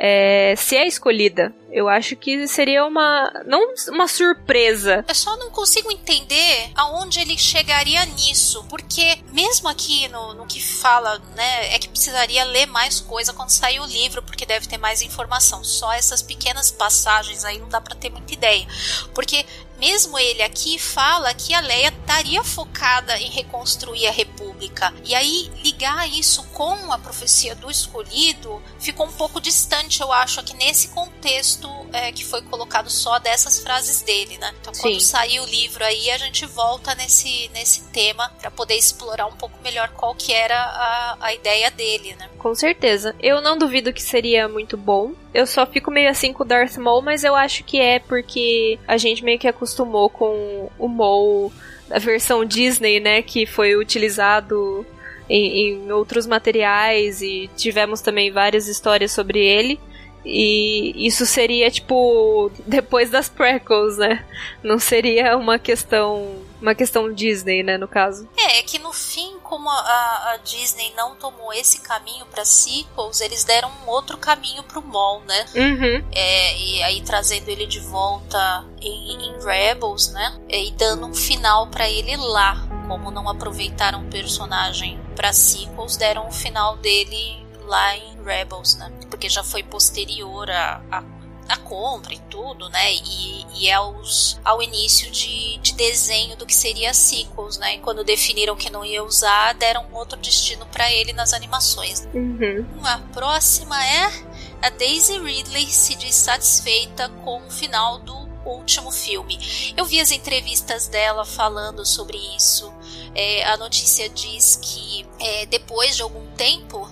é, 0.00 0.54
a 0.54 0.86
escolhida. 0.86 1.52
Eu 1.72 1.88
acho 1.88 2.14
que 2.14 2.46
seria 2.46 2.86
uma. 2.86 3.30
não 3.44 3.74
uma 3.88 4.06
surpresa, 4.06 5.04
Eu 5.06 5.14
só 5.14 5.36
não 5.36 5.50
consigo 5.50 5.90
entender 5.90 6.70
aonde 6.74 7.20
ele 7.20 7.36
chegaria 7.36 8.04
nisso, 8.06 8.64
porque 8.70 9.18
mesmo 9.32 9.68
aqui 9.68 10.08
no, 10.08 10.34
no 10.34 10.46
que 10.46 10.62
fala, 10.62 11.18
né, 11.34 11.74
é 11.74 11.78
que 11.78 11.88
precisaria 11.88 12.44
ler 12.44 12.66
mais 12.66 13.00
coisa 13.00 13.32
quando 13.32 13.50
sair 13.50 13.80
o 13.80 13.86
livro, 13.86 14.22
porque 14.22 14.46
deve 14.46 14.68
ter 14.68 14.78
mais 14.78 15.02
informação. 15.02 15.62
Só 15.64 15.92
essas 15.92 16.22
pequenas 16.22 16.70
passagens 16.70 17.44
aí 17.44 17.58
não 17.58 17.68
dá 17.68 17.80
pra 17.80 17.96
ter 17.96 18.08
muita 18.08 18.32
ideia, 18.32 18.66
porque 19.12 19.44
mesmo 19.78 20.18
ele 20.18 20.42
aqui 20.42 20.78
fala 20.78 21.32
que 21.34 21.54
a 21.54 21.60
Leia 21.60 21.88
estaria 21.88 22.42
focada 22.44 23.18
em 23.18 23.30
reconstruir 23.30 24.06
a 24.06 24.10
República. 24.10 24.92
E 25.04 25.14
aí, 25.14 25.50
ligar 25.62 26.08
isso 26.08 26.42
com 26.52 26.92
a 26.92 26.98
profecia 26.98 27.54
do 27.54 27.70
escolhido 27.70 28.62
ficou 28.78 29.06
um 29.06 29.12
pouco 29.12 29.40
distante, 29.40 30.00
eu 30.00 30.12
acho, 30.12 30.40
aqui 30.40 30.54
nesse 30.54 30.88
contexto 30.88 31.68
é, 31.92 32.12
que 32.12 32.24
foi 32.24 32.42
colocado 32.42 32.90
só 32.90 33.18
dessas 33.18 33.60
frases 33.60 34.02
dele, 34.02 34.38
né? 34.38 34.54
Então, 34.60 34.72
quando 34.72 34.94
Sim. 34.94 35.06
sair 35.06 35.40
o 35.40 35.46
livro 35.46 35.84
aí, 35.84 36.10
a 36.10 36.18
gente 36.18 36.44
volta 36.46 36.94
nesse, 36.94 37.48
nesse 37.54 37.82
tema 37.84 38.30
para 38.38 38.50
poder 38.50 38.74
explorar 38.74 39.26
um 39.26 39.36
pouco 39.36 39.58
melhor 39.62 39.88
qual 39.90 40.14
que 40.14 40.32
era 40.32 40.56
a, 40.56 41.16
a 41.20 41.34
ideia 41.34 41.70
dele, 41.70 42.14
né? 42.18 42.28
Com 42.38 42.54
certeza. 42.54 43.14
Eu 43.20 43.40
não 43.40 43.58
duvido 43.58 43.92
que 43.92 44.02
seria 44.02 44.48
muito 44.48 44.76
bom. 44.76 45.12
Eu 45.32 45.46
só 45.46 45.66
fico 45.66 45.90
meio 45.90 46.10
assim 46.10 46.32
com 46.32 46.42
o 46.42 46.46
Darth 46.46 46.76
Maul, 46.76 47.02
mas 47.02 47.22
eu 47.22 47.34
acho 47.34 47.62
que 47.64 47.78
é 47.78 47.98
porque 47.98 48.78
a 48.86 48.96
gente 48.96 49.22
meio 49.22 49.38
que 49.38 49.48
acostumou 49.48 50.08
com 50.08 50.70
o 50.78 50.88
Maul 50.88 51.52
da 51.88 51.98
versão 51.98 52.44
Disney, 52.44 53.00
né? 53.00 53.22
Que 53.22 53.46
foi 53.46 53.76
utilizado 53.76 54.86
em, 55.28 55.68
em 55.68 55.92
outros 55.92 56.26
materiais 56.26 57.20
e 57.20 57.50
tivemos 57.56 58.00
também 58.00 58.30
várias 58.30 58.68
histórias 58.68 59.12
sobre 59.12 59.38
ele. 59.40 59.78
E 60.24 61.06
isso 61.06 61.24
seria, 61.24 61.70
tipo, 61.70 62.50
depois 62.66 63.10
das 63.10 63.28
prequels, 63.28 63.96
né? 63.98 64.24
Não 64.62 64.78
seria 64.78 65.36
uma 65.36 65.58
questão. 65.58 66.36
Uma 66.60 66.74
questão 66.74 67.12
Disney, 67.12 67.62
né, 67.62 67.78
no 67.78 67.86
caso. 67.86 68.28
É, 68.36 68.58
é 68.58 68.62
que 68.62 68.78
no 68.78 68.92
fim, 68.92 69.36
como 69.42 69.68
a, 69.70 69.74
a- 70.32 70.38
Disney 70.44 70.92
não 70.96 71.14
tomou 71.14 71.52
esse 71.52 71.80
caminho 71.80 72.26
para 72.26 72.44
sequels, 72.44 73.20
eles 73.20 73.44
deram 73.44 73.70
um 73.84 73.88
outro 73.88 74.16
caminho 74.18 74.62
pro 74.64 74.82
Maul, 74.82 75.20
né? 75.22 75.46
Uhum. 75.54 76.04
É, 76.12 76.56
e 76.58 76.82
aí 76.82 77.00
trazendo 77.02 77.48
ele 77.48 77.66
de 77.66 77.80
volta 77.80 78.64
em, 78.80 79.26
em 79.26 79.44
Rebels, 79.44 80.08
né? 80.12 80.38
É, 80.48 80.62
E 80.64 80.70
dando 80.72 81.06
um 81.06 81.14
final 81.14 81.66
pra 81.68 81.88
ele 81.88 82.16
lá. 82.16 82.66
Como 82.88 83.10
não 83.10 83.28
aproveitaram 83.28 84.00
o 84.02 84.10
personagem 84.10 84.98
pra 85.14 85.32
sequels, 85.32 85.96
deram 85.96 86.26
o 86.26 86.32
final 86.32 86.76
dele 86.78 87.46
lá 87.66 87.94
em 87.96 88.22
Rebels, 88.24 88.76
né? 88.76 88.90
Porque 89.10 89.28
já 89.28 89.44
foi 89.44 89.62
posterior 89.62 90.50
a, 90.50 90.80
a, 90.90 91.02
a 91.48 91.56
compra 91.56 92.14
e 92.14 92.18
tudo, 92.30 92.68
né? 92.68 92.92
E, 92.92 93.46
e 93.58 93.70
aos, 93.72 94.38
ao 94.44 94.62
início 94.62 95.10
de, 95.10 95.58
de 95.58 95.72
desenho 95.74 96.36
do 96.36 96.44
que 96.44 96.54
seria 96.54 96.92
sequels, 96.92 97.58
né? 97.58 97.76
E 97.76 97.78
quando 97.78 98.04
definiram 98.04 98.54
que 98.54 98.70
não 98.70 98.84
ia 98.84 99.02
usar, 99.02 99.54
deram 99.54 99.86
um 99.90 99.96
outro 99.96 100.18
destino 100.18 100.66
pra 100.66 100.92
ele 100.92 101.12
nas 101.12 101.32
animações. 101.32 102.06
Uhum. 102.12 102.66
A 102.84 102.98
próxima 103.12 103.82
é 103.84 104.06
a 104.60 104.70
Daisy 104.70 105.18
Ridley 105.18 105.66
se 105.66 105.94
diz 105.94 106.14
satisfeita 106.14 107.08
com 107.24 107.46
o 107.46 107.50
final 107.50 107.98
do 108.00 108.28
último 108.44 108.90
filme. 108.90 109.38
Eu 109.76 109.84
vi 109.84 110.00
as 110.00 110.10
entrevistas 110.10 110.88
dela 110.88 111.24
falando 111.24 111.84
sobre 111.86 112.18
isso. 112.36 112.72
É, 113.14 113.44
a 113.44 113.56
notícia 113.56 114.08
diz 114.08 114.58
que 114.60 115.06
é, 115.20 115.46
depois 115.46 115.96
de 115.96 116.02
algum 116.02 116.26
tempo, 116.32 116.88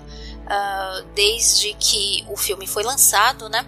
ah, 0.47 1.03
desde 1.15 1.75
que 1.75 2.25
o 2.29 2.37
filme 2.37 2.67
foi 2.67 2.83
lançado, 2.83 3.49
né? 3.49 3.67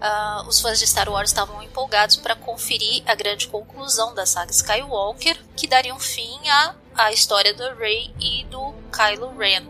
Ah, 0.00 0.44
os 0.46 0.60
fãs 0.60 0.78
de 0.78 0.86
Star 0.86 1.08
Wars 1.08 1.30
estavam 1.30 1.62
empolgados 1.62 2.16
para 2.16 2.36
conferir 2.36 3.02
a 3.06 3.14
grande 3.14 3.48
conclusão 3.48 4.14
da 4.14 4.26
saga 4.26 4.50
Skywalker, 4.50 5.38
que 5.56 5.66
daria 5.66 5.94
um 5.94 6.00
fim 6.00 6.38
à, 6.48 6.74
à 6.94 7.12
história 7.12 7.54
do 7.54 7.74
Rey 7.74 8.12
e 8.20 8.44
do 8.44 8.74
Kylo 8.92 9.36
Ren. 9.36 9.64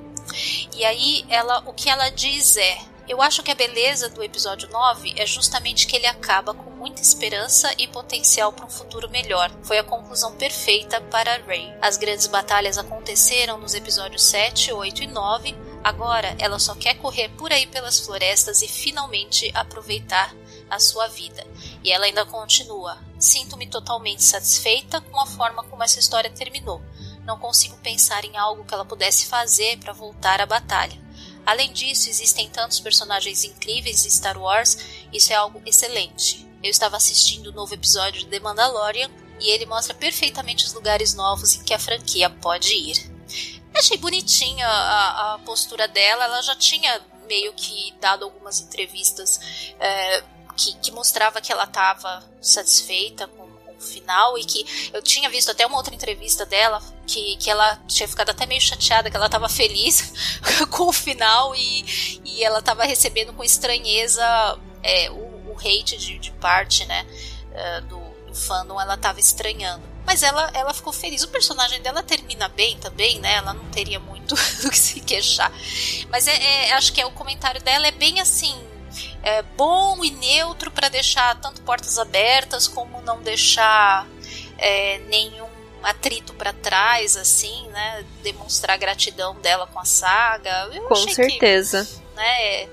E 0.74 0.84
aí, 0.84 1.24
ela, 1.28 1.62
o 1.66 1.72
que 1.72 1.88
ela 1.88 2.10
diz 2.10 2.56
é: 2.56 2.78
Eu 3.08 3.22
acho 3.22 3.42
que 3.42 3.50
a 3.50 3.54
beleza 3.54 4.08
do 4.08 4.22
episódio 4.22 4.68
9 4.68 5.14
é 5.16 5.24
justamente 5.24 5.86
que 5.86 5.96
ele 5.96 6.06
acaba 6.06 6.52
com 6.52 6.70
muita 6.70 7.00
esperança 7.00 7.72
e 7.78 7.86
potencial 7.86 8.52
para 8.52 8.66
um 8.66 8.70
futuro 8.70 9.08
melhor. 9.08 9.50
Foi 9.62 9.78
a 9.78 9.84
conclusão 9.84 10.34
perfeita 10.36 11.00
para 11.00 11.38
Rey. 11.38 11.72
As 11.80 11.96
grandes 11.96 12.26
batalhas 12.26 12.78
aconteceram 12.78 13.58
nos 13.58 13.74
episódios 13.74 14.22
7, 14.24 14.72
8 14.72 15.04
e 15.04 15.06
9. 15.06 15.56
Agora 15.86 16.34
ela 16.40 16.58
só 16.58 16.74
quer 16.74 16.94
correr 16.94 17.28
por 17.38 17.52
aí 17.52 17.64
pelas 17.64 18.00
florestas 18.00 18.60
e 18.60 18.66
finalmente 18.66 19.52
aproveitar 19.54 20.34
a 20.68 20.80
sua 20.80 21.06
vida. 21.06 21.46
E 21.84 21.92
ela 21.92 22.06
ainda 22.06 22.26
continua: 22.26 22.98
Sinto-me 23.20 23.68
totalmente 23.68 24.24
satisfeita 24.24 25.00
com 25.00 25.20
a 25.20 25.26
forma 25.26 25.62
como 25.62 25.84
essa 25.84 26.00
história 26.00 26.28
terminou. 26.28 26.82
Não 27.24 27.38
consigo 27.38 27.76
pensar 27.76 28.24
em 28.24 28.36
algo 28.36 28.64
que 28.64 28.74
ela 28.74 28.84
pudesse 28.84 29.26
fazer 29.26 29.78
para 29.78 29.92
voltar 29.92 30.40
à 30.40 30.46
batalha. 30.46 31.00
Além 31.46 31.72
disso, 31.72 32.10
existem 32.10 32.50
tantos 32.50 32.80
personagens 32.80 33.44
incríveis 33.44 34.04
em 34.04 34.10
Star 34.10 34.36
Wars, 34.36 34.76
isso 35.12 35.32
é 35.32 35.36
algo 35.36 35.62
excelente. 35.64 36.44
Eu 36.64 36.70
estava 36.70 36.96
assistindo 36.96 37.50
o 37.50 37.52
novo 37.52 37.72
episódio 37.72 38.22
de 38.22 38.26
The 38.26 38.40
Mandalorian 38.40 39.08
e 39.38 39.50
ele 39.50 39.66
mostra 39.66 39.94
perfeitamente 39.94 40.64
os 40.64 40.72
lugares 40.72 41.14
novos 41.14 41.54
em 41.54 41.62
que 41.62 41.72
a 41.72 41.78
franquia 41.78 42.28
pode 42.28 42.74
ir. 42.74 43.15
Achei 43.78 43.96
bonitinha 43.98 44.66
a, 44.66 45.34
a 45.34 45.38
postura 45.40 45.86
dela, 45.86 46.24
ela 46.24 46.42
já 46.42 46.56
tinha 46.56 47.00
meio 47.26 47.52
que 47.52 47.92
dado 48.00 48.24
algumas 48.24 48.60
entrevistas 48.60 49.74
é, 49.78 50.22
que, 50.56 50.74
que 50.78 50.90
mostrava 50.92 51.40
que 51.40 51.52
ela 51.52 51.64
estava 51.64 52.24
satisfeita 52.40 53.26
com, 53.28 53.46
com 53.46 53.76
o 53.76 53.80
final 53.80 54.38
e 54.38 54.44
que 54.44 54.90
eu 54.92 55.02
tinha 55.02 55.28
visto 55.28 55.50
até 55.50 55.66
uma 55.66 55.76
outra 55.76 55.94
entrevista 55.94 56.46
dela 56.46 56.82
que, 57.06 57.36
que 57.36 57.50
ela 57.50 57.76
tinha 57.86 58.08
ficado 58.08 58.30
até 58.30 58.46
meio 58.46 58.60
chateada, 58.60 59.10
que 59.10 59.16
ela 59.16 59.26
estava 59.26 59.48
feliz 59.48 60.12
com 60.70 60.88
o 60.88 60.92
final 60.92 61.54
e, 61.54 62.20
e 62.24 62.42
ela 62.42 62.60
estava 62.60 62.84
recebendo 62.84 63.32
com 63.32 63.44
estranheza 63.44 64.24
é, 64.82 65.10
o, 65.10 65.52
o 65.52 65.56
hate 65.58 65.96
de, 65.98 66.18
de 66.18 66.30
parte 66.32 66.84
né, 66.86 67.06
é, 67.52 67.80
do, 67.82 67.98
do 68.26 68.34
fandom, 68.34 68.80
ela 68.80 68.94
estava 68.94 69.20
estranhando. 69.20 69.95
Mas 70.06 70.22
ela, 70.22 70.50
ela 70.54 70.72
ficou 70.72 70.92
feliz. 70.92 71.22
O 71.24 71.28
personagem 71.28 71.82
dela 71.82 72.02
termina 72.02 72.48
bem 72.48 72.78
também, 72.78 73.18
né? 73.18 73.34
Ela 73.34 73.52
não 73.52 73.64
teria 73.66 73.98
muito 73.98 74.34
do 74.62 74.70
que 74.70 74.78
se 74.78 75.00
queixar. 75.00 75.52
Mas 76.08 76.28
é, 76.28 76.36
é, 76.68 76.72
acho 76.74 76.92
que 76.92 77.00
é, 77.00 77.06
o 77.06 77.10
comentário 77.10 77.60
dela 77.60 77.86
é 77.86 77.90
bem 77.90 78.20
assim. 78.20 78.54
É 79.22 79.42
bom 79.42 80.04
e 80.04 80.10
neutro 80.10 80.70
para 80.70 80.88
deixar 80.88 81.38
tanto 81.40 81.60
portas 81.62 81.98
abertas 81.98 82.68
como 82.68 83.02
não 83.02 83.20
deixar 83.20 84.06
é, 84.56 84.98
nenhum 85.08 85.45
atrito 85.86 86.34
para 86.34 86.52
trás, 86.52 87.16
assim, 87.16 87.68
né? 87.68 88.04
Demonstrar 88.22 88.74
a 88.74 88.78
gratidão 88.78 89.34
dela 89.40 89.66
com 89.66 89.78
a 89.78 89.84
saga. 89.84 90.68
Eu 90.72 90.82
Com 90.88 90.94
achei 90.94 91.14
certeza. 91.14 91.84
Que, 91.84 92.16
né, 92.16 92.68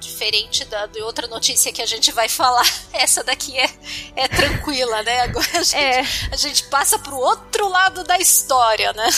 diferente 0.00 0.64
da 0.64 0.86
de 0.86 1.00
outra 1.02 1.26
notícia 1.26 1.72
que 1.72 1.80
a 1.80 1.86
gente 1.86 2.10
vai 2.12 2.28
falar, 2.28 2.66
essa 2.92 3.22
daqui 3.24 3.58
é, 3.58 3.70
é 4.16 4.28
tranquila, 4.28 5.02
né? 5.02 5.20
Agora 5.22 5.46
a 5.54 5.62
gente, 5.62 5.76
É. 5.76 6.00
a 6.32 6.36
gente 6.36 6.64
passa 6.64 6.98
pro 6.98 7.16
outro 7.16 7.68
lado 7.68 8.04
da 8.04 8.18
história, 8.18 8.92
né? 8.92 9.08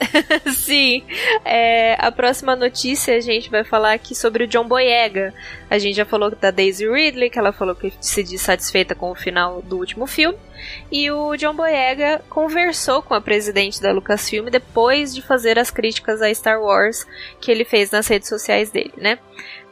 Sim. 0.52 1.02
É, 1.44 1.96
a 1.98 2.10
próxima 2.10 2.56
notícia 2.56 3.16
a 3.16 3.20
gente 3.20 3.50
vai 3.50 3.64
falar 3.64 3.92
aqui 3.92 4.14
sobre 4.14 4.44
o 4.44 4.46
John 4.46 4.66
Boyega. 4.66 5.32
A 5.70 5.78
gente 5.78 5.96
já 5.96 6.04
falou 6.04 6.30
da 6.30 6.50
Daisy 6.50 6.88
Ridley, 6.88 7.30
que 7.30 7.38
ela 7.38 7.52
falou 7.52 7.74
que 7.74 7.92
se 8.00 8.22
diz 8.22 8.40
satisfeita 8.40 8.94
com 8.94 9.10
o 9.10 9.14
final 9.14 9.62
do 9.62 9.78
último 9.78 10.06
filme. 10.06 10.38
E 10.90 11.10
o 11.10 11.36
John 11.36 11.54
Boyega 11.54 12.22
conversou 12.28 13.02
com 13.02 13.14
a 13.14 13.20
presidente 13.20 13.80
da 13.80 13.92
Lucasfilm 13.92 14.48
depois 14.48 15.14
de 15.14 15.22
fazer 15.22 15.58
as 15.58 15.70
críticas 15.70 16.22
a 16.22 16.32
Star 16.32 16.60
Wars 16.60 17.06
que 17.40 17.50
ele 17.50 17.64
fez 17.64 17.90
nas 17.90 18.06
redes 18.06 18.28
sociais 18.28 18.70
dele, 18.70 18.92
né? 18.96 19.18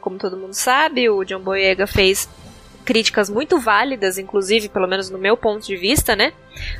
Como 0.01 0.17
todo 0.17 0.37
mundo 0.37 0.53
sabe, 0.53 1.09
o 1.09 1.23
John 1.23 1.39
Boyega 1.39 1.85
fez 1.85 2.27
críticas 2.81 3.29
muito 3.29 3.59
válidas, 3.59 4.17
inclusive, 4.17 4.69
pelo 4.69 4.87
menos 4.87 5.09
no 5.09 5.17
meu 5.17 5.37
ponto 5.37 5.65
de 5.65 5.75
vista, 5.75 6.15
né? 6.15 6.33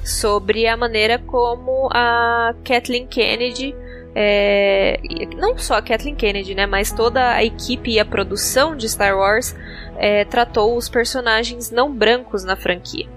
Sobre 0.04 0.68
a 0.68 0.76
maneira 0.76 1.20
como 1.20 1.90
a 1.92 2.54
Kathleen 2.64 3.08
Kennedy. 3.08 3.76
É, 4.14 5.00
não 5.38 5.58
só 5.58 5.76
a 5.76 5.82
Kathleen 5.82 6.16
Kennedy, 6.16 6.54
né, 6.54 6.66
mas 6.66 6.92
toda 6.92 7.32
a 7.32 7.46
equipe 7.46 7.92
e 7.92 8.00
a 8.00 8.04
produção 8.04 8.76
de 8.76 8.90
Star 8.90 9.18
Wars 9.18 9.56
é, 9.98 10.26
tratou 10.26 10.76
os 10.76 10.90
personagens 10.90 11.72
não 11.72 11.90
brancos 11.90 12.44
na 12.44 12.58
franquia. 12.58 13.08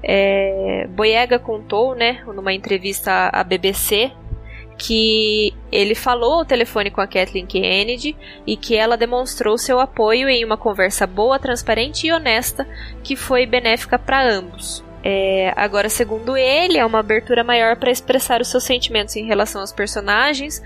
É, 0.00 0.86
Boyega 0.90 1.40
contou, 1.40 1.96
né, 1.96 2.22
numa 2.26 2.52
entrevista 2.52 3.30
à 3.32 3.42
BBC, 3.42 4.12
que 4.76 5.54
ele 5.70 5.94
falou 5.94 6.34
ao 6.34 6.44
telefone 6.44 6.90
com 6.90 7.00
a 7.00 7.06
Kathleen 7.06 7.46
Kennedy 7.46 8.16
e 8.46 8.56
que 8.56 8.76
ela 8.76 8.96
demonstrou 8.96 9.56
seu 9.56 9.80
apoio 9.80 10.28
em 10.28 10.44
uma 10.44 10.56
conversa 10.56 11.06
boa, 11.06 11.38
transparente 11.38 12.06
e 12.06 12.12
honesta 12.12 12.66
que 13.02 13.16
foi 13.16 13.46
benéfica 13.46 13.98
para 13.98 14.22
ambos. 14.22 14.84
É, 15.06 15.52
agora, 15.54 15.90
segundo 15.90 16.34
ele, 16.34 16.78
é 16.78 16.84
uma 16.84 17.00
abertura 17.00 17.44
maior 17.44 17.76
para 17.76 17.90
expressar 17.90 18.40
os 18.40 18.48
seus 18.48 18.64
sentimentos 18.64 19.14
em 19.16 19.26
relação 19.26 19.60
aos 19.60 19.70
personagens 19.70 20.62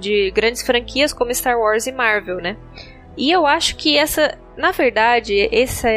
de 0.00 0.30
grandes 0.30 0.62
franquias 0.62 1.12
como 1.12 1.34
Star 1.34 1.58
Wars 1.58 1.86
e 1.86 1.92
Marvel, 1.92 2.38
né? 2.38 2.56
E 3.18 3.30
eu 3.30 3.46
acho 3.46 3.76
que 3.76 3.98
essa, 3.98 4.38
na 4.56 4.72
verdade, 4.72 5.48
essa, 5.54 5.88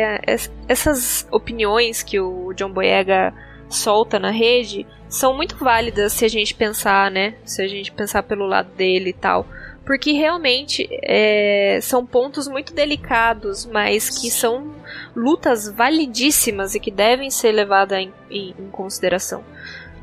essas 0.67 1.25
opiniões 1.31 2.03
que 2.03 2.19
o 2.19 2.53
John 2.53 2.71
Boyega 2.71 3.33
solta 3.69 4.19
na 4.19 4.31
rede 4.31 4.85
são 5.07 5.35
muito 5.35 5.55
válidas 5.55 6.13
se 6.13 6.25
a 6.25 6.27
gente 6.27 6.53
pensar, 6.53 7.09
né? 7.09 7.35
Se 7.43 7.61
a 7.61 7.67
gente 7.67 7.91
pensar 7.91 8.23
pelo 8.23 8.45
lado 8.45 8.69
dele 8.75 9.09
e 9.09 9.13
tal. 9.13 9.45
Porque 9.85 10.11
realmente 10.11 10.87
é, 11.01 11.79
são 11.81 12.05
pontos 12.05 12.47
muito 12.47 12.73
delicados, 12.73 13.65
mas 13.65 14.07
que 14.07 14.29
são 14.29 14.75
lutas 15.15 15.67
validíssimas 15.67 16.75
e 16.75 16.79
que 16.79 16.91
devem 16.91 17.31
ser 17.31 17.51
levadas 17.51 17.97
em, 17.97 18.13
em, 18.29 18.53
em 18.59 18.69
consideração. 18.69 19.43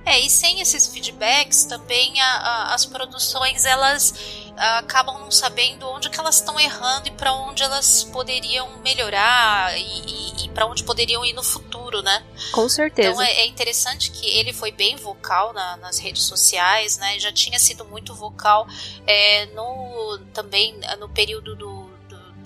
É, 0.06 0.20
e 0.20 0.30
sem 0.30 0.60
esses 0.60 0.86
feedbacks 0.86 1.64
também 1.64 2.20
a, 2.20 2.26
a, 2.26 2.74
as 2.74 2.86
produções 2.86 3.64
elas 3.64 4.14
a, 4.56 4.78
acabam 4.78 5.18
não 5.18 5.32
sabendo 5.32 5.88
onde 5.88 6.08
que 6.08 6.20
elas 6.20 6.36
estão 6.36 6.58
errando 6.60 7.08
e 7.08 7.10
para 7.10 7.32
onde 7.32 7.64
elas 7.64 8.04
poderiam 8.04 8.78
melhorar 8.84 9.76
e, 9.76 9.82
e, 9.82 10.44
e 10.44 10.48
para 10.50 10.64
onde 10.64 10.84
poderiam 10.84 11.24
ir 11.24 11.32
no 11.32 11.42
futuro, 11.42 12.02
né? 12.02 12.24
Com 12.52 12.68
certeza. 12.68 13.10
Então 13.10 13.20
é, 13.20 13.32
é 13.32 13.46
interessante 13.46 14.12
que 14.12 14.26
ele 14.26 14.52
foi 14.52 14.70
bem 14.70 14.94
vocal 14.94 15.52
na, 15.52 15.76
nas 15.78 15.98
redes 15.98 16.22
sociais, 16.22 16.98
né? 16.98 17.18
Já 17.18 17.32
tinha 17.32 17.58
sido 17.58 17.84
muito 17.84 18.14
vocal 18.14 18.64
é, 19.06 19.46
no 19.46 20.20
também 20.32 20.78
no 21.00 21.08
período 21.08 21.56
do 21.56 21.85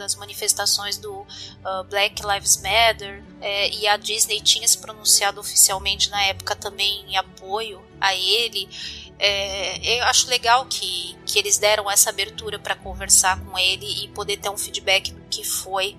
das 0.01 0.17
manifestações 0.17 0.97
do 0.97 1.13
uh, 1.13 1.85
Black 1.89 2.23
Lives 2.27 2.57
Matter 2.57 3.23
é, 3.41 3.69
e 3.69 3.87
a 3.87 3.97
Disney 3.97 4.41
tinha 4.41 4.67
se 4.67 4.79
pronunciado 4.79 5.39
oficialmente 5.39 6.11
na 6.11 6.23
época 6.25 6.57
também 6.57 7.05
em 7.07 7.17
apoio 7.17 7.85
a 8.01 8.15
ele. 8.15 8.69
É, 9.19 9.99
eu 9.99 10.05
acho 10.05 10.29
legal 10.29 10.65
que, 10.65 11.15
que 11.27 11.39
eles 11.39 11.59
deram 11.59 11.91
essa 11.91 12.09
abertura 12.09 12.59
para 12.59 12.75
conversar 12.75 13.39
com 13.45 13.59
ele 13.59 14.05
e 14.05 14.09
poder 14.09 14.39
ter 14.39 14.49
um 14.49 14.57
feedback 14.57 15.13
do 15.13 15.21
que 15.29 15.45
foi, 15.45 15.97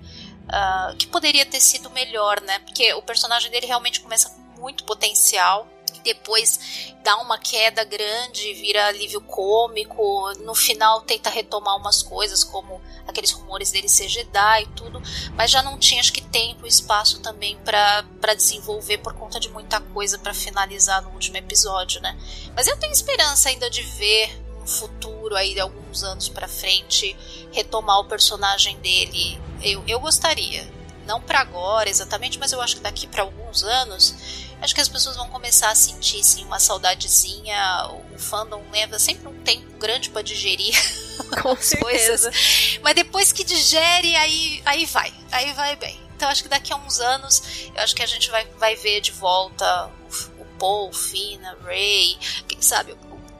uh, 0.48 0.96
que 0.96 1.06
poderia 1.06 1.46
ter 1.46 1.60
sido 1.60 1.88
melhor, 1.90 2.40
né? 2.40 2.58
Porque 2.58 2.92
o 2.94 3.02
personagem 3.02 3.50
dele 3.50 3.66
realmente 3.66 4.00
começa 4.00 4.28
com 4.28 4.60
muito 4.60 4.82
potencial 4.82 5.68
depois 6.00 6.92
dá 7.02 7.16
uma 7.18 7.38
queda 7.38 7.84
grande, 7.84 8.54
vira 8.54 8.86
alívio 8.86 9.20
cômico, 9.20 10.32
no 10.40 10.54
final 10.54 11.00
tenta 11.02 11.30
retomar 11.30 11.76
umas 11.76 12.02
coisas 12.02 12.44
como 12.44 12.80
aqueles 13.06 13.30
rumores 13.32 13.70
dele 13.70 13.88
ser 13.88 14.08
Jedi 14.08 14.62
e 14.62 14.66
tudo, 14.68 15.02
mas 15.34 15.50
já 15.50 15.62
não 15.62 15.78
tinha 15.78 16.00
acho 16.00 16.12
que 16.12 16.20
tempo 16.20 16.66
e 16.66 16.68
espaço 16.68 17.20
também 17.20 17.56
para 17.64 18.34
desenvolver 18.34 18.98
por 18.98 19.14
conta 19.14 19.38
de 19.38 19.48
muita 19.48 19.80
coisa 19.80 20.18
para 20.18 20.34
finalizar 20.34 21.02
no 21.02 21.10
último 21.10 21.36
episódio, 21.36 22.00
né? 22.00 22.18
Mas 22.54 22.66
eu 22.66 22.76
tenho 22.78 22.92
esperança 22.92 23.48
ainda 23.48 23.70
de 23.70 23.82
ver 23.82 24.42
no 24.60 24.66
futuro 24.66 25.36
aí 25.36 25.58
alguns 25.58 26.02
anos 26.02 26.28
para 26.28 26.48
frente 26.48 27.16
retomar 27.52 27.98
o 28.00 28.04
personagem 28.04 28.78
dele. 28.78 29.40
Eu, 29.62 29.82
eu 29.86 30.00
gostaria, 30.00 30.68
não 31.06 31.20
para 31.20 31.40
agora 31.40 31.88
exatamente, 31.88 32.38
mas 32.38 32.52
eu 32.52 32.60
acho 32.60 32.76
que 32.76 32.82
daqui 32.82 33.06
para 33.06 33.22
alguns 33.22 33.62
anos 33.62 34.14
acho 34.62 34.74
que 34.74 34.80
as 34.80 34.88
pessoas 34.88 35.16
vão 35.16 35.28
começar 35.28 35.70
a 35.70 35.74
sentir 35.74 36.22
sim, 36.24 36.44
uma 36.44 36.60
saudadezinha. 36.60 37.90
O 38.14 38.18
fandom 38.18 38.62
leva 38.72 38.98
sempre 38.98 39.28
um 39.28 39.42
tempo 39.42 39.76
grande 39.78 40.10
para 40.10 40.22
digerir 40.22 40.74
Com 41.42 41.50
as 41.50 41.70
coisas. 41.70 42.78
Mas 42.82 42.94
depois 42.94 43.32
que 43.32 43.44
digere, 43.44 44.16
aí, 44.16 44.62
aí 44.64 44.86
vai. 44.86 45.12
Aí 45.30 45.52
vai 45.52 45.76
bem. 45.76 46.00
Então 46.14 46.28
acho 46.28 46.42
que 46.42 46.48
daqui 46.48 46.72
a 46.72 46.76
uns 46.76 47.00
anos, 47.00 47.42
eu 47.74 47.82
acho 47.82 47.94
que 47.94 48.02
a 48.02 48.06
gente 48.06 48.30
vai, 48.30 48.46
vai 48.56 48.76
ver 48.76 49.00
de 49.00 49.10
volta 49.10 49.90
o, 50.38 50.42
o 50.42 50.44
Paul, 50.58 50.90
o 50.90 50.92
Finn, 50.92 51.40
a 51.44 51.56
Ray, 51.64 52.16
quem 52.46 52.62
sabe 52.62 52.92
o, 52.92 52.98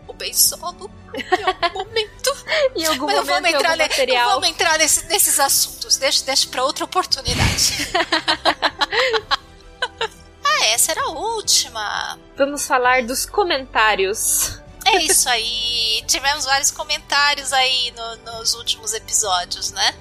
o 0.08 0.12
Ben 0.12 0.34
Solo 0.34 0.90
em 1.14 1.44
algum 1.44 1.78
momento. 1.78 2.46
em 2.74 2.86
algum 2.86 3.06
Mas 3.06 3.16
momento, 3.16 3.26
vamos 3.26 3.50
entrar, 3.50 3.76
material. 3.76 4.24
Não 4.24 4.34
vamos 4.34 4.48
entrar 4.48 4.78
nesse, 4.78 5.06
nesses 5.06 5.38
assuntos. 5.38 5.96
Deixa, 5.96 6.24
deixa 6.24 6.48
para 6.48 6.64
outra 6.64 6.84
oportunidade. 6.84 7.88
essa 10.66 10.92
era 10.92 11.02
a 11.02 11.10
última. 11.10 12.18
Vamos 12.36 12.66
falar 12.66 13.02
dos 13.02 13.26
comentários. 13.26 14.60
É 14.84 15.02
isso 15.02 15.28
aí. 15.28 16.02
Tivemos 16.06 16.44
vários 16.44 16.70
comentários 16.70 17.52
aí 17.52 17.92
no, 17.92 18.32
nos 18.32 18.54
últimos 18.54 18.92
episódios, 18.92 19.70
né? 19.72 19.94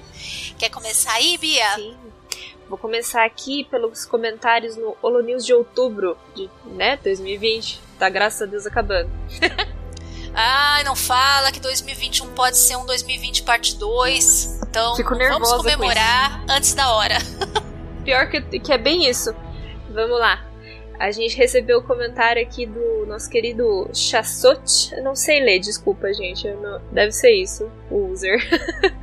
Quer 0.58 0.70
começar 0.70 1.12
aí, 1.14 1.36
Bia? 1.38 1.74
Sim. 1.74 1.96
Vou 2.68 2.78
começar 2.78 3.24
aqui 3.24 3.64
pelos 3.64 4.06
comentários 4.06 4.76
no 4.76 4.96
Holo 5.02 5.20
News 5.20 5.44
de 5.44 5.52
outubro 5.52 6.16
de 6.34 6.48
né, 6.64 6.96
2020. 6.96 7.78
Tá, 7.98 8.08
graças 8.08 8.42
a 8.42 8.46
Deus, 8.46 8.66
acabando. 8.66 9.10
Ai, 10.34 10.82
não 10.84 10.96
fala 10.96 11.52
que 11.52 11.60
2021 11.60 12.28
pode 12.28 12.56
ser 12.56 12.76
um 12.76 12.86
2020 12.86 13.42
parte 13.42 13.76
2. 13.76 14.60
Então, 14.62 14.96
Fico 14.96 15.14
vamos 15.16 15.52
comemorar 15.52 16.42
antes 16.48 16.72
da 16.72 16.92
hora. 16.92 17.18
Pior 18.04 18.30
que, 18.30 18.40
que 18.40 18.72
é 18.72 18.78
bem 18.78 19.06
isso. 19.06 19.34
Vamos 19.92 20.18
lá. 20.18 20.46
A 20.98 21.10
gente 21.10 21.36
recebeu 21.36 21.78
o 21.78 21.82
comentário 21.82 22.40
aqui 22.40 22.64
do 22.64 23.04
nosso 23.06 23.28
querido 23.28 23.90
Chassot. 23.92 24.92
Eu 24.92 25.02
não 25.02 25.16
sei 25.16 25.40
ler, 25.40 25.58
desculpa, 25.58 26.12
gente. 26.12 26.46
Não... 26.48 26.80
Deve 26.92 27.12
ser 27.12 27.32
isso, 27.32 27.70
o 27.90 28.06
user. 28.06 28.38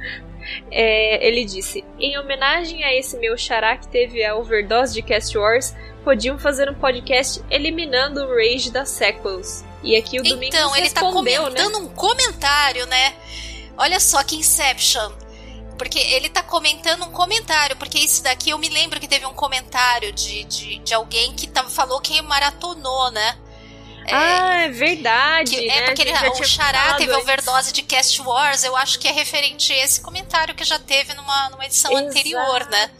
é, 0.71 1.27
ele 1.27 1.43
disse: 1.43 1.83
Em 1.99 2.17
homenagem 2.17 2.83
a 2.83 2.93
esse 2.95 3.17
meu 3.17 3.37
xará 3.37 3.75
que 3.75 3.87
teve 3.87 4.23
a 4.23 4.35
overdose 4.35 4.93
de 4.93 5.01
Cast 5.01 5.37
Wars, 5.37 5.75
podiam 6.03 6.39
fazer 6.39 6.69
um 6.69 6.73
podcast 6.73 7.43
eliminando 7.49 8.23
o 8.23 8.35
Rage 8.35 8.71
das 8.71 8.89
sequels. 8.89 9.65
E 9.83 9.95
aqui 9.95 10.19
o 10.19 10.23
Domingos 10.23 10.55
Então, 10.55 10.75
ele 10.75 10.89
tá 10.89 11.01
comentando 11.01 11.73
né? 11.73 11.77
um 11.77 11.87
comentário, 11.87 12.85
né? 12.85 13.13
Olha 13.77 13.99
só 13.99 14.23
que 14.23 14.35
Inception. 14.35 15.11
Porque 15.79 15.97
ele 15.97 16.27
tá 16.27 16.43
comentando 16.43 17.05
um 17.05 17.11
comentário, 17.11 17.77
porque 17.77 17.97
isso 17.97 18.21
daqui 18.21 18.49
eu 18.49 18.57
me 18.59 18.67
lembro 18.67 18.99
que 18.99 19.07
teve 19.07 19.25
um 19.25 19.33
comentário 19.33 20.11
de, 20.11 20.43
de, 20.43 20.79
de 20.79 20.93
alguém 20.93 21.33
que 21.33 21.49
falou 21.69 22.01
que 22.01 22.21
maratonou, 22.21 23.09
né? 23.11 23.37
É, 24.05 24.13
ah, 24.13 24.61
é 24.63 24.69
verdade. 24.69 25.51
Que, 25.51 25.65
é 25.65 25.67
né? 25.67 25.77
É 25.77 25.85
porque 25.85 26.01
ele, 26.01 26.11
o 26.11 26.43
Xará 26.43 26.95
teve 26.95 27.13
antes. 27.13 27.23
overdose 27.23 27.71
de 27.71 27.81
Cast 27.83 28.21
Wars. 28.21 28.63
Eu 28.63 28.75
acho 28.75 28.99
que 28.99 29.07
é 29.07 29.11
referente 29.11 29.71
a 29.71 29.85
esse 29.85 30.01
comentário 30.01 30.53
que 30.53 30.65
já 30.65 30.79
teve 30.79 31.13
numa, 31.13 31.49
numa 31.49 31.65
edição 31.65 31.91
Exato. 31.91 32.09
anterior, 32.09 32.67
né? 32.69 32.91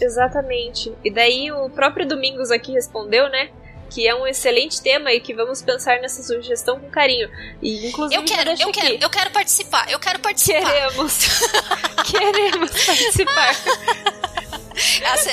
Exatamente. 0.00 0.92
E 1.02 1.10
daí 1.10 1.50
o 1.50 1.68
próprio 1.70 2.06
Domingos 2.06 2.50
aqui 2.52 2.72
respondeu, 2.72 3.28
né? 3.28 3.50
Que 3.90 4.06
é 4.06 4.14
um 4.14 4.26
excelente 4.26 4.80
tema 4.80 5.12
e 5.12 5.20
que 5.20 5.34
vamos 5.34 5.60
pensar 5.60 6.00
nessa 6.00 6.22
sugestão 6.22 6.78
com 6.78 6.88
carinho. 6.88 7.28
E 7.60 7.88
inclusive 7.88 8.20
eu 8.20 8.24
quero, 8.24 8.50
eu 8.50 8.72
quero, 8.72 8.98
eu 9.02 9.10
quero 9.10 9.30
participar, 9.30 9.90
eu 9.90 9.98
quero 9.98 10.20
participar. 10.20 10.60
Queremos. 10.60 11.28
Queremos 12.10 12.70
participar. 12.86 13.56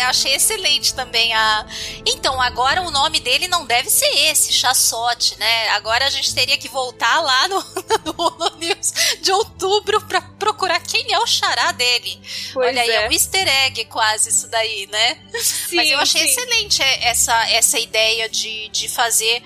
Achei 0.08 0.34
excelente 0.34 0.94
também 0.94 1.34
a. 1.34 1.66
Então, 2.06 2.42
agora 2.42 2.82
o 2.82 2.92
nome 2.92 3.20
dele 3.20 3.48
não 3.48 3.66
deve 3.66 3.90
ser 3.90 4.10
esse, 4.30 4.54
Chassote, 4.54 5.38
né? 5.38 5.70
Agora 5.70 6.06
a 6.06 6.10
gente 6.10 6.34
teria 6.34 6.58
que 6.58 6.68
voltar 6.68 7.22
lá 7.22 7.48
no, 7.48 7.64
no, 8.06 8.58
News 8.58 8.94
de 9.22 9.32
outubro 9.32 10.02
para 10.02 10.22
procurar 10.22 10.80
quem 10.80 11.14
é 11.14 11.20
o 11.20 11.28
xará 11.28 11.72
dele. 11.72 12.20
Pois 12.54 12.68
Olha 12.68 12.82
aí, 12.82 12.90
é. 12.90 12.96
é 12.96 13.08
um 13.08 13.12
easter 13.12 13.48
egg 13.66 13.86
quase 13.86 14.30
isso 14.30 14.48
daí, 14.48 14.88
né? 14.88 15.20
Sim, 15.40 15.76
Mas 15.76 15.92
eu 15.92 16.00
achei 16.00 16.22
sim. 16.22 16.30
excelente 16.30 16.82
essa, 16.82 17.50
essa 17.50 17.80
ideia 17.80 18.30
de, 18.30 18.70
de 18.70 18.88
fazer 18.90 19.44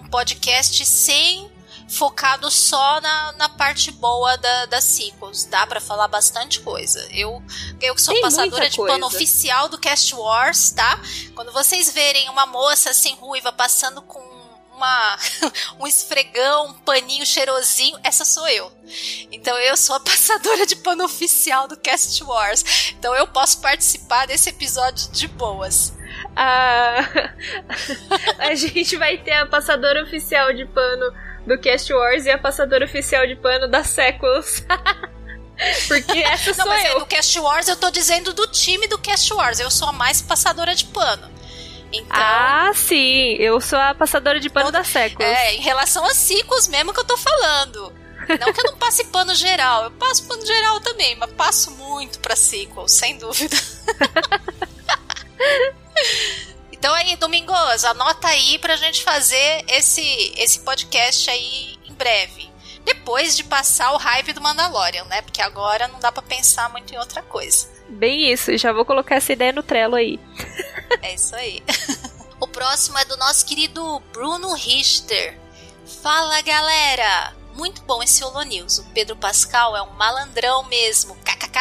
um, 0.00 0.04
um 0.04 0.08
podcast 0.08 0.84
sem 0.84 1.50
focado 1.88 2.50
só 2.50 3.00
na, 3.00 3.32
na 3.32 3.48
parte 3.48 3.90
boa 3.92 4.36
da, 4.36 4.66
das 4.66 4.84
sequels. 4.84 5.44
Dá 5.44 5.66
para 5.66 5.80
falar 5.80 6.08
bastante 6.08 6.60
coisa. 6.60 7.06
Eu, 7.12 7.42
eu 7.80 7.94
que 7.94 8.02
sou 8.02 8.14
Tem 8.14 8.22
passadora 8.22 8.68
de 8.68 8.76
pano 8.76 9.06
oficial 9.06 9.68
do 9.68 9.78
Cast 9.78 10.14
Wars, 10.14 10.70
tá? 10.70 11.00
Quando 11.34 11.52
vocês 11.52 11.92
verem 11.92 12.28
uma 12.28 12.46
moça 12.46 12.90
assim 12.90 13.14
ruiva 13.14 13.52
passando 13.52 14.02
com 14.02 14.20
uma, 14.76 15.18
um 15.80 15.86
esfregão, 15.86 16.68
um 16.68 16.74
paninho 16.74 17.24
cheirosinho, 17.24 17.98
essa 18.02 18.24
sou 18.24 18.46
eu. 18.48 18.70
Então 19.32 19.56
eu 19.58 19.76
sou 19.76 19.96
a 19.96 20.00
passadora 20.00 20.66
de 20.66 20.76
pano 20.76 21.04
oficial 21.04 21.66
do 21.66 21.76
Cast 21.76 22.22
Wars. 22.24 22.92
Então 22.98 23.14
eu 23.14 23.26
posso 23.26 23.60
participar 23.60 24.26
desse 24.26 24.50
episódio 24.50 25.10
de 25.12 25.28
boas. 25.28 25.92
A... 26.34 26.98
a 28.38 28.54
gente 28.54 28.96
vai 28.96 29.18
ter 29.18 29.32
a 29.32 29.46
passadora 29.46 30.02
oficial 30.02 30.52
de 30.52 30.66
pano 30.66 31.25
do 31.46 31.58
Cast 31.58 31.92
Wars 31.92 32.26
e 32.26 32.30
a 32.30 32.38
passadora 32.38 32.84
oficial 32.84 33.26
de 33.26 33.36
pano 33.36 33.68
da 33.68 33.82
Sequels. 33.84 34.64
Porque 35.88 36.18
essa 36.20 36.50
Não, 36.50 36.56
sou 36.64 36.66
mas 36.66 36.84
é 36.84 36.92
eu. 36.92 36.98
do 36.98 37.06
Cast 37.06 37.38
Wars 37.40 37.68
eu 37.68 37.76
tô 37.76 37.90
dizendo 37.90 38.34
do 38.34 38.46
time 38.48 38.86
do 38.88 38.98
Cast 38.98 39.32
Wars. 39.32 39.58
Eu 39.60 39.70
sou 39.70 39.88
a 39.88 39.92
mais 39.92 40.20
passadora 40.20 40.74
de 40.74 40.84
pano. 40.86 41.30
Então, 41.92 42.08
Ah, 42.10 42.72
sim. 42.74 43.36
Eu 43.38 43.60
sou 43.60 43.78
a 43.78 43.94
passadora 43.94 44.38
de 44.40 44.50
pano 44.50 44.68
Então, 44.68 44.80
da 44.82 44.84
Sequels. 44.84 45.30
é, 45.30 45.54
em 45.54 45.60
relação 45.60 46.04
a 46.04 46.12
ciclos 46.12 46.66
mesmo 46.68 46.92
que 46.92 47.00
eu 47.00 47.04
tô 47.04 47.16
falando. 47.16 47.92
Não 48.28 48.52
que 48.52 48.60
eu 48.60 48.64
não 48.72 48.76
passe 48.76 49.04
pano 49.04 49.32
geral, 49.36 49.84
eu 49.84 49.90
passo 49.92 50.26
pano 50.26 50.44
geral 50.44 50.80
também, 50.80 51.14
mas 51.14 51.30
passo 51.32 51.70
muito 51.70 52.18
pra 52.18 52.34
sequel, 52.34 52.88
sem 52.88 53.16
dúvida. 53.18 53.56
então 56.86 56.94
aí, 56.94 57.16
Domingos, 57.16 57.84
anota 57.84 58.28
aí 58.28 58.60
pra 58.60 58.76
gente 58.76 59.02
fazer 59.02 59.64
esse, 59.66 60.32
esse 60.36 60.60
podcast 60.60 61.28
aí 61.28 61.76
em 61.84 61.92
breve. 61.92 62.48
Depois 62.84 63.36
de 63.36 63.42
passar 63.42 63.90
o 63.92 63.96
hype 63.96 64.32
do 64.32 64.40
Mandalorian, 64.40 65.04
né? 65.06 65.20
Porque 65.20 65.42
agora 65.42 65.88
não 65.88 65.98
dá 65.98 66.12
pra 66.12 66.22
pensar 66.22 66.70
muito 66.70 66.94
em 66.94 66.96
outra 66.96 67.22
coisa. 67.22 67.68
Bem 67.88 68.30
isso. 68.32 68.56
Já 68.56 68.72
vou 68.72 68.84
colocar 68.84 69.16
essa 69.16 69.32
ideia 69.32 69.52
no 69.52 69.64
Trello 69.64 69.96
aí. 69.96 70.20
É 71.02 71.12
isso 71.12 71.34
aí. 71.34 71.60
o 72.38 72.46
próximo 72.46 72.96
é 72.98 73.04
do 73.04 73.16
nosso 73.16 73.44
querido 73.44 74.00
Bruno 74.12 74.54
Richter. 74.54 75.36
Fala 76.04 76.40
galera! 76.42 77.34
Muito 77.56 77.82
bom 77.82 78.00
esse 78.00 78.22
Holo 78.22 78.42
News. 78.42 78.78
O 78.78 78.84
Pedro 78.94 79.16
Pascal 79.16 79.76
é 79.76 79.82
um 79.82 79.90
malandrão 79.94 80.62
mesmo. 80.62 81.16
KKK! 81.56 81.60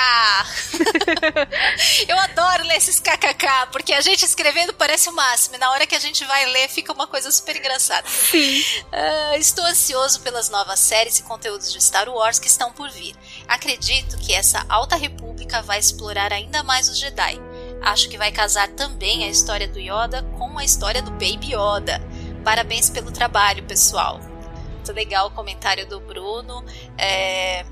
Eu 2.09 2.19
adoro 2.19 2.63
ler 2.63 2.75
esses 2.75 2.99
KKK, 2.99 3.67
porque 3.71 3.93
a 3.93 4.01
gente 4.01 4.25
escrevendo 4.25 4.73
parece 4.73 5.09
o 5.09 5.13
máximo. 5.13 5.55
E 5.55 5.57
na 5.57 5.71
hora 5.71 5.87
que 5.87 5.95
a 5.95 5.99
gente 5.99 6.25
vai 6.25 6.45
ler, 6.47 6.67
fica 6.67 6.91
uma 6.91 7.07
coisa 7.07 7.31
super 7.31 7.55
engraçada. 7.55 8.07
Sim. 8.07 8.61
Ah, 8.91 9.37
estou 9.37 9.65
ansioso 9.65 10.19
pelas 10.21 10.49
novas 10.49 10.79
séries 10.79 11.19
e 11.19 11.23
conteúdos 11.23 11.71
de 11.71 11.81
Star 11.81 12.09
Wars 12.09 12.39
que 12.39 12.47
estão 12.47 12.73
por 12.73 12.89
vir. 12.91 13.15
Acredito 13.47 14.17
que 14.17 14.33
essa 14.33 14.65
Alta 14.67 14.97
República 14.97 15.61
vai 15.61 15.79
explorar 15.79 16.33
ainda 16.33 16.61
mais 16.61 16.89
os 16.89 16.99
Jedi. 16.99 17.39
Acho 17.81 18.09
que 18.09 18.17
vai 18.17 18.31
casar 18.31 18.67
também 18.69 19.23
a 19.23 19.29
história 19.29 19.67
do 19.67 19.79
Yoda 19.79 20.23
com 20.37 20.57
a 20.57 20.65
história 20.65 21.01
do 21.01 21.11
Baby 21.11 21.53
Yoda. 21.53 22.01
Parabéns 22.43 22.89
pelo 22.89 23.11
trabalho, 23.11 23.63
pessoal. 23.63 24.19
Muito 24.19 24.91
legal 24.93 25.27
o 25.27 25.31
comentário 25.31 25.87
do 25.87 25.99
Bruno. 25.99 26.63
É, 26.97 27.65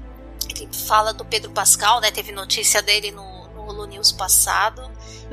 fala 0.74 1.14
do 1.14 1.24
Pedro 1.24 1.52
Pascal, 1.52 2.02
né? 2.02 2.12
Teve 2.12 2.32
notícia 2.32 2.82
dele 2.82 3.12
no, 3.12 3.48
no 3.50 3.62
Holo 3.68 3.86
News 3.86 4.12
passado. 4.12 4.82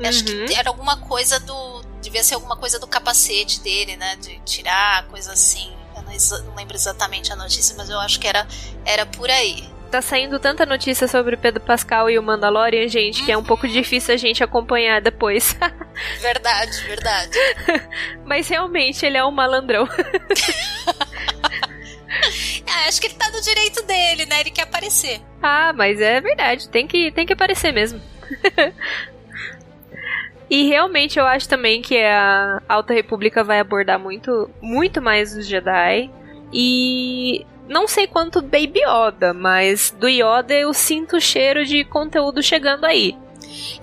Acho 0.03 0.19
Uhum. 0.27 0.45
que 0.45 0.53
era 0.55 0.69
alguma 0.69 0.97
coisa 0.97 1.39
do. 1.39 1.81
Devia 2.01 2.23
ser 2.23 2.33
alguma 2.35 2.55
coisa 2.55 2.79
do 2.79 2.87
capacete 2.87 3.59
dele, 3.61 3.95
né? 3.97 4.15
De 4.15 4.39
tirar, 4.39 5.05
coisa 5.07 5.33
assim. 5.33 5.71
Eu 5.95 6.01
não, 6.03 6.45
não 6.47 6.55
lembro 6.55 6.75
exatamente 6.75 7.31
a 7.31 7.35
notícia, 7.35 7.75
mas 7.77 7.89
eu 7.89 7.99
acho 7.99 8.19
que 8.19 8.27
era, 8.27 8.47
era 8.85 9.05
por 9.05 9.29
aí. 9.29 9.69
Tá 9.91 10.01
saindo 10.01 10.39
tanta 10.39 10.65
notícia 10.65 11.05
sobre 11.05 11.35
o 11.35 11.37
Pedro 11.37 11.61
Pascal 11.61 12.09
e 12.09 12.17
o 12.17 12.23
Mandalorian, 12.23 12.87
gente, 12.87 13.25
que 13.25 13.31
é 13.31 13.37
um 13.37 13.43
pouco 13.43 13.67
difícil 13.67 14.13
a 14.13 14.17
gente 14.17 14.41
acompanhar 14.41 15.01
depois. 15.01 15.53
Verdade, 16.21 16.71
verdade. 16.87 17.37
Mas 18.25 18.47
realmente 18.47 19.05
ele 19.05 19.17
é 19.17 19.25
um 19.25 19.31
malandrão. 19.31 19.85
Ah, 22.67 22.87
acho 22.87 23.01
que 23.01 23.07
ele 23.07 23.15
tá 23.15 23.29
no 23.31 23.41
direito 23.41 23.83
dele, 23.83 24.25
né? 24.25 24.41
Ele 24.41 24.51
quer 24.51 24.63
aparecer. 24.63 25.21
Ah, 25.41 25.73
mas 25.73 25.99
é 25.99 26.19
verdade, 26.21 26.69
tem 26.69 26.87
que, 26.87 27.11
tem 27.11 27.25
que 27.25 27.33
aparecer 27.33 27.71
mesmo. 27.71 28.01
e 30.49 30.67
realmente 30.67 31.19
eu 31.19 31.25
acho 31.25 31.47
também 31.47 31.81
que 31.81 31.97
a 31.97 32.61
Alta 32.67 32.93
República 32.93 33.43
vai 33.43 33.59
abordar 33.59 33.99
muito, 33.99 34.49
muito 34.61 35.01
mais 35.01 35.35
os 35.35 35.47
Jedi. 35.47 36.09
E 36.53 37.45
não 37.67 37.87
sei 37.87 38.07
quanto 38.07 38.41
Baby 38.41 38.81
Yoda, 38.85 39.33
mas 39.33 39.91
do 39.91 40.07
Yoda 40.07 40.53
eu 40.53 40.73
sinto 40.73 41.17
o 41.17 41.21
cheiro 41.21 41.65
de 41.65 41.85
conteúdo 41.85 42.43
chegando 42.43 42.85
aí. 42.85 43.17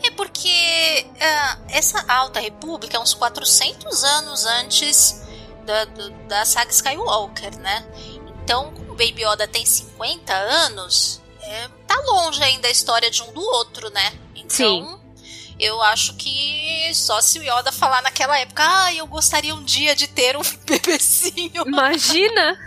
É 0.03 0.11
porque 0.11 1.07
ah, 1.21 1.59
essa 1.71 2.05
Alta 2.09 2.41
República 2.41 2.97
é 2.97 3.01
uns 3.01 3.15
400 3.15 4.05
anos 4.05 4.47
antes 4.47 5.27
da, 5.65 5.85
da 6.27 6.45
saga 6.45 6.71
Skywalker, 6.71 7.59
né? 7.59 7.85
Então, 8.49 8.73
como 8.73 8.93
o 8.93 8.97
Baby 8.97 9.27
Yoda 9.27 9.47
tem 9.47 9.67
50 9.67 10.33
anos, 10.33 11.21
é, 11.43 11.69
tá 11.87 12.01
longe 12.07 12.43
ainda 12.43 12.67
a 12.67 12.71
história 12.71 13.11
de 13.11 13.23
um 13.23 13.31
do 13.31 13.43
outro, 13.43 13.91
né? 13.91 14.15
Então, 14.35 14.49
Sim. 14.49 15.01
eu 15.61 15.83
acho 15.83 16.15
que 16.15 16.91
só 16.95 17.21
se 17.21 17.39
o 17.39 17.43
Yoda 17.43 17.71
falar 17.71 18.01
naquela 18.01 18.39
época, 18.39 18.63
ah, 18.67 18.95
eu 18.95 19.07
gostaria 19.07 19.55
um 19.55 19.63
dia 19.63 19.95
de 19.95 20.07
ter 20.07 20.35
um 20.35 20.41
bebecinho. 20.65 21.63
Imagina! 21.67 22.59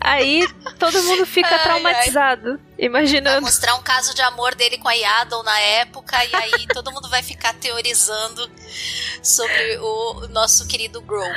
Aí 0.00 0.48
todo 0.78 1.02
mundo 1.02 1.26
fica 1.26 1.46
Ai, 1.50 1.56
ai. 1.56 1.62
traumatizado, 1.62 2.52
Vai 2.52 2.86
imaginando. 2.86 3.42
mostrar 3.42 3.74
um 3.74 3.82
caso 3.82 4.14
de 4.14 4.22
amor 4.22 4.54
dele 4.54 4.78
com 4.78 4.88
a 4.88 4.94
Yaddle 4.94 5.42
na 5.42 5.60
época, 5.60 6.24
e 6.24 6.34
aí 6.34 6.66
todo 6.72 6.90
mundo 6.90 7.10
vai 7.10 7.22
ficar 7.22 7.52
teorizando 7.52 8.50
sobre 9.22 9.76
o 9.76 10.26
nosso 10.28 10.66
querido 10.66 11.02
Grogu. 11.02 11.28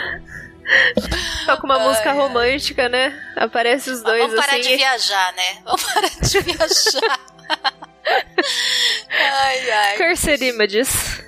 Toca 1.45 1.65
uma 1.65 1.77
Ai, 1.77 1.87
música 1.87 2.11
romântica, 2.11 2.89
né? 2.89 3.19
Aparece 3.35 3.89
os 3.89 4.01
dois 4.03 4.21
vamos 4.21 4.39
parar 4.39 4.53
assim. 4.53 4.69
de 4.69 4.75
viajar, 4.75 5.33
né? 5.33 5.61
Vamos 5.65 5.83
parar 5.83 6.09
de 6.09 6.39
viajar. 6.41 7.19
ai, 9.09 9.71
ai. 9.71 9.97
Cursed 9.97 10.41
Images. 10.43 11.21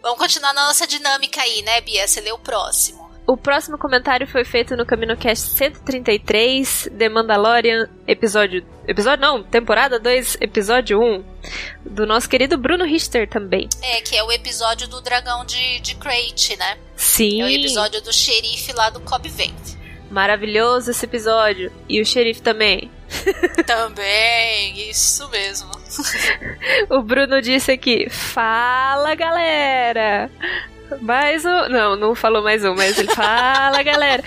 Vamos 0.00 0.18
continuar 0.18 0.52
na 0.52 0.66
nossa 0.66 0.86
dinâmica 0.86 1.40
aí, 1.40 1.62
né, 1.62 1.80
Bia? 1.80 2.06
Você 2.06 2.20
lê 2.20 2.32
o 2.32 2.38
próximo. 2.38 3.11
O 3.32 3.36
próximo 3.38 3.78
comentário 3.78 4.26
foi 4.26 4.44
feito 4.44 4.76
no 4.76 4.84
CaminoCast 4.84 5.56
133, 5.56 6.90
The 6.98 7.08
Mandalorian, 7.08 7.88
episódio. 8.06 8.62
Episódio 8.86 9.22
não, 9.22 9.42
temporada 9.42 9.98
2, 9.98 10.36
episódio 10.38 11.00
1. 11.00 11.24
Do 11.82 12.06
nosso 12.06 12.28
querido 12.28 12.58
Bruno 12.58 12.84
Richter 12.84 13.26
também. 13.26 13.70
É, 13.80 14.02
que 14.02 14.14
é 14.14 14.22
o 14.22 14.30
episódio 14.30 14.86
do 14.86 15.00
dragão 15.00 15.46
de, 15.46 15.80
de 15.80 15.94
Crate, 15.94 16.58
né? 16.58 16.76
Sim. 16.94 17.40
É 17.40 17.44
o 17.46 17.48
episódio 17.48 18.02
do 18.02 18.12
xerife 18.12 18.70
lá 18.74 18.90
do 18.90 19.00
Cobb 19.00 19.26
Vent. 19.30 19.78
Maravilhoso 20.10 20.90
esse 20.90 21.06
episódio. 21.06 21.72
E 21.88 22.02
o 22.02 22.04
xerife 22.04 22.42
também. 22.42 22.90
Também, 23.66 24.90
isso 24.90 25.26
mesmo. 25.30 25.70
O 26.90 27.02
Bruno 27.02 27.40
disse 27.40 27.72
aqui: 27.72 28.08
Fala 28.10 29.14
galera! 29.14 30.30
Mais 31.00 31.44
um. 31.44 31.68
Não, 31.68 31.96
não 31.96 32.14
falou 32.14 32.42
mais 32.42 32.64
um, 32.64 32.74
mas 32.74 32.98
ele 32.98 33.12
fala 33.14 33.82
galera. 33.84 34.22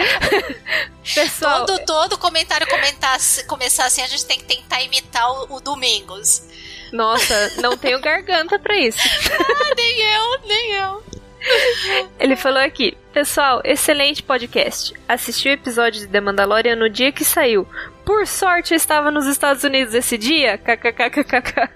Pessoal, 1.13 1.65
Todo, 1.65 1.85
todo 1.85 2.17
comentário 2.17 2.67
comentar, 2.67 3.17
começar 3.47 3.85
assim, 3.85 4.01
a 4.01 4.07
gente 4.07 4.25
tem 4.25 4.39
que 4.39 4.45
tentar 4.45 4.81
imitar 4.81 5.29
o, 5.31 5.55
o 5.55 5.61
Domingos. 5.61 6.43
nossa, 6.91 7.51
não 7.61 7.77
tenho 7.77 7.99
garganta 8.01 8.57
pra 8.57 8.75
isso. 8.77 8.97
Nem 9.75 10.01
eu, 10.01 10.39
nem 10.47 10.71
eu. 10.71 11.03
Ele 12.19 12.35
falou 12.35 12.59
aqui: 12.59 12.97
Pessoal, 13.13 13.61
excelente 13.63 14.23
podcast. 14.23 14.93
Assisti 15.07 15.49
o 15.49 15.51
episódio 15.51 16.01
de 16.01 16.07
The 16.07 16.19
Mandalorian 16.19 16.75
no 16.75 16.89
dia 16.89 17.11
que 17.11 17.23
saiu. 17.23 17.67
Por 18.03 18.25
sorte, 18.25 18.73
eu 18.73 18.77
estava 18.77 19.11
nos 19.11 19.27
Estados 19.27 19.63
Unidos 19.63 19.93
esse 19.93 20.17
dia. 20.17 20.57
KKKKK. 20.57 21.69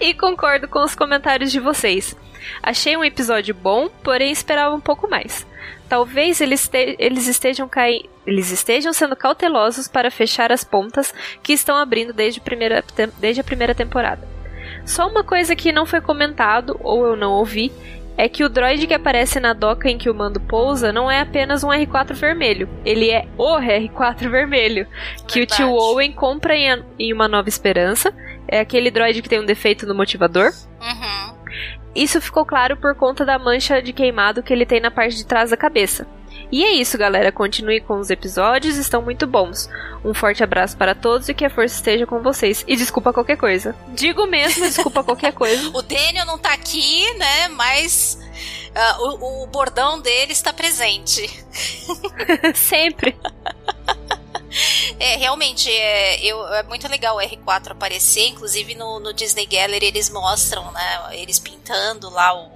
e 0.00 0.14
concordo 0.14 0.68
com 0.68 0.84
os 0.84 0.94
comentários 0.94 1.50
de 1.50 1.58
vocês. 1.58 2.14
Achei 2.62 2.96
um 2.96 3.04
episódio 3.04 3.54
bom, 3.54 3.88
porém 4.02 4.30
esperava 4.32 4.74
um 4.74 4.80
pouco 4.80 5.08
mais. 5.08 5.46
Talvez 5.88 6.40
eles, 6.40 6.70
eles 6.72 7.26
estejam 7.28 7.68
cai- 7.68 8.02
eles 8.26 8.50
estejam 8.50 8.92
sendo 8.92 9.14
cautelosos 9.14 9.88
para 9.88 10.10
fechar 10.10 10.50
as 10.50 10.64
pontas 10.64 11.12
que 11.42 11.52
estão 11.52 11.76
abrindo 11.76 12.12
desde, 12.12 12.40
a 12.40 12.42
primeira 12.42 12.84
desde 13.18 13.40
a 13.40 13.44
primeira 13.44 13.74
temporada. 13.74 14.26
Só 14.86 15.06
uma 15.08 15.22
coisa 15.22 15.54
que 15.54 15.70
não 15.72 15.84
foi 15.86 16.00
comentado 16.00 16.78
ou 16.82 17.04
eu 17.06 17.16
não 17.16 17.32
ouvi 17.32 17.70
é 18.16 18.28
que 18.28 18.44
o 18.44 18.48
droid 18.48 18.86
que 18.86 18.94
aparece 18.94 19.40
na 19.40 19.52
doca 19.52 19.88
em 19.88 19.96
que 19.98 20.10
o 20.10 20.14
mando 20.14 20.38
pousa 20.40 20.92
não 20.92 21.10
é 21.10 21.20
apenas 21.20 21.64
um 21.64 21.68
R4 21.68 22.12
vermelho, 22.14 22.68
ele 22.84 23.10
é 23.10 23.26
o 23.38 23.56
R4 23.58 24.28
vermelho, 24.30 24.86
que 25.26 25.40
o 25.40 25.46
Verdade. 25.46 25.56
tio 25.56 25.72
Owen 25.72 26.12
compra 26.12 26.54
em, 26.54 26.82
em 26.98 27.12
Uma 27.12 27.26
Nova 27.28 27.48
Esperança. 27.48 28.12
É 28.46 28.60
aquele 28.60 28.90
droid 28.90 29.22
que 29.22 29.28
tem 29.28 29.40
um 29.40 29.46
defeito 29.46 29.86
no 29.86 29.94
motivador. 29.94 30.50
Uhum. 30.80 31.31
Isso 31.94 32.20
ficou 32.20 32.44
claro 32.44 32.76
por 32.76 32.94
conta 32.94 33.24
da 33.24 33.38
mancha 33.38 33.82
de 33.82 33.92
queimado 33.92 34.42
que 34.42 34.52
ele 34.52 34.66
tem 34.66 34.80
na 34.80 34.90
parte 34.90 35.16
de 35.16 35.26
trás 35.26 35.50
da 35.50 35.56
cabeça. 35.56 36.06
E 36.50 36.64
é 36.64 36.72
isso, 36.72 36.98
galera. 36.98 37.32
Continue 37.32 37.80
com 37.80 37.98
os 37.98 38.10
episódios, 38.10 38.76
estão 38.76 39.02
muito 39.02 39.26
bons. 39.26 39.68
Um 40.04 40.12
forte 40.12 40.42
abraço 40.42 40.76
para 40.76 40.94
todos 40.94 41.28
e 41.28 41.34
que 41.34 41.44
a 41.44 41.50
força 41.50 41.74
esteja 41.76 42.06
com 42.06 42.22
vocês. 42.22 42.64
E 42.66 42.76
desculpa 42.76 43.12
qualquer 43.12 43.36
coisa. 43.36 43.74
Digo 43.88 44.26
mesmo, 44.26 44.64
desculpa 44.64 45.04
qualquer 45.04 45.32
coisa. 45.32 45.68
o 45.74 45.82
Daniel 45.82 46.26
não 46.26 46.38
tá 46.38 46.52
aqui, 46.52 47.12
né? 47.14 47.48
Mas 47.48 48.18
uh, 48.98 49.02
o, 49.02 49.44
o 49.44 49.46
bordão 49.46 50.00
dele 50.00 50.32
está 50.32 50.52
presente. 50.52 51.28
Sempre. 52.54 53.16
É, 54.98 55.16
realmente, 55.16 55.70
é, 55.70 56.24
eu, 56.24 56.46
é 56.54 56.62
muito 56.62 56.86
legal 56.88 57.16
o 57.16 57.20
R4 57.20 57.72
aparecer, 57.72 58.26
inclusive 58.26 58.74
no, 58.74 59.00
no 59.00 59.12
Disney 59.12 59.46
Gallery 59.46 59.86
eles 59.86 60.10
mostram, 60.10 60.70
né, 60.72 61.08
eles 61.12 61.38
pintando 61.38 62.10
lá 62.10 62.34
o, 62.34 62.50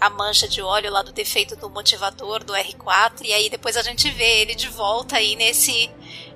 a 0.00 0.10
mancha 0.10 0.48
de 0.48 0.60
óleo 0.60 0.90
lá 0.90 1.02
do 1.02 1.12
defeito 1.12 1.56
do 1.56 1.70
motivador 1.70 2.44
do 2.44 2.52
R4 2.52 3.22
e 3.24 3.32
aí 3.32 3.48
depois 3.48 3.76
a 3.76 3.82
gente 3.82 4.10
vê 4.10 4.42
ele 4.42 4.54
de 4.54 4.68
volta 4.68 5.16
aí 5.16 5.36
nesse 5.36 5.90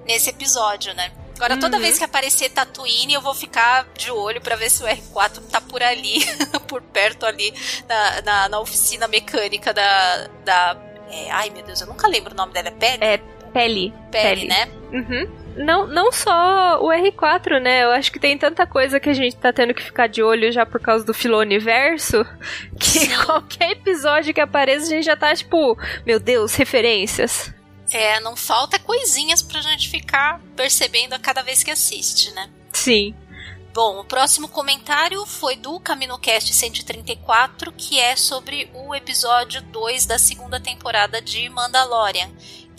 nesse 0.07 0.31
episódio, 0.31 0.95
né? 0.95 1.13
Agora 1.37 1.59
toda 1.59 1.77
uhum. 1.77 1.83
vez 1.83 1.97
que 1.97 2.05
aparecer 2.05 2.51
Tatooine 2.51 3.15
eu 3.15 3.21
vou 3.21 3.35
ficar 3.35 3.87
de 3.97 4.11
olho 4.11 4.41
para 4.41 4.57
ver 4.57 4.71
se 4.71 4.83
o 4.83 4.87
R4 4.87 5.43
tá 5.51 5.61
por 5.61 5.83
ali, 5.83 6.21
por 6.69 6.83
perto 6.83 7.25
ali 7.25 7.53
na, 7.89 8.23
na, 8.23 8.49
na 8.49 8.61
oficina 8.61 9.07
mecânica 9.09 9.73
da 9.73 10.27
da 10.45 10.77
é, 11.11 11.31
ai 11.31 11.51
meu 11.51 11.63
Deus, 11.63 11.81
eu 11.81 11.87
nunca 11.87 12.07
lembro 12.07 12.33
o 12.33 12.37
nome 12.37 12.53
dela, 12.53 12.69
é 12.69 12.71
Pele? 12.71 13.05
É 13.05 13.21
Pele. 13.53 13.93
Pele, 14.11 14.47
né? 14.47 14.69
Uhum 14.93 15.41
não, 15.57 15.87
não 15.87 16.13
só 16.13 16.81
o 16.81 16.89
R4, 16.89 17.61
né? 17.61 17.85
Eu 17.85 17.91
acho 17.91 18.11
que 18.13 18.19
tem 18.19 18.37
tanta 18.39 18.67
coisa 18.67 19.01
que 19.01 19.09
a 19.09 19.15
gente 19.15 19.37
tá 19.37 19.53
tendo 19.53 19.75
que 19.75 19.83
ficar 19.83 20.07
de 20.07 20.23
olho 20.23 20.53
já 20.53 20.65
por 20.65 20.81
causa 20.81 21.05
do 21.05 21.15
Filoniverso, 21.15 22.25
que 22.79 23.01
Sim. 23.01 23.25
qualquer 23.25 23.73
episódio 23.73 24.33
que 24.35 24.41
apareça 24.41 24.87
a 24.87 24.89
gente 24.89 25.05
já 25.05 25.17
tá 25.17 25.35
tipo, 25.35 25.77
meu 26.07 26.19
Deus, 26.21 26.55
referências. 26.55 27.53
É, 27.93 28.21
não 28.21 28.37
falta 28.37 28.79
coisinhas 28.79 29.43
pra 29.43 29.61
gente 29.61 29.89
ficar 29.89 30.41
percebendo 30.55 31.13
a 31.13 31.19
cada 31.19 31.43
vez 31.43 31.63
que 31.63 31.71
assiste, 31.71 32.33
né? 32.33 32.49
Sim. 32.73 33.15
Bom, 33.73 34.01
o 34.01 34.05
próximo 34.05 34.49
comentário 34.49 35.25
foi 35.27 35.57
do 35.57 35.79
CaminoCast 35.79 36.53
134, 36.55 37.73
que 37.73 37.99
é 38.01 38.17
sobre 38.17 38.69
o 38.75 38.95
episódio 38.95 39.63
2 39.63 40.07
da 40.07 40.19
segunda 40.19 40.61
temporada 40.61 41.21
de 41.21 41.49
Mandalorian, 41.49 42.31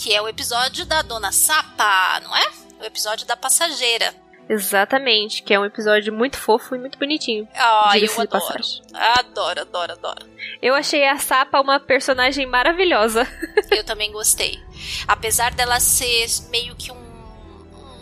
que 0.02 0.12
é 0.12 0.20
o 0.20 0.28
episódio 0.28 0.84
da 0.84 1.04
Dona 1.04 1.32
Sapa, 1.32 2.20
não 2.22 2.36
é? 2.36 2.52
O 2.82 2.84
episódio 2.84 3.28
da 3.28 3.38
passageira. 3.38 4.16
Exatamente, 4.50 5.44
que 5.44 5.54
é 5.54 5.60
um 5.60 5.64
episódio 5.64 6.12
muito 6.12 6.38
fofo 6.38 6.76
e 6.76 6.80
muito 6.80 6.98
bonitinho. 6.98 7.48
Ah, 7.54 7.94
eu 7.96 8.12
adoro. 8.12 8.28
Passagem. 8.28 8.82
Adoro, 8.96 9.62
adoro, 9.62 9.92
adoro. 9.94 10.26
Eu 10.60 10.74
achei 10.74 11.08
a 11.08 11.20
Sapa 11.20 11.62
uma 11.62 11.80
personagem 11.80 12.48
maravilhosa. 12.48 13.28
Eu 13.70 13.84
também 13.84 14.12
gostei. 14.12 14.60
Apesar 15.08 15.54
dela 15.54 15.80
ser 15.80 16.28
meio 16.50 16.76
que 16.76 16.92
um 16.92 17.02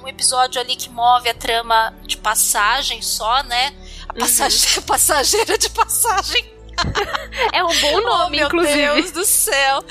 um 0.01 0.07
episódio 0.07 0.61
ali 0.61 0.77
que 0.77 0.89
move 0.89 1.27
a 1.27 1.33
trama 1.33 1.93
de 2.03 2.15
passagem 2.15 3.01
só, 3.01 3.43
né? 3.43 3.73
A 4.07 4.13
uhum. 4.13 4.81
passageira 4.87 5.57
de 5.59 5.69
passagem. 5.69 6.58
é 7.53 7.63
um 7.63 7.79
bom 7.79 8.01
nome, 8.01 8.41
oh, 8.43 8.47
inclusive. 8.47 8.77
Meu 8.77 8.95
Deus 8.95 9.11
do 9.11 9.25
céu. 9.25 9.83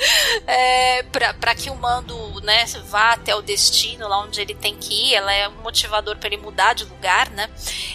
É, 0.46 1.02
pra, 1.04 1.34
pra 1.34 1.54
que 1.54 1.70
o 1.70 1.76
mando 1.76 2.40
né, 2.42 2.64
vá 2.86 3.12
até 3.12 3.34
o 3.34 3.42
destino, 3.42 4.08
lá 4.08 4.20
onde 4.20 4.40
ele 4.40 4.54
tem 4.54 4.76
que 4.76 5.10
ir. 5.10 5.14
Ela 5.14 5.32
é 5.32 5.48
um 5.48 5.62
motivador 5.62 6.16
para 6.16 6.28
ele 6.28 6.36
mudar 6.36 6.74
de 6.74 6.84
lugar, 6.84 7.30
né? 7.30 7.48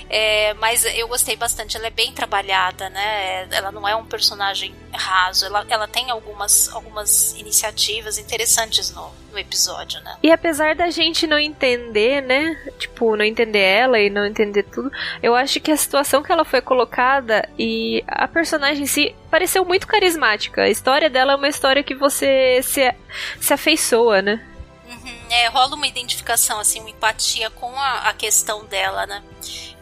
É, 0.09 0.53
mas 0.55 0.85
eu 0.85 1.07
gostei 1.07 1.35
bastante. 1.35 1.77
Ela 1.77 1.87
é 1.87 1.91
bem 1.91 2.11
trabalhada, 2.11 2.89
né? 2.89 3.47
Ela 3.51 3.71
não 3.71 3.87
é 3.87 3.95
um 3.95 4.05
personagem 4.05 4.75
raso. 4.91 5.45
Ela, 5.45 5.65
ela 5.69 5.87
tem 5.87 6.11
algumas, 6.11 6.69
algumas 6.73 7.33
iniciativas 7.37 8.17
interessantes 8.17 8.91
no, 8.91 9.11
no 9.31 9.39
episódio, 9.39 9.99
né? 10.01 10.15
E 10.21 10.31
apesar 10.31 10.75
da 10.75 10.89
gente 10.89 11.25
não 11.25 11.37
entender, 11.37 12.21
né? 12.21 12.55
Tipo, 12.77 13.15
não 13.15 13.25
entender 13.25 13.59
ela 13.59 13.99
e 13.99 14.09
não 14.09 14.25
entender 14.25 14.63
tudo, 14.63 14.91
eu 15.21 15.35
acho 15.35 15.59
que 15.59 15.71
a 15.71 15.77
situação 15.77 16.21
que 16.21 16.31
ela 16.31 16.45
foi 16.45 16.61
colocada 16.61 17.47
e 17.57 18.03
a 18.07 18.27
personagem 18.27 18.82
em 18.83 18.85
si 18.85 19.15
pareceu 19.31 19.65
muito 19.65 19.87
carismática. 19.87 20.63
A 20.63 20.69
história 20.69 21.09
dela 21.09 21.33
é 21.33 21.35
uma 21.35 21.47
história 21.47 21.83
que 21.83 21.95
você 21.95 22.59
se, 22.61 22.93
se 23.39 23.53
afeiçoa, 23.53 24.21
né? 24.21 24.45
Uhum, 24.87 25.15
é, 25.33 25.47
rola 25.47 25.75
uma 25.75 25.87
identificação, 25.87 26.59
assim, 26.59 26.79
uma 26.79 26.91
empatia 26.91 27.49
com 27.49 27.75
a, 27.79 28.09
a 28.09 28.13
questão 28.13 28.65
dela, 28.65 29.07
né? 29.07 29.23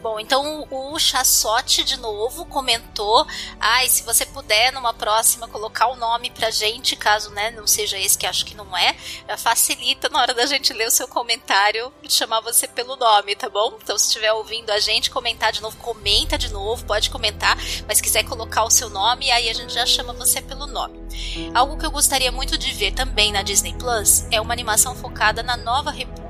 Bom, 0.02 0.18
então 0.18 0.66
o 0.68 0.98
Chassote 0.98 1.84
de 1.84 1.96
novo 1.96 2.44
comentou: 2.46 3.24
ai, 3.60 3.86
ah, 3.86 3.88
se 3.88 4.02
você 4.02 4.26
puder 4.26 4.72
numa 4.72 4.92
próxima 4.92 5.46
colocar 5.46 5.86
o 5.86 5.96
nome 5.96 6.28
pra 6.30 6.50
gente, 6.50 6.96
caso 6.96 7.30
né, 7.30 7.52
não 7.52 7.68
seja 7.68 7.96
esse 7.96 8.18
que 8.18 8.26
acho 8.26 8.44
que 8.44 8.56
não 8.56 8.76
é, 8.76 8.96
facilita 9.38 10.08
na 10.08 10.20
hora 10.20 10.34
da 10.34 10.44
gente 10.44 10.72
ler 10.72 10.88
o 10.88 10.90
seu 10.90 11.06
comentário 11.06 11.92
chamar 12.08 12.40
você 12.40 12.66
pelo 12.66 12.96
nome, 12.96 13.36
tá 13.36 13.48
bom? 13.48 13.78
Então 13.80 13.96
se 13.96 14.06
estiver 14.06 14.32
ouvindo 14.32 14.70
a 14.70 14.80
gente 14.80 15.10
comentar 15.10 15.52
de 15.52 15.62
novo, 15.62 15.76
comenta 15.78 16.36
de 16.36 16.52
novo, 16.52 16.84
pode 16.84 17.08
comentar, 17.08 17.56
mas 17.86 18.00
quiser 18.00 18.24
colocar 18.24 18.64
o 18.64 18.70
seu 18.70 18.90
nome, 18.90 19.30
aí 19.30 19.48
a 19.48 19.54
gente 19.54 19.72
já 19.72 19.86
chama 19.86 20.12
você 20.12 20.42
pelo 20.42 20.66
nome. 20.66 21.00
Algo 21.54 21.78
que 21.78 21.86
eu 21.86 21.90
gostaria 21.90 22.32
muito 22.32 22.58
de 22.58 22.72
ver 22.72 22.92
também 22.92 23.32
na 23.32 23.42
Disney 23.42 23.74
Plus 23.74 24.26
é 24.30 24.40
uma 24.40 24.52
animação 24.52 24.94
focada 24.94 25.41
na 25.42 25.56
Nova 25.56 25.90
República 25.90 26.22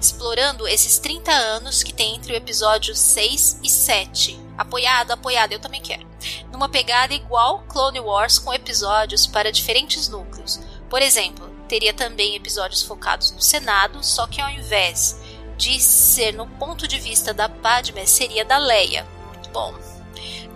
explorando 0.00 0.66
esses 0.66 0.98
30 0.98 1.30
anos 1.32 1.82
que 1.82 1.92
tem 1.92 2.16
entre 2.16 2.32
o 2.32 2.36
episódio 2.36 2.94
6 2.94 3.60
e 3.62 3.68
7. 3.68 4.38
Apoiado, 4.56 5.12
apoiado, 5.12 5.52
eu 5.52 5.60
também 5.60 5.80
quero. 5.80 6.06
Numa 6.52 6.68
pegada 6.68 7.14
igual 7.14 7.60
Clone 7.68 8.00
Wars 8.00 8.38
com 8.38 8.52
episódios 8.52 9.26
para 9.26 9.52
diferentes 9.52 10.08
núcleos. 10.08 10.60
Por 10.90 11.00
exemplo, 11.00 11.48
teria 11.68 11.92
também 11.92 12.34
episódios 12.34 12.82
focados 12.82 13.30
no 13.30 13.40
Senado, 13.40 14.02
só 14.02 14.26
que 14.26 14.40
ao 14.40 14.50
invés 14.50 15.20
de 15.56 15.78
ser 15.80 16.32
no 16.32 16.46
ponto 16.46 16.88
de 16.88 16.98
vista 16.98 17.32
da 17.32 17.48
Padme, 17.48 18.06
seria 18.06 18.44
da 18.44 18.58
Leia. 18.58 19.06
Muito 19.28 19.50
bom. 19.50 19.87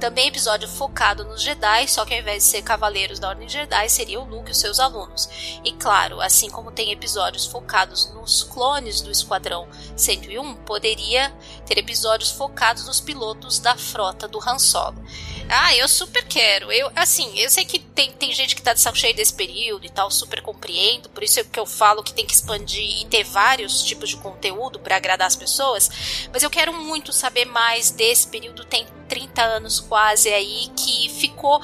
Também 0.03 0.27
episódio 0.27 0.69
focado 0.69 1.23
nos 1.25 1.41
Jedi, 1.41 1.87
só 1.87 2.05
que 2.05 2.13
ao 2.13 2.19
invés 2.19 2.43
de 2.43 2.51
ser 2.51 2.63
cavaleiros 2.63 3.21
da 3.21 3.29
Ordem 3.29 3.49
Jedi, 3.49 3.89
seria 3.89 4.19
o 4.19 4.25
Luke 4.25 4.49
e 4.49 4.51
os 4.51 4.59
seus 4.59 4.81
alunos. 4.81 5.29
E 5.65 5.71
claro, 5.71 6.21
assim 6.21 6.51
como 6.51 6.73
tem 6.73 6.91
episódios 6.91 7.47
focados 7.47 8.13
nos 8.13 8.43
clones 8.43 9.01
do 9.01 9.13
Esquadrão 9.13 9.69
101, 9.97 10.57
poderia 10.65 11.33
ter 11.65 11.79
episódios 11.79 12.33
focados 12.33 12.85
nos 12.85 13.01
pilotos 13.01 13.61
da 13.61 13.77
frota 13.77 14.27
do 14.27 14.41
Han 14.41 14.59
Solo. 14.59 15.01
Ah, 15.49 15.73
eu 15.77 15.87
super 15.87 16.27
quero. 16.27 16.73
Eu, 16.73 16.91
assim, 16.97 17.39
eu 17.39 17.49
sei 17.49 17.65
que 17.65 17.79
tem, 17.79 18.11
tem 18.11 18.33
gente 18.33 18.57
que 18.57 18.63
tá 18.63 18.73
de 18.73 18.81
saco 18.81 18.99
cheio 18.99 19.15
desse 19.15 19.33
período 19.33 19.87
e 19.87 19.91
tal, 19.91 20.11
super 20.11 20.43
compreendo, 20.43 21.11
por 21.11 21.23
isso 21.23 21.39
é 21.39 21.45
que 21.45 21.61
eu 21.61 21.67
falo 21.67 22.03
que 22.03 22.13
tem 22.13 22.27
que 22.27 22.35
expandir 22.35 23.03
e 23.03 23.05
ter 23.07 23.23
vários 23.23 23.85
tipos 23.85 24.09
de 24.09 24.17
conteúdo 24.17 24.81
para 24.81 24.97
agradar 24.97 25.29
as 25.29 25.37
pessoas, 25.37 26.29
mas 26.33 26.43
eu 26.43 26.51
quero 26.51 26.73
muito 26.73 27.13
saber 27.13 27.45
mais 27.45 27.93
desse 27.93 28.27
período, 28.27 28.65
tem 28.65 28.85
30 29.13 29.43
anos 29.43 29.79
quase 29.79 30.31
aí, 30.31 30.71
que 30.75 31.11
ficou 31.11 31.61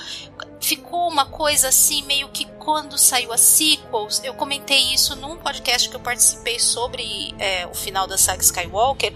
ficou 0.61 1.09
uma 1.09 1.25
coisa 1.25 1.69
assim, 1.69 2.03
meio 2.03 2.29
que 2.29 2.45
quando 2.59 2.99
saiu 2.99 3.33
a 3.33 3.39
sequels, 3.39 4.21
eu 4.23 4.35
comentei 4.35 4.93
isso 4.93 5.17
num 5.17 5.39
podcast 5.39 5.89
que 5.89 5.97
eu 5.97 6.01
participei 6.01 6.59
sobre 6.59 7.35
é, 7.39 7.67
o 7.67 7.75
final 7.75 8.07
da 8.07 8.19
saga 8.19 8.43
Skywalker, 8.43 9.15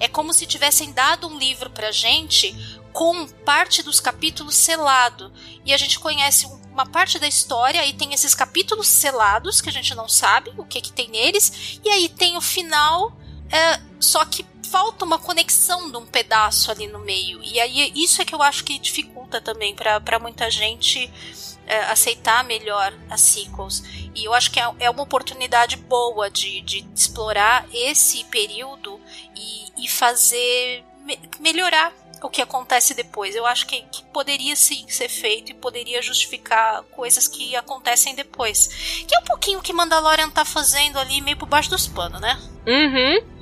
é 0.00 0.08
como 0.08 0.34
se 0.34 0.44
tivessem 0.44 0.90
dado 0.90 1.28
um 1.28 1.38
livro 1.38 1.70
pra 1.70 1.92
gente 1.92 2.52
com 2.92 3.28
parte 3.44 3.80
dos 3.80 4.00
capítulos 4.00 4.56
selado. 4.56 5.32
E 5.64 5.72
a 5.72 5.76
gente 5.76 6.00
conhece 6.00 6.46
uma 6.72 6.84
parte 6.84 7.16
da 7.20 7.28
história 7.28 7.86
e 7.86 7.92
tem 7.92 8.12
esses 8.12 8.34
capítulos 8.34 8.88
selados 8.88 9.60
que 9.60 9.68
a 9.68 9.72
gente 9.72 9.94
não 9.94 10.08
sabe 10.08 10.52
o 10.56 10.64
que, 10.64 10.80
que 10.80 10.90
tem 10.90 11.08
neles. 11.08 11.80
E 11.84 11.88
aí 11.88 12.08
tem 12.08 12.36
o 12.36 12.40
final, 12.40 13.16
é, 13.52 13.80
só 14.00 14.24
que 14.24 14.42
falta 14.70 15.04
uma 15.04 15.18
conexão 15.18 15.90
de 15.90 15.96
um 15.96 16.06
pedaço 16.06 16.70
ali 16.70 16.86
no 16.86 16.98
meio. 16.98 17.42
E 17.42 17.60
aí 17.60 17.92
isso 17.94 18.20
é 18.20 18.24
que 18.24 18.34
eu 18.34 18.42
acho 18.42 18.64
que 18.64 18.78
dificulta 18.78 19.40
também 19.40 19.74
para 19.74 20.18
muita 20.18 20.50
gente 20.50 21.10
é, 21.66 21.80
aceitar 21.80 22.44
melhor 22.44 22.92
as 23.10 23.20
sequels. 23.20 23.82
E 24.14 24.24
eu 24.24 24.34
acho 24.34 24.50
que 24.50 24.60
é, 24.60 24.70
é 24.80 24.90
uma 24.90 25.02
oportunidade 25.02 25.76
boa 25.76 26.30
de, 26.30 26.60
de 26.62 26.86
explorar 26.94 27.66
esse 27.72 28.24
período 28.24 29.00
e, 29.36 29.84
e 29.84 29.88
fazer 29.88 30.84
me, 31.04 31.18
melhorar 31.40 31.92
o 32.22 32.28
que 32.28 32.42
acontece 32.42 32.94
depois. 32.94 33.36
Eu 33.36 33.46
acho 33.46 33.66
que, 33.66 33.82
que, 33.82 34.04
poderia 34.06 34.56
sim 34.56 34.86
ser 34.88 35.08
feito 35.08 35.52
e 35.52 35.54
poderia 35.54 36.02
justificar 36.02 36.82
coisas 36.84 37.28
que 37.28 37.54
acontecem 37.54 38.14
depois. 38.14 38.66
Que 39.06 39.14
é 39.14 39.18
um 39.20 39.24
pouquinho 39.24 39.60
o 39.60 39.62
que 39.62 39.72
Mandalorian 39.72 40.30
tá 40.30 40.44
fazendo 40.44 40.98
ali, 40.98 41.20
meio 41.20 41.36
por 41.36 41.46
baixo 41.46 41.70
dos 41.70 41.86
panos, 41.86 42.20
né? 42.20 42.36
Uhum. 42.66 43.37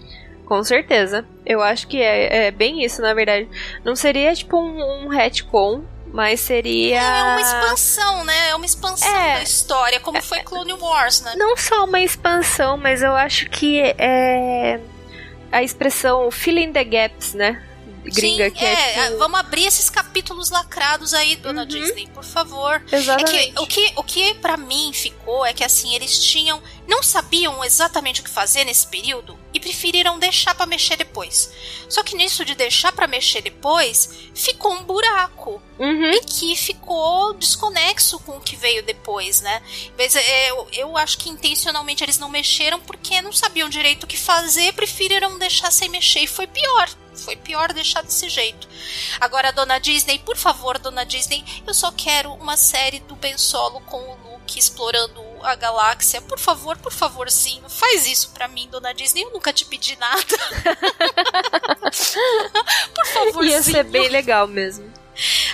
Com 0.46 0.62
certeza. 0.62 1.26
Eu 1.44 1.60
acho 1.60 1.88
que 1.88 2.00
é, 2.00 2.46
é 2.46 2.50
bem 2.50 2.84
isso, 2.84 3.02
na 3.02 3.12
verdade. 3.12 3.48
Não 3.84 3.96
seria 3.96 4.32
tipo 4.34 4.56
um, 4.56 5.04
um 5.04 5.08
retcon, 5.08 5.82
mas 6.06 6.40
seria. 6.40 7.00
É 7.00 7.22
uma 7.22 7.40
expansão, 7.40 8.24
né? 8.24 8.50
É 8.50 8.54
uma 8.54 8.64
expansão 8.64 9.08
é, 9.08 9.34
da 9.34 9.42
história, 9.42 10.00
como 10.00 10.22
foi 10.22 10.40
Clone 10.40 10.72
Wars, 10.72 11.20
né? 11.20 11.34
Não 11.36 11.56
só 11.56 11.84
uma 11.84 12.00
expansão, 12.00 12.76
mas 12.76 13.02
eu 13.02 13.14
acho 13.14 13.50
que 13.50 13.80
é. 13.98 14.80
A 15.50 15.62
expressão 15.62 16.30
fill 16.30 16.58
in 16.58 16.72
the 16.72 16.84
gaps, 16.84 17.34
né? 17.34 17.62
Gringa 18.10 18.44
Sim, 18.46 18.50
que 18.50 18.64
é, 18.64 18.98
é, 18.98 19.06
tipo... 19.06 19.18
vamos 19.18 19.40
abrir 19.40 19.66
esses 19.66 19.90
capítulos 19.90 20.50
lacrados 20.50 21.12
aí, 21.14 21.36
dona 21.36 21.62
Uhum. 21.62 21.66
Disney, 21.66 22.06
por 22.08 22.24
favor. 22.24 22.82
Exatamente. 22.90 23.36
É 23.36 23.52
que 23.52 23.60
o 23.60 23.66
que, 23.66 23.92
o 23.96 24.02
que 24.02 24.34
para 24.34 24.56
mim 24.56 24.92
ficou 24.92 25.44
é 25.44 25.52
que 25.52 25.64
assim, 25.64 25.94
eles 25.94 26.22
tinham. 26.22 26.62
Não 26.86 27.02
sabiam 27.02 27.64
exatamente 27.64 28.20
o 28.20 28.24
que 28.24 28.30
fazer 28.30 28.64
nesse 28.64 28.86
período 28.86 29.36
e 29.52 29.58
preferiram 29.58 30.18
deixar 30.18 30.54
pra 30.54 30.66
mexer 30.66 30.96
depois. 30.96 31.50
Só 31.88 32.02
que 32.02 32.14
nisso 32.16 32.44
de 32.44 32.54
deixar 32.54 32.92
pra 32.92 33.06
mexer 33.06 33.42
depois, 33.42 34.08
ficou 34.34 34.72
um 34.72 34.84
buraco. 34.84 35.60
Uhum. 35.78 36.10
E 36.10 36.20
que 36.20 36.56
ficou 36.56 37.34
desconexo 37.34 38.18
com 38.20 38.36
o 38.36 38.40
que 38.40 38.56
veio 38.56 38.82
depois, 38.82 39.40
né? 39.40 39.60
Mas 39.98 40.14
é, 40.14 40.50
eu, 40.50 40.68
eu 40.72 40.96
acho 40.96 41.18
que 41.18 41.28
intencionalmente 41.28 42.04
eles 42.04 42.18
não 42.18 42.28
mexeram 42.28 42.80
porque 42.80 43.20
não 43.20 43.32
sabiam 43.32 43.68
direito 43.68 44.04
o 44.04 44.06
que 44.06 44.16
fazer, 44.16 44.72
preferiram 44.72 45.38
deixar 45.38 45.70
sem 45.70 45.88
mexer. 45.88 46.20
E 46.20 46.26
foi 46.26 46.46
pior. 46.46 46.88
Foi 47.16 47.36
pior 47.36 47.72
deixar 47.72 48.02
desse 48.02 48.28
jeito. 48.28 48.68
Agora, 49.20 49.52
dona 49.52 49.78
Disney, 49.78 50.18
por 50.18 50.36
favor, 50.36 50.78
dona 50.78 51.04
Disney, 51.04 51.44
eu 51.66 51.74
só 51.74 51.90
quero 51.92 52.32
uma 52.34 52.56
série 52.56 53.00
do 53.00 53.16
Ben 53.16 53.36
Solo 53.36 53.80
com 53.82 53.98
o 53.98 54.14
Luke 54.32 54.58
explorando 54.58 55.24
a 55.42 55.54
galáxia. 55.54 56.20
Por 56.22 56.38
favor, 56.38 56.76
por 56.78 56.92
favorzinho, 56.92 57.68
faz 57.68 58.06
isso 58.06 58.30
pra 58.30 58.48
mim, 58.48 58.68
dona 58.68 58.92
Disney. 58.94 59.24
Eu 59.24 59.32
nunca 59.32 59.52
te 59.52 59.64
pedi 59.64 59.96
nada. 59.96 60.24
por 62.94 63.06
favorzinho. 63.06 63.50
Ia 63.50 63.62
ser 63.62 63.84
bem 63.84 64.08
legal 64.08 64.46
mesmo. 64.46 64.92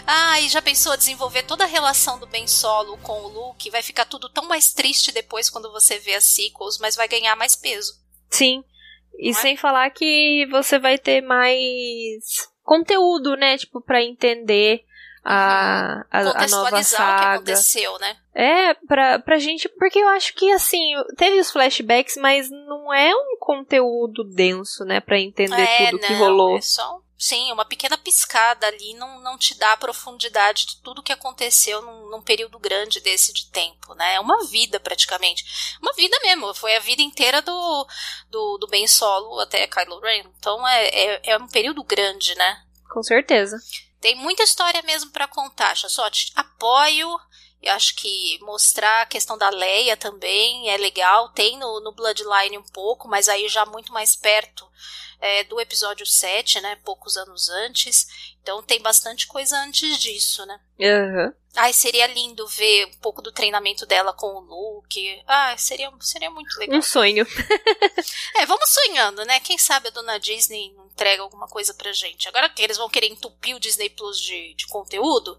Ah, 0.06 0.40
e 0.40 0.48
já 0.48 0.60
pensou 0.60 0.96
desenvolver 0.96 1.44
toda 1.44 1.64
a 1.64 1.68
relação 1.68 2.18
do 2.18 2.26
Ben 2.26 2.46
Solo 2.46 2.96
com 2.98 3.22
o 3.22 3.28
Luke? 3.28 3.70
Vai 3.70 3.82
ficar 3.82 4.04
tudo 4.04 4.28
tão 4.28 4.44
mais 4.44 4.72
triste 4.72 5.12
depois 5.12 5.48
quando 5.48 5.70
você 5.70 5.98
vê 5.98 6.14
as 6.14 6.24
sequels, 6.24 6.78
mas 6.78 6.96
vai 6.96 7.06
ganhar 7.06 7.36
mais 7.36 7.54
peso. 7.54 7.94
Sim. 8.30 8.64
E 9.18 9.30
é? 9.30 9.32
sem 9.32 9.56
falar 9.56 9.90
que 9.90 10.46
você 10.50 10.78
vai 10.78 10.98
ter 10.98 11.20
mais 11.20 12.48
conteúdo, 12.62 13.36
né? 13.36 13.56
Tipo, 13.58 13.80
pra 13.80 14.02
entender 14.02 14.84
a, 15.24 16.04
a, 16.10 16.20
a 16.20 16.22
nova 16.24 16.70
Contextualizar 16.70 16.72
o 16.72 16.80
que 16.80 16.84
saga. 16.84 17.34
aconteceu, 17.34 17.98
né? 17.98 18.16
É, 18.34 18.74
pra, 18.74 19.18
pra 19.18 19.38
gente. 19.38 19.68
Porque 19.68 19.98
eu 19.98 20.08
acho 20.08 20.34
que, 20.34 20.50
assim, 20.52 20.80
teve 21.16 21.38
os 21.38 21.50
flashbacks, 21.50 22.16
mas 22.16 22.50
não 22.50 22.92
é 22.92 23.14
um 23.14 23.36
conteúdo 23.38 24.24
denso, 24.24 24.84
né? 24.84 25.00
Pra 25.00 25.20
entender 25.20 25.62
é, 25.62 25.90
tudo 25.90 26.00
que 26.00 26.12
não, 26.12 26.18
rolou. 26.18 26.56
É 26.56 26.60
só, 26.60 27.00
sim, 27.23 27.53
uma 27.53 27.64
pequena 27.64 27.97
piscada 27.97 28.66
ali 28.66 28.95
não, 28.95 29.20
não 29.20 29.39
te 29.39 29.55
dá 29.55 29.75
a 29.75 29.77
profundidade 29.77 30.66
de 30.66 30.77
tudo 30.79 31.05
que 31.05 31.12
aconteceu 31.12 31.81
num, 31.81 32.11
num 32.11 32.20
período 32.20 32.59
grande 32.59 32.99
desse 32.99 33.33
de 33.33 33.47
tempo, 33.47 33.95
né? 33.95 34.14
É 34.14 34.20
uma 34.20 34.45
vida 34.47 34.81
praticamente. 34.81 35.45
Uma 35.81 35.93
vida 35.93 36.18
mesmo. 36.25 36.53
Foi 36.53 36.75
a 36.75 36.81
vida 36.81 37.01
inteira 37.01 37.41
do, 37.41 37.87
do, 38.29 38.59
do 38.59 38.66
Ben 38.66 38.89
Solo 38.89 39.39
até 39.39 39.68
Kylo 39.68 40.01
Ren. 40.01 40.25
Então 40.37 40.66
é, 40.66 40.89
é, 40.89 41.20
é 41.31 41.39
um 41.39 41.47
período 41.47 41.85
grande, 41.85 42.35
né? 42.35 42.61
Com 42.91 43.05
certeza. 43.05 43.57
Tem 44.01 44.16
muita 44.16 44.43
história 44.43 44.83
mesmo 44.83 45.12
pra 45.12 45.29
contar, 45.29 45.77
só 45.77 46.11
apoio. 46.35 47.09
Eu 47.62 47.73
acho 47.75 47.95
que 47.95 48.41
mostrar 48.43 49.03
a 49.03 49.07
questão 49.07 49.39
da 49.39 49.49
Leia 49.49 49.97
também 49.97 50.68
é 50.70 50.77
legal. 50.77 51.29
Tem 51.29 51.57
no, 51.57 51.79
no 51.79 51.93
Bloodline 51.93 52.59
um 52.59 52.64
pouco, 52.64 53.07
mas 53.07 53.29
aí 53.29 53.49
já 53.49 53.64
muito 53.64 53.93
mais 53.93 54.16
perto 54.16 54.66
é, 55.23 55.45
do 55.45 55.61
episódio 55.61 56.05
7, 56.05 56.61
né? 56.61 56.77
Poucos 56.85 57.16
anos 57.16 57.49
antes. 57.49 58.35
Então 58.43 58.61
tem 58.61 58.83
bastante 58.83 59.29
coisa 59.29 59.57
antes 59.59 59.97
disso, 60.01 60.45
né? 60.45 60.61
Aham. 60.81 61.33
Ai, 61.55 61.73
seria 61.73 62.07
lindo 62.09 62.45
ver 62.49 62.87
um 62.87 62.99
pouco 62.99 63.23
do 63.23 63.31
treinamento 63.31 63.87
dela 63.87 64.12
com 64.12 64.27
o 64.27 64.41
Luke. 64.41 65.23
Ah, 65.29 65.55
seria, 65.57 65.93
seria 66.01 66.31
muito 66.31 66.59
legal. 66.59 66.77
Um 66.77 66.83
sonho. 66.83 67.25
É, 68.35 68.47
vamos 68.47 68.70
sonhando, 68.70 69.25
né? 69.27 69.39
Quem 69.41 69.59
sabe 69.59 69.89
a 69.89 69.91
dona 69.91 70.18
Disney 70.18 70.73
não 70.75 70.87
entrega 70.87 71.23
alguma 71.23 71.47
coisa 71.47 71.75
pra 71.75 71.93
gente. 71.93 72.27
Agora 72.27 72.49
que 72.49 72.62
eles 72.62 72.79
vão 72.79 72.89
querer 72.89 73.09
entupir 73.09 73.55
o 73.55 73.61
Disney 73.61 73.91
Plus 73.91 74.18
de, 74.18 74.55
de 74.55 74.66
conteúdo, 74.66 75.39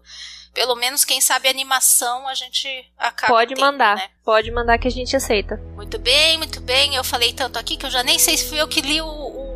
pelo 0.54 0.76
menos, 0.76 1.04
quem 1.04 1.20
sabe 1.20 1.48
a 1.48 1.50
animação 1.50 2.28
a 2.28 2.34
gente 2.34 2.68
acaba. 2.96 3.32
Pode 3.32 3.54
tendo, 3.54 3.60
mandar. 3.60 3.96
né? 3.96 4.08
Pode 4.24 4.50
mandar 4.52 4.78
que 4.78 4.86
a 4.86 4.90
gente 4.90 5.16
aceita. 5.16 5.56
Muito 5.74 5.98
bem, 5.98 6.38
muito 6.38 6.60
bem. 6.60 6.94
Eu 6.94 7.02
falei 7.02 7.32
tanto 7.32 7.58
aqui 7.58 7.76
que 7.76 7.84
eu 7.84 7.90
já 7.90 8.04
nem 8.04 8.18
sei 8.20 8.36
se 8.36 8.48
fui 8.48 8.60
eu 8.60 8.68
que 8.68 8.80
li 8.80 9.00
o, 9.00 9.06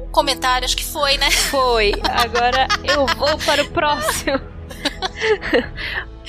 o 0.09 0.11
comentário, 0.11 0.65
acho 0.65 0.77
que 0.77 0.85
foi, 0.85 1.17
né? 1.19 1.31
Foi. 1.31 1.93
Agora 2.11 2.67
eu 2.83 3.07
vou 3.17 3.39
para 3.39 3.63
o 3.63 3.71
próximo. 3.71 4.41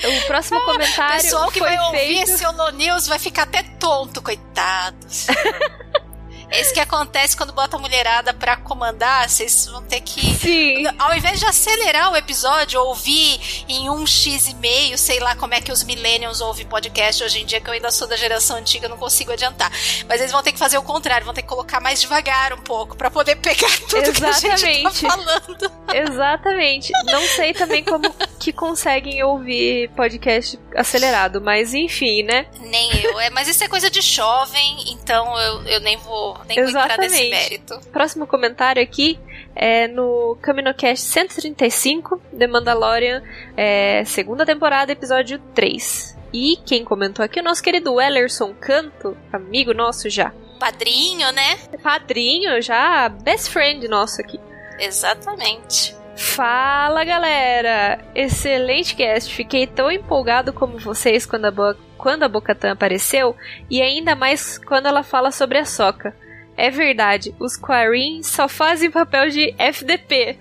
o 0.04 0.26
próximo 0.26 0.58
O 0.58 0.64
comentário 0.64 1.22
pessoal 1.22 1.50
que 1.50 1.58
foi 1.58 1.68
vai 1.68 1.86
ouvir 1.86 1.98
feito... 1.98 2.30
esse 2.30 2.46
Holo 2.46 2.70
News 2.72 3.06
vai 3.06 3.18
ficar 3.18 3.44
até 3.44 3.62
tonto, 3.62 4.22
coitados. 4.22 5.26
É 6.50 6.60
isso 6.60 6.74
que 6.74 6.80
acontece 6.80 7.36
quando 7.36 7.52
bota 7.52 7.76
a 7.76 7.80
mulherada 7.80 8.32
pra 8.34 8.56
comandar, 8.56 9.28
vocês 9.28 9.66
vão 9.66 9.82
ter 9.82 10.00
que 10.00 10.34
Sim. 10.34 10.84
Ao 10.98 11.16
invés 11.16 11.38
de 11.38 11.46
acelerar 11.46 12.12
o 12.12 12.16
episódio, 12.16 12.80
ouvir 12.80 13.64
em 13.68 13.88
um 13.88 14.06
X 14.06 14.48
e 14.48 14.54
meio, 14.54 14.98
sei 14.98 15.20
lá 15.20 15.36
como 15.36 15.54
é 15.54 15.60
que 15.60 15.70
os 15.70 15.82
millennials 15.84 16.40
ouvem 16.40 16.66
podcast 16.66 17.22
hoje 17.22 17.40
em 17.40 17.46
dia, 17.46 17.60
que 17.60 17.68
eu 17.68 17.74
ainda 17.74 17.90
sou 17.90 18.08
da 18.08 18.16
geração 18.16 18.56
antiga, 18.56 18.88
não 18.88 18.96
consigo 18.96 19.32
adiantar. 19.32 19.70
Mas 20.08 20.20
eles 20.20 20.32
vão 20.32 20.42
ter 20.42 20.52
que 20.52 20.58
fazer 20.58 20.78
o 20.78 20.82
contrário, 20.82 21.24
vão 21.24 21.34
ter 21.34 21.42
que 21.42 21.48
colocar 21.48 21.80
mais 21.80 22.00
devagar 22.00 22.52
um 22.52 22.62
pouco, 22.62 22.96
pra 22.96 23.10
poder 23.10 23.36
pegar 23.36 23.70
tudo 23.88 24.12
que 24.12 24.24
a 24.24 24.32
gente 24.32 24.82
tá 24.82 24.90
Exatamente. 24.90 25.00
falando. 25.00 25.72
Exatamente. 25.92 26.92
Não 27.06 27.22
sei 27.28 27.52
também 27.52 27.84
como 27.84 28.12
que 28.38 28.52
conseguem 28.52 29.22
ouvir 29.22 29.88
podcast 29.90 30.58
acelerado, 30.74 31.40
mas 31.40 31.74
enfim, 31.74 32.22
né? 32.22 32.46
Nem 32.60 33.04
eu. 33.04 33.20
É, 33.20 33.30
mas 33.30 33.48
isso 33.48 33.62
é 33.62 33.68
coisa 33.68 33.90
de 33.90 34.00
jovem, 34.00 34.90
então 34.92 35.38
eu, 35.38 35.62
eu 35.64 35.80
nem 35.80 35.96
vou 35.98 36.39
nem 36.46 36.56
vou 36.58 36.68
entrar 36.68 36.98
nesse 36.98 37.22
Exatamente. 37.22 37.30
mérito. 37.30 37.80
Próximo 37.92 38.26
comentário 38.26 38.82
aqui 38.82 39.18
é 39.54 39.88
no 39.88 40.36
CaminoCast 40.42 41.04
135, 41.04 42.20
The 42.36 42.46
Mandalorian, 42.46 43.22
é, 43.56 44.04
segunda 44.04 44.46
temporada, 44.46 44.92
episódio 44.92 45.38
3. 45.54 46.18
E 46.32 46.56
quem 46.64 46.84
comentou 46.84 47.24
aqui 47.24 47.38
é 47.38 47.42
o 47.42 47.44
nosso 47.44 47.62
querido 47.62 48.00
Ellerson 48.00 48.54
Canto, 48.54 49.16
amigo 49.32 49.74
nosso 49.74 50.08
já. 50.08 50.32
Padrinho, 50.58 51.32
né? 51.32 51.58
Padrinho 51.82 52.60
já, 52.62 53.08
best 53.08 53.50
friend 53.50 53.86
nosso 53.88 54.20
aqui. 54.20 54.38
Exatamente. 54.78 55.96
Fala 56.16 57.02
galera! 57.02 57.98
Excelente 58.14 58.94
cast! 58.94 59.34
Fiquei 59.34 59.66
tão 59.66 59.90
empolgado 59.90 60.52
como 60.52 60.78
vocês 60.78 61.24
quando 61.24 61.46
a, 61.46 61.50
Bo 61.50 61.74
quando 61.96 62.22
a 62.22 62.28
Bocatan 62.28 62.72
apareceu 62.72 63.34
e 63.68 63.80
ainda 63.80 64.14
mais 64.14 64.58
quando 64.58 64.86
ela 64.86 65.02
fala 65.02 65.30
sobre 65.30 65.58
a 65.58 65.64
Soca. 65.64 66.14
É 66.62 66.68
verdade, 66.68 67.34
os 67.40 67.56
Quarin 67.56 68.22
só 68.22 68.46
fazem 68.46 68.90
papel 68.90 69.30
de 69.30 69.54
FDP. 69.56 70.36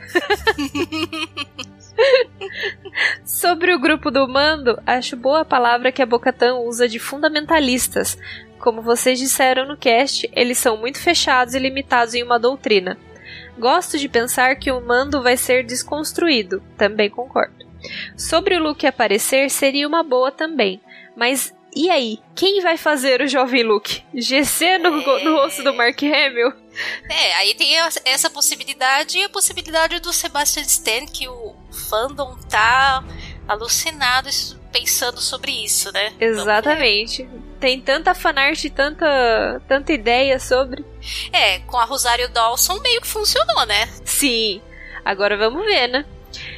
sobre 3.24 3.74
o 3.74 3.80
grupo 3.80 4.12
do 4.12 4.28
mando, 4.28 4.78
acho 4.86 5.16
boa 5.16 5.40
a 5.40 5.46
palavra 5.46 5.94
que 5.94 6.02
a 6.02 6.06
Bocatan 6.06 6.56
usa 6.56 6.90
de 6.90 7.00
fundamentalistas. 7.00 8.18
Como 8.60 8.82
vocês 8.82 9.18
disseram 9.18 9.66
no 9.66 9.78
cast, 9.78 10.30
eles 10.34 10.58
são 10.58 10.76
muito 10.76 11.00
fechados 11.00 11.54
e 11.54 11.60
limitados 11.60 12.14
em 12.14 12.22
uma 12.22 12.38
doutrina. 12.38 12.98
Gosto 13.58 13.98
de 13.98 14.10
pensar 14.10 14.58
que 14.58 14.74
o 14.74 14.82
mando 14.82 15.24
vai 15.24 15.38
ser 15.38 15.64
desconstruído, 15.64 16.62
também 16.78 17.10
concordo. 17.10 17.66
Sobre 18.18 18.58
o 18.58 18.62
Luke 18.62 18.86
aparecer, 18.86 19.50
seria 19.50 19.88
uma 19.88 20.04
boa 20.04 20.34
também, 20.34 20.82
mas 21.16 21.54
e 21.76 21.90
aí? 21.90 22.20
Quem 22.36 22.62
vai 22.62 22.78
fazer 22.78 23.22
o 23.22 23.28
jovem 23.28 23.64
Luke? 23.64 24.04
GC 24.14 24.78
no, 24.80 24.92
no 24.92 25.36
rosto 25.36 25.64
do 25.64 25.74
Mark 25.74 26.02
Hamill? 26.02 26.54
É, 27.10 27.36
aí 27.36 27.54
tem 27.54 27.74
essa 28.06 28.30
possibilidade 28.30 29.18
e 29.18 29.24
a 29.24 29.30
possibilidade 29.30 30.00
do 30.00 30.12
Sebastian 30.14 30.64
Stan, 30.64 31.06
que 31.06 31.28
o 31.28 31.56
fandom 31.72 32.38
tá 32.50 33.04
alucinado 33.48 34.30
pensando 34.72 35.20
sobre 35.20 35.52
isso, 35.52 35.92
né? 35.92 36.14
Exatamente. 36.20 37.24
Então, 37.24 37.50
tem 37.60 37.82
tanta 37.82 38.14
fanart 38.14 38.64
e 38.64 38.70
tanta, 38.70 39.62
tanta 39.68 39.92
ideia 39.92 40.40
sobre. 40.40 40.86
É, 41.34 41.60
com 41.60 41.78
a 41.78 41.86
Rosário 41.86 42.30
Dawson 42.30 42.80
meio 42.80 43.02
que 43.02 43.08
funcionou, 43.08 43.66
né? 43.66 43.90
Sim. 44.06 44.62
Agora 45.04 45.36
vamos 45.36 45.66
ver, 45.66 45.88
né? 45.88 46.06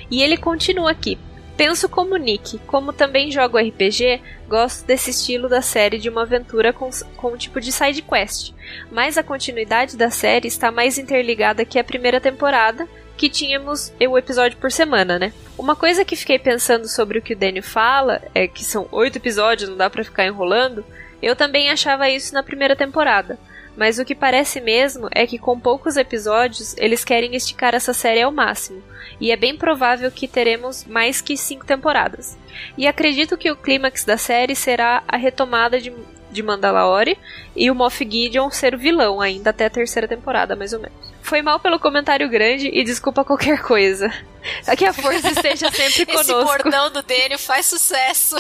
E 0.09 0.21
ele 0.21 0.37
continua 0.37 0.91
aqui. 0.91 1.17
Penso 1.55 1.87
como 1.87 2.17
Nick, 2.17 2.57
como 2.59 2.91
também 2.91 3.31
jogo 3.31 3.57
RPG, 3.57 4.21
gosto 4.47 4.85
desse 4.85 5.11
estilo 5.11 5.47
da 5.47 5.61
série 5.61 5.97
de 5.97 6.09
uma 6.09 6.23
aventura 6.23 6.73
com, 6.73 6.89
com 7.15 7.33
um 7.33 7.37
tipo 7.37 7.59
de 7.61 7.71
side 7.71 8.01
quest. 8.01 8.53
Mas 8.91 9.17
a 9.17 9.23
continuidade 9.23 9.95
da 9.95 10.09
série 10.09 10.47
está 10.47 10.71
mais 10.71 10.97
interligada 10.97 11.65
que 11.65 11.77
a 11.77 11.83
primeira 11.83 12.19
temporada, 12.19 12.87
que 13.15 13.29
tínhamos 13.29 13.93
o 13.99 14.17
episódio 14.17 14.57
por 14.57 14.71
semana, 14.71 15.19
né? 15.19 15.31
Uma 15.57 15.75
coisa 15.75 16.03
que 16.03 16.15
fiquei 16.15 16.39
pensando 16.39 16.87
sobre 16.87 17.19
o 17.19 17.21
que 17.21 17.33
o 17.33 17.37
Daniel 17.37 17.63
fala, 17.63 18.21
é 18.33 18.47
que 18.47 18.63
são 18.63 18.87
oito 18.91 19.17
episódios, 19.17 19.69
não 19.69 19.77
dá 19.77 19.89
pra 19.89 20.03
ficar 20.03 20.25
enrolando, 20.25 20.83
eu 21.21 21.35
também 21.35 21.69
achava 21.69 22.09
isso 22.09 22.33
na 22.33 22.41
primeira 22.41 22.75
temporada. 22.75 23.37
Mas 23.81 23.97
o 23.97 24.05
que 24.05 24.13
parece 24.13 24.61
mesmo 24.61 25.09
é 25.09 25.25
que 25.25 25.39
com 25.39 25.59
poucos 25.59 25.97
episódios 25.97 26.77
eles 26.77 27.03
querem 27.03 27.35
esticar 27.35 27.73
essa 27.73 27.95
série 27.95 28.21
ao 28.21 28.31
máximo, 28.31 28.79
e 29.19 29.31
é 29.31 29.35
bem 29.35 29.57
provável 29.57 30.11
que 30.11 30.27
teremos 30.27 30.85
mais 30.85 31.19
que 31.19 31.35
cinco 31.35 31.65
temporadas. 31.65 32.37
E 32.77 32.85
acredito 32.85 33.39
que 33.39 33.49
o 33.49 33.55
clímax 33.55 34.05
da 34.05 34.17
série 34.17 34.55
será 34.55 35.01
a 35.07 35.17
retomada 35.17 35.81
de, 35.81 35.91
de 36.29 36.43
Mandalore 36.43 37.17
e 37.55 37.71
o 37.71 37.75
Moff 37.75 38.07
Gideon 38.07 38.51
ser 38.51 38.75
o 38.75 38.77
vilão 38.77 39.19
ainda 39.19 39.49
até 39.49 39.65
a 39.65 39.69
terceira 39.71 40.07
temporada, 40.07 40.55
mais 40.55 40.73
ou 40.73 40.79
menos. 40.79 41.11
Foi 41.23 41.41
mal 41.41 41.59
pelo 41.59 41.79
comentário 41.79 42.29
grande 42.29 42.69
e 42.71 42.83
desculpa 42.83 43.25
qualquer 43.25 43.63
coisa. 43.63 44.13
Que 44.77 44.85
a 44.85 44.93
força 44.93 45.29
esteja 45.29 45.71
sempre 45.71 46.05
conosco. 46.05 46.31
Esse 46.33 46.45
bordão 46.45 46.91
do 46.91 47.01
Daniel 47.01 47.39
faz 47.39 47.65
sucesso. 47.65 48.35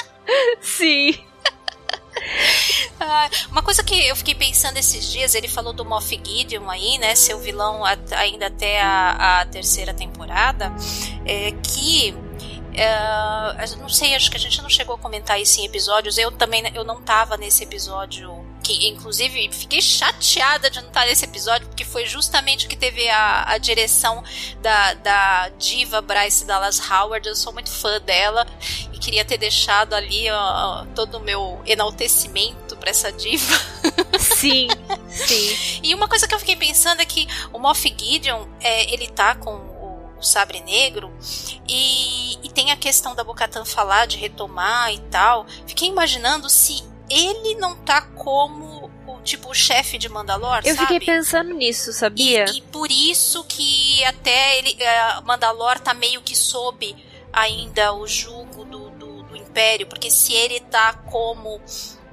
Sim. 0.60 1.29
Ah, 3.02 3.30
uma 3.50 3.62
coisa 3.62 3.82
que 3.82 3.94
eu 3.94 4.14
fiquei 4.14 4.34
pensando 4.34 4.76
esses 4.76 5.10
dias, 5.10 5.34
ele 5.34 5.48
falou 5.48 5.72
do 5.72 5.86
Moff 5.86 6.20
Gideon 6.22 6.68
aí, 6.68 6.98
né? 6.98 7.14
Seu 7.14 7.38
vilão 7.38 7.82
ainda 8.12 8.48
até 8.48 8.80
a, 8.82 9.40
a 9.40 9.46
terceira 9.46 9.94
temporada, 9.94 10.70
é 11.24 11.50
que 11.52 12.14
Uh, 12.70 13.80
não 13.80 13.88
sei, 13.88 14.14
acho 14.14 14.30
que 14.30 14.36
a 14.36 14.40
gente 14.40 14.62
não 14.62 14.70
chegou 14.70 14.94
a 14.94 14.98
comentar 14.98 15.40
isso 15.40 15.60
em 15.60 15.64
episódios. 15.64 16.16
Eu 16.16 16.30
também 16.30 16.62
eu 16.74 16.84
não 16.84 17.00
tava 17.02 17.36
nesse 17.36 17.64
episódio. 17.64 18.39
Que, 18.62 18.88
inclusive, 18.88 19.50
fiquei 19.52 19.80
chateada 19.80 20.70
de 20.70 20.80
não 20.80 20.88
estar 20.88 21.06
nesse 21.06 21.24
episódio, 21.24 21.66
porque 21.66 21.84
foi 21.84 22.06
justamente 22.06 22.66
o 22.66 22.68
que 22.68 22.76
teve 22.76 23.08
a, 23.08 23.44
a 23.50 23.58
direção 23.58 24.22
da, 24.60 24.94
da 24.94 25.48
diva 25.58 26.00
Bryce 26.00 26.44
Dallas 26.44 26.80
Howard. 26.90 27.26
Eu 27.26 27.36
sou 27.36 27.52
muito 27.52 27.70
fã 27.70 28.00
dela 28.00 28.46
e 28.92 28.98
queria 28.98 29.24
ter 29.24 29.38
deixado 29.38 29.94
ali 29.94 30.26
todo 30.94 31.16
o 31.16 31.20
meu 31.20 31.60
enaltecimento 31.66 32.76
para 32.76 32.90
essa 32.90 33.10
diva. 33.10 33.56
Sim, 34.18 34.68
sim. 35.08 35.80
e 35.82 35.94
uma 35.94 36.08
coisa 36.08 36.26
que 36.26 36.34
eu 36.34 36.38
fiquei 36.38 36.56
pensando 36.56 37.00
é 37.00 37.04
que 37.04 37.26
o 37.52 37.58
Moff 37.58 37.94
Gideon, 37.96 38.46
é, 38.60 38.92
ele 38.92 39.06
tá 39.08 39.34
com 39.34 39.52
o 40.18 40.22
Sabre 40.22 40.60
Negro, 40.60 41.12
e, 41.66 42.34
e 42.42 42.48
tem 42.50 42.70
a 42.70 42.76
questão 42.76 43.14
da 43.14 43.24
Bocatan 43.24 43.64
falar 43.64 44.06
de 44.06 44.16
retomar 44.16 44.92
e 44.92 44.98
tal. 44.98 45.46
Fiquei 45.66 45.88
imaginando 45.88 46.48
se 46.50 46.82
ele 47.10 47.56
não 47.56 47.76
tá 47.76 48.02
como 48.02 48.90
o 49.06 49.20
tipo 49.22 49.50
o 49.50 49.54
chefe 49.54 49.98
de 49.98 50.08
Mandalor, 50.08 50.60
Eu 50.64 50.74
sabe? 50.74 50.86
fiquei 50.86 51.00
pensando 51.00 51.52
nisso, 51.52 51.92
sabia? 51.92 52.46
E, 52.46 52.58
e 52.58 52.62
por 52.62 52.90
isso 52.90 53.44
que 53.44 54.02
até 54.04 54.58
ele, 54.58 54.72
uh, 54.74 55.26
Mandalor 55.26 55.78
tá 55.80 55.92
meio 55.92 56.22
que 56.22 56.36
sob 56.36 56.96
ainda 57.32 57.92
o 57.92 58.06
jugo 58.06 58.64
do, 58.64 58.90
do, 58.90 59.22
do 59.24 59.36
Império, 59.36 59.86
porque 59.86 60.10
se 60.10 60.32
ele 60.32 60.60
tá 60.60 60.94
como 61.10 61.60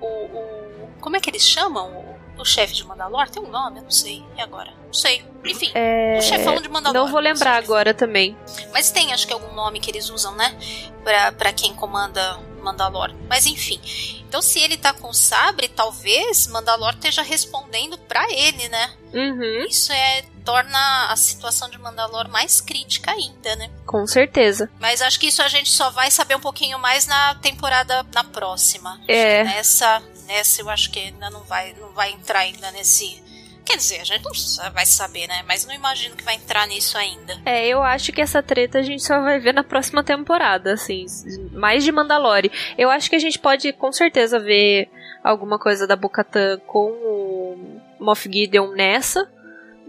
o, 0.02 0.06
o 0.06 0.90
como 1.00 1.16
é 1.16 1.20
que 1.20 1.30
eles 1.30 1.48
chamam? 1.48 2.18
o 2.38 2.46
chefe 2.46 2.74
de 2.74 2.86
Mandalor 2.86 3.30
tem 3.30 3.42
um 3.42 3.50
nome? 3.50 3.80
Eu 3.80 3.84
não 3.84 3.92
sei. 3.92 4.24
E 4.38 4.42
agora? 4.42 4.72
Não 4.86 4.94
sei. 4.94 5.24
Enfim, 5.44 5.72
é... 5.74 6.18
o 6.18 6.22
chefão 6.22 6.62
de 6.62 6.70
Mandalor. 6.70 7.02
Não 7.02 7.12
vou 7.12 7.20
lembrar 7.20 7.56
agora 7.56 7.94
também. 7.94 8.38
Mas 8.72 8.92
tem, 8.92 9.14
acho 9.14 9.28
que 9.28 9.34
algum 9.34 9.54
nome 9.54 9.80
que 9.80 9.90
eles 9.90 10.10
usam, 10.10 10.36
né? 10.36 10.56
Pra, 11.04 11.32
pra 11.32 11.54
quem 11.54 11.74
comanda 11.74 12.40
Mandalor. 12.62 13.14
Mas 13.28 13.46
enfim. 13.46 13.80
Então, 14.28 14.42
se 14.42 14.60
ele 14.60 14.78
tá 14.78 14.94
com 14.94 15.10
o 15.10 15.14
sabre, 15.14 15.68
talvez 15.70 16.48
Mandalor 16.48 16.94
esteja 16.94 17.22
respondendo 17.22 17.98
para 17.98 18.30
ele, 18.32 18.68
né? 18.68 18.94
Uhum. 19.14 19.66
Isso 19.70 19.92
é 19.92 20.24
torna 20.44 21.08
a 21.12 21.16
situação 21.18 21.70
de 21.70 21.78
Mandalor 21.78 22.30
mais 22.30 22.62
crítica 22.62 23.12
ainda, 23.12 23.56
né? 23.58 23.70
Com 23.86 24.08
certeza. 24.08 24.70
Mas 24.80 25.02
acho 25.02 25.20
que 25.20 25.28
isso 25.28 25.42
a 25.42 25.48
gente 25.50 25.70
só 25.70 25.90
vai 25.90 26.10
saber 26.10 26.36
um 26.36 26.40
pouquinho 26.40 26.80
mais 26.80 27.06
na 27.06 27.36
temporada 27.36 28.06
na 28.14 28.24
próxima. 28.24 29.00
É. 29.08 29.44
Nessa 29.44 30.02
nessa 30.28 30.62
eu 30.62 30.70
acho 30.70 30.92
que 30.92 31.00
ainda 31.00 31.30
não 31.30 31.42
vai, 31.44 31.74
não 31.80 31.90
vai 31.94 32.12
entrar 32.12 32.40
ainda 32.40 32.70
nesse. 32.72 33.24
Quer 33.68 33.76
dizer, 33.76 34.00
a 34.00 34.04
gente 34.06 34.24
não 34.24 34.72
vai 34.72 34.86
saber, 34.86 35.28
né? 35.28 35.44
Mas 35.46 35.66
não 35.66 35.74
imagino 35.74 36.16
que 36.16 36.24
vai 36.24 36.36
entrar 36.36 36.66
nisso 36.68 36.98
ainda. 36.98 37.38
É, 37.46 37.68
eu 37.68 37.84
acho 37.84 38.14
que 38.14 38.22
essa 38.22 38.42
treta 38.42 38.80
a 38.80 38.82
gente 38.82 39.04
só 39.04 39.20
vai 39.20 39.42
ver 39.42 39.54
na 39.54 39.64
próxima 39.64 40.02
temporada, 40.02 40.72
assim. 40.72 41.06
Mais 41.52 41.84
de 41.84 41.92
Mandalore. 41.92 42.50
Eu 42.78 42.90
acho 42.90 43.10
que 43.10 43.18
a 43.18 43.20
gente 43.20 43.38
pode 43.38 43.74
com 43.74 43.92
certeza 43.92 44.40
ver 44.40 44.90
alguma 45.22 45.60
coisa 45.60 45.86
da 45.86 45.98
Bocatan 45.98 46.60
com 46.66 46.92
o 46.92 47.82
Moff 48.00 48.32
Gideon 48.32 48.72
nessa. 48.72 49.30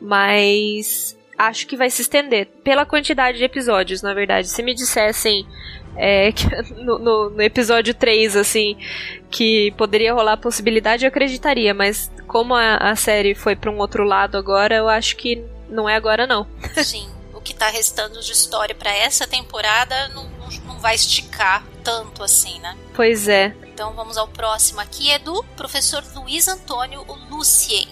Mas 0.02 1.16
acho 1.38 1.64
que 1.68 1.76
vai 1.76 1.88
se 1.88 2.02
estender. 2.02 2.48
Pela 2.64 2.84
quantidade 2.84 3.38
de 3.38 3.44
episódios, 3.44 4.02
na 4.02 4.12
verdade. 4.12 4.48
Se 4.48 4.60
me 4.60 4.74
dissessem 4.74 5.46
é, 5.96 6.32
no, 6.76 6.98
no, 6.98 7.30
no, 7.30 7.42
episódio 7.42 7.94
3, 7.94 8.36
assim, 8.36 8.76
que 9.30 9.72
poderia 9.72 10.12
rolar 10.12 10.34
a 10.34 10.36
possibilidade, 10.36 11.04
eu 11.04 11.08
acreditaria, 11.08 11.74
mas 11.74 12.10
como 12.26 12.54
a, 12.54 12.76
a 12.76 12.96
série 12.96 13.34
foi 13.34 13.56
para 13.56 13.70
um 13.70 13.78
outro 13.78 14.04
lado 14.04 14.36
agora, 14.36 14.76
eu 14.76 14.88
acho 14.88 15.16
que 15.16 15.42
não 15.68 15.88
é 15.88 15.96
agora 15.96 16.26
não. 16.26 16.46
Sim, 16.82 17.08
o 17.34 17.40
que 17.40 17.54
tá 17.54 17.68
restando 17.68 18.20
de 18.20 18.32
história 18.32 18.74
para 18.74 18.94
essa 18.94 19.26
temporada 19.26 20.08
não, 20.08 20.28
não 20.66 20.78
vai 20.78 20.94
esticar 20.94 21.64
tanto 21.82 22.22
assim, 22.22 22.58
né? 22.60 22.76
Pois 22.94 23.28
é. 23.28 23.54
Então 23.62 23.92
vamos 23.94 24.16
ao 24.16 24.28
próximo 24.28 24.80
aqui, 24.80 25.10
é 25.10 25.18
do 25.18 25.42
professor 25.56 26.02
Luiz 26.14 26.48
Antônio 26.48 27.04
Lucien. 27.30 27.88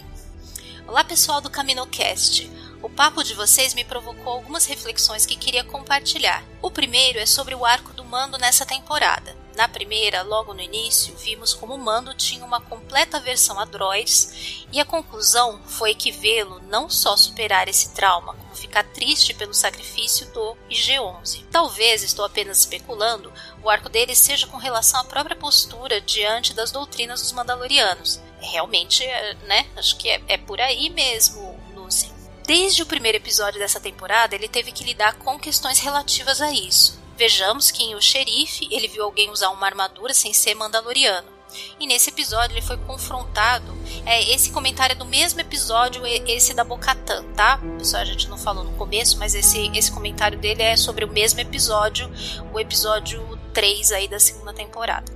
Olá 0.86 1.02
pessoal 1.02 1.40
do 1.40 1.50
CaminoCast. 1.50 2.50
O 2.86 2.88
papo 2.88 3.24
de 3.24 3.34
vocês 3.34 3.74
me 3.74 3.82
provocou 3.82 4.32
algumas 4.32 4.64
reflexões 4.64 5.26
que 5.26 5.34
queria 5.34 5.64
compartilhar. 5.64 6.44
O 6.62 6.70
primeiro 6.70 7.18
é 7.18 7.26
sobre 7.26 7.52
o 7.52 7.64
arco 7.64 7.92
do 7.92 8.04
Mando 8.04 8.38
nessa 8.38 8.64
temporada. 8.64 9.36
Na 9.56 9.66
primeira, 9.66 10.22
logo 10.22 10.54
no 10.54 10.60
início, 10.60 11.16
vimos 11.16 11.52
como 11.52 11.74
o 11.74 11.78
Mando 11.78 12.14
tinha 12.14 12.44
uma 12.44 12.60
completa 12.60 13.16
aversão 13.16 13.58
a 13.58 13.64
droids, 13.64 14.64
e 14.70 14.78
a 14.78 14.84
conclusão 14.84 15.60
foi 15.66 15.96
que 15.96 16.12
vê-lo 16.12 16.60
não 16.68 16.88
só 16.88 17.16
superar 17.16 17.66
esse 17.66 17.90
trauma, 17.92 18.34
como 18.34 18.54
ficar 18.54 18.84
triste 18.84 19.34
pelo 19.34 19.52
sacrifício 19.52 20.32
do 20.32 20.56
IG-11. 20.70 21.44
Talvez, 21.50 22.04
estou 22.04 22.24
apenas 22.24 22.60
especulando, 22.60 23.32
o 23.64 23.68
arco 23.68 23.88
dele 23.88 24.14
seja 24.14 24.46
com 24.46 24.58
relação 24.58 25.00
à 25.00 25.04
própria 25.04 25.34
postura 25.34 26.00
diante 26.00 26.54
das 26.54 26.70
doutrinas 26.70 27.20
dos 27.20 27.32
Mandalorianos. 27.32 28.20
Realmente, 28.38 29.02
é, 29.02 29.34
né? 29.42 29.66
Acho 29.74 29.96
que 29.96 30.08
é, 30.08 30.22
é 30.28 30.38
por 30.38 30.60
aí 30.60 30.88
mesmo. 30.88 31.65
Desde 32.46 32.80
o 32.80 32.86
primeiro 32.86 33.18
episódio 33.18 33.58
dessa 33.58 33.80
temporada, 33.80 34.36
ele 34.36 34.46
teve 34.46 34.70
que 34.70 34.84
lidar 34.84 35.14
com 35.14 35.36
questões 35.36 35.80
relativas 35.80 36.40
a 36.40 36.52
isso. 36.52 36.96
Vejamos 37.16 37.72
que 37.72 37.82
em 37.82 37.96
O 37.96 38.00
Xerife, 38.00 38.68
ele 38.70 38.86
viu 38.86 39.02
alguém 39.02 39.30
usar 39.30 39.50
uma 39.50 39.66
armadura 39.66 40.14
sem 40.14 40.32
ser 40.32 40.54
mandaloriano. 40.54 41.26
E 41.80 41.88
nesse 41.88 42.10
episódio 42.10 42.54
ele 42.54 42.64
foi 42.64 42.76
confrontado. 42.76 43.76
É, 44.04 44.22
esse 44.32 44.50
comentário 44.50 44.92
é 44.92 44.96
do 44.96 45.04
mesmo 45.04 45.40
episódio, 45.40 46.06
esse 46.06 46.54
da 46.54 46.62
Bocatan, 46.62 47.24
tá? 47.32 47.58
Pessoal, 47.78 48.02
a 48.02 48.06
gente 48.06 48.28
não 48.28 48.38
falou 48.38 48.62
no 48.62 48.76
começo, 48.76 49.18
mas 49.18 49.34
esse, 49.34 49.68
esse 49.76 49.90
comentário 49.90 50.38
dele 50.38 50.62
é 50.62 50.76
sobre 50.76 51.04
o 51.04 51.08
mesmo 51.08 51.40
episódio, 51.40 52.08
o 52.52 52.60
episódio 52.60 53.36
3 53.54 53.90
aí 53.90 54.06
da 54.06 54.20
segunda 54.20 54.52
temporada. 54.52 55.15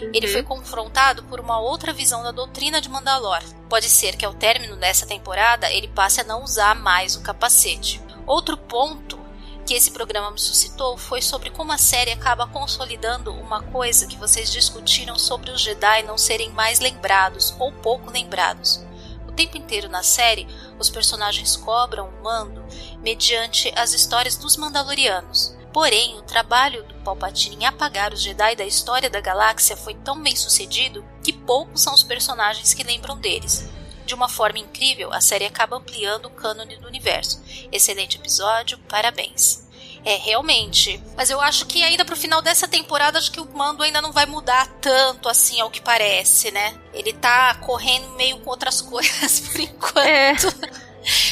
Uhum. 0.00 0.10
Ele 0.12 0.28
foi 0.28 0.42
confrontado 0.42 1.22
por 1.24 1.40
uma 1.40 1.58
outra 1.58 1.92
visão 1.92 2.22
da 2.22 2.30
doutrina 2.30 2.80
de 2.80 2.88
Mandalor. 2.88 3.42
Pode 3.68 3.88
ser 3.88 4.16
que 4.16 4.24
ao 4.24 4.34
término 4.34 4.76
dessa 4.76 5.06
temporada 5.06 5.70
ele 5.72 5.88
passe 5.88 6.20
a 6.20 6.24
não 6.24 6.42
usar 6.42 6.74
mais 6.74 7.16
o 7.16 7.22
capacete. 7.22 8.00
Outro 8.26 8.56
ponto 8.56 9.18
que 9.66 9.74
esse 9.74 9.90
programa 9.90 10.30
me 10.30 10.38
suscitou 10.38 10.96
foi 10.96 11.20
sobre 11.20 11.50
como 11.50 11.72
a 11.72 11.78
série 11.78 12.12
acaba 12.12 12.46
consolidando 12.46 13.32
uma 13.32 13.60
coisa 13.62 14.06
que 14.06 14.16
vocês 14.16 14.50
discutiram 14.52 15.18
sobre 15.18 15.50
os 15.50 15.60
Jedi 15.60 16.04
não 16.04 16.16
serem 16.16 16.50
mais 16.50 16.78
lembrados 16.78 17.52
ou 17.58 17.72
pouco 17.72 18.10
lembrados. 18.10 18.80
O 19.26 19.32
tempo 19.32 19.58
inteiro 19.58 19.88
na 19.88 20.04
série, 20.04 20.46
os 20.78 20.88
personagens 20.88 21.56
cobram 21.56 22.08
o 22.08 22.22
mando 22.22 22.64
mediante 23.02 23.72
as 23.76 23.92
histórias 23.92 24.36
dos 24.36 24.56
Mandalorianos. 24.56 25.56
Porém, 25.76 26.16
o 26.16 26.22
trabalho 26.22 26.82
do 26.84 26.94
Palpatine 27.04 27.56
em 27.56 27.66
apagar 27.66 28.10
os 28.10 28.22
Jedi 28.22 28.56
da 28.56 28.64
história 28.64 29.10
da 29.10 29.20
galáxia 29.20 29.76
foi 29.76 29.92
tão 29.92 30.22
bem 30.22 30.34
sucedido 30.34 31.04
que 31.22 31.34
poucos 31.34 31.82
são 31.82 31.92
os 31.92 32.02
personagens 32.02 32.72
que 32.72 32.82
lembram 32.82 33.18
deles. 33.18 33.68
De 34.06 34.14
uma 34.14 34.26
forma 34.26 34.58
incrível, 34.58 35.12
a 35.12 35.20
série 35.20 35.44
acaba 35.44 35.76
ampliando 35.76 36.24
o 36.28 36.30
cânone 36.30 36.78
do 36.78 36.88
universo. 36.88 37.42
Excelente 37.70 38.16
episódio, 38.16 38.78
parabéns. 38.88 39.68
É, 40.02 40.16
realmente. 40.16 40.98
Mas 41.14 41.28
eu 41.28 41.42
acho 41.42 41.66
que 41.66 41.82
ainda 41.82 42.06
pro 42.06 42.16
final 42.16 42.40
dessa 42.40 42.66
temporada, 42.66 43.18
acho 43.18 43.30
que 43.30 43.40
o 43.40 43.54
mando 43.54 43.82
ainda 43.82 44.00
não 44.00 44.12
vai 44.12 44.24
mudar 44.24 44.66
tanto 44.80 45.28
assim 45.28 45.60
ao 45.60 45.70
que 45.70 45.82
parece, 45.82 46.50
né? 46.50 46.74
Ele 46.94 47.12
tá 47.12 47.54
correndo 47.56 48.08
meio 48.12 48.38
com 48.38 48.48
outras 48.48 48.80
coisas 48.80 49.40
por 49.40 49.60
enquanto. 49.60 49.98
É. 49.98 50.32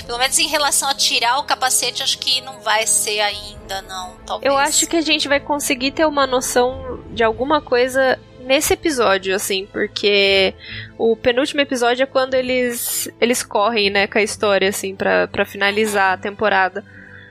Pelo 0.07 0.19
menos 0.19 0.39
em 0.39 0.47
relação 0.47 0.89
a 0.89 0.95
tirar 0.95 1.39
o 1.39 1.45
capacete, 1.45 2.03
acho 2.03 2.19
que 2.19 2.41
não 2.41 2.61
vai 2.61 2.87
ser 2.87 3.21
ainda, 3.21 3.83
não. 3.83 4.17
Talvez. 4.27 4.53
Eu 4.53 4.59
acho 4.59 4.87
que 4.87 4.97
a 4.97 5.01
gente 5.01 5.29
vai 5.29 5.41
conseguir 5.41 5.93
ter 5.93 6.07
uma 6.07 6.27
noção 6.27 7.03
de 7.11 7.23
alguma 7.23 7.61
coisa 7.61 8.19
nesse 8.41 8.75
episódio, 8.75 9.35
assim, 9.35 9.67
porque 9.73 10.55
o 10.99 11.17
penúltimo 11.17 11.61
episódio 11.61 12.03
é 12.03 12.07
quando 12.07 12.35
eles 12.35 13.11
eles 13.21 13.43
correm, 13.43 13.91
né, 13.91 14.07
com 14.07 14.19
a 14.19 14.23
história, 14.23 14.69
assim, 14.69 14.95
para 14.95 15.45
finalizar 15.45 16.13
a 16.13 16.19
temporada. 16.19 16.85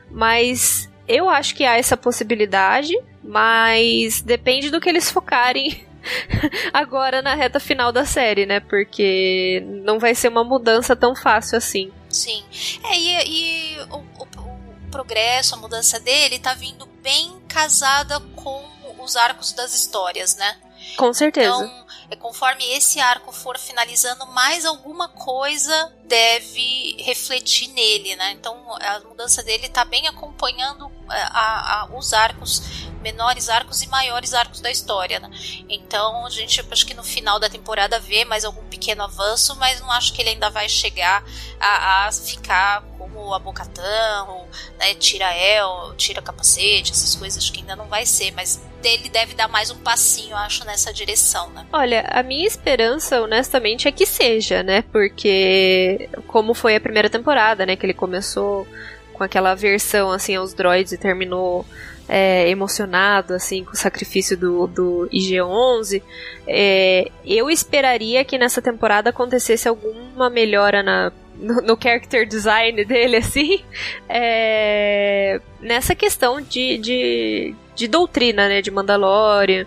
Mas 0.10 0.90
eu 1.08 1.30
acho 1.30 1.56
que 1.56 1.64
há 1.64 1.78
essa 1.78 1.96
possibilidade, 1.96 2.94
mas 3.24 4.22
depende 4.22 4.70
do 4.70 4.82
que 4.82 4.90
eles 4.90 5.12
focarem 5.12 5.86
agora 6.74 7.22
na 7.22 7.36
reta 7.36 7.60
final 7.60 7.92
da 7.92 8.06
série, 8.06 8.46
né? 8.46 8.60
Porque 8.60 9.64
não 9.84 10.00
vai 10.00 10.16
ser 10.16 10.28
uma 10.28 10.44
mudança 10.44 10.96
tão 10.96 11.16
fácil 11.16 11.58
assim. 11.58 11.92
Sim. 12.14 12.44
É, 12.84 12.98
e, 12.98 13.76
e 13.76 13.80
o, 13.90 13.98
o, 13.98 14.24
o, 14.24 14.92
progresso, 14.92 15.56
a 15.56 15.58
mudança 15.58 16.00
dele 16.00 16.38
tá 16.38 16.54
vindo 16.54 16.86
bem 17.02 17.40
casada 17.48 18.20
com 18.36 18.64
os 19.00 19.16
arcos 19.16 19.52
das 19.52 19.74
histórias, 19.74 20.36
né? 20.36 20.56
Com 20.98 21.14
certeza. 21.14 21.50
Então, 21.50 21.84
é, 22.10 22.16
conforme 22.16 22.64
esse 22.74 23.00
arco 23.00 23.32
for 23.32 23.58
finalizando, 23.58 24.26
mais 24.28 24.66
alguma 24.66 25.08
coisa 25.08 25.92
deve 26.06 26.96
refletir 27.00 27.68
nele, 27.70 28.16
né? 28.16 28.32
Então 28.32 28.56
a 28.80 29.00
mudança 29.00 29.42
dele 29.42 29.66
está 29.66 29.84
bem 29.84 30.08
acompanhando 30.08 30.92
é, 31.10 31.22
a, 31.32 31.82
a, 31.82 31.98
os 31.98 32.14
arcos, 32.14 32.62
menores 33.02 33.50
arcos 33.50 33.82
e 33.82 33.88
maiores 33.88 34.34
arcos 34.34 34.62
da 34.62 34.70
história, 34.70 35.20
né? 35.20 35.30
Então 35.68 36.26
a 36.26 36.30
gente 36.30 36.64
acho 36.72 36.86
que 36.86 36.94
no 36.94 37.04
final 37.04 37.40
da 37.40 37.50
temporada 37.50 38.00
vê 38.00 38.24
mais 38.26 38.46
algum 38.46 38.64
pequeno 38.66 39.04
avanço, 39.04 39.56
mas 39.56 39.80
não 39.80 39.92
acho 39.92 40.14
que 40.14 40.22
ele 40.22 40.30
ainda 40.30 40.50
vai 40.50 40.70
chegar 40.70 41.24
a, 41.60 42.08
a 42.08 42.12
ficar 42.12 42.84
como 43.14 43.34
a 43.34 43.40
Bocatão, 43.40 44.46
né? 44.80 44.94
Tira 44.96 45.32
El, 45.36 45.94
tira 45.96 46.22
capacete, 46.22 46.92
essas 46.92 47.16
coisas 47.16 47.50
que 47.50 47.60
ainda 47.60 47.76
não 47.76 47.86
vai 47.86 48.06
ser, 48.06 48.32
mas 48.32 48.62
dele 48.82 49.08
deve 49.10 49.36
dar 49.36 49.48
mais 49.48 49.70
um 49.70 49.78
passinho, 49.78 50.36
acho, 50.36 50.66
nessa 50.66 50.92
direção, 50.92 51.50
né? 51.52 51.66
Olha, 51.72 52.06
a 52.10 52.24
minha 52.24 52.46
esperança, 52.46 53.22
honestamente, 53.22 53.88
é 53.88 53.92
que 53.92 54.06
seja, 54.06 54.64
né? 54.64 54.84
Porque 54.92 56.10
como 56.28 56.54
foi 56.54 56.76
a 56.76 56.82
primeira 56.82 57.10
temporada, 57.10 57.66
né? 57.66 57.76
Que 57.76 57.86
ele 57.86 57.94
começou 57.94 58.68
com 59.14 59.24
aquela 59.24 59.54
versão 59.54 60.12
assim 60.12 60.36
aos 60.36 60.54
droids 60.54 60.92
e 60.92 60.98
terminou 60.98 61.66
é, 62.10 62.50
emocionado 62.50 63.34
assim 63.34 63.64
com 63.64 63.72
o 63.72 63.78
sacrifício 63.78 64.36
do, 64.36 64.66
do 64.66 65.08
IG-11 65.14 66.02
é, 66.48 67.12
eu 67.24 67.48
esperaria 67.48 68.26
que 68.26 68.40
nessa 68.40 68.60
temporada 68.60 69.12
acontecesse 69.12 69.70
alguma 69.70 70.32
melhora 70.32 70.82
na 70.82 71.12
no, 71.38 71.78
character 71.82 72.28
design 72.28 72.84
dele, 72.86 73.18
assim, 73.18 73.64
é, 74.08 75.40
nessa 75.60 75.96
questão 75.96 76.42
de, 76.42 76.78
de, 76.78 77.56
de 77.76 77.88
doutrina, 77.88 78.48
né, 78.48 78.62
de 78.62 78.72
Mandalorian, 78.72 79.66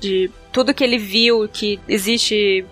de 0.00 0.30
tudo 0.52 0.74
que 0.74 0.84
ele 0.84 0.98
viu, 0.98 1.48
que 1.48 1.80
existe 1.88 2.64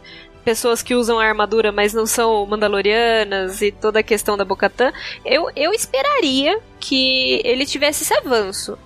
pessoas 0.45 0.83
que 0.83 0.95
usam 0.95 1.19
a 1.19 1.25
armadura, 1.25 1.71
mas 1.73 1.95
não 1.95 2.05
são 2.05 2.45
mandalorianas 2.47 3.63
e 3.63 3.71
toda 3.71 4.01
a 4.01 4.03
questão 4.03 4.37
da 4.37 4.45
Bocatã, 4.45 4.93
eu, 5.25 5.49
eu 5.55 5.73
esperaria 5.73 6.59
que 6.81 7.41
ele 7.45 7.65
tivesse 7.65 8.03
esse 8.03 8.15
avanço. 8.15 8.77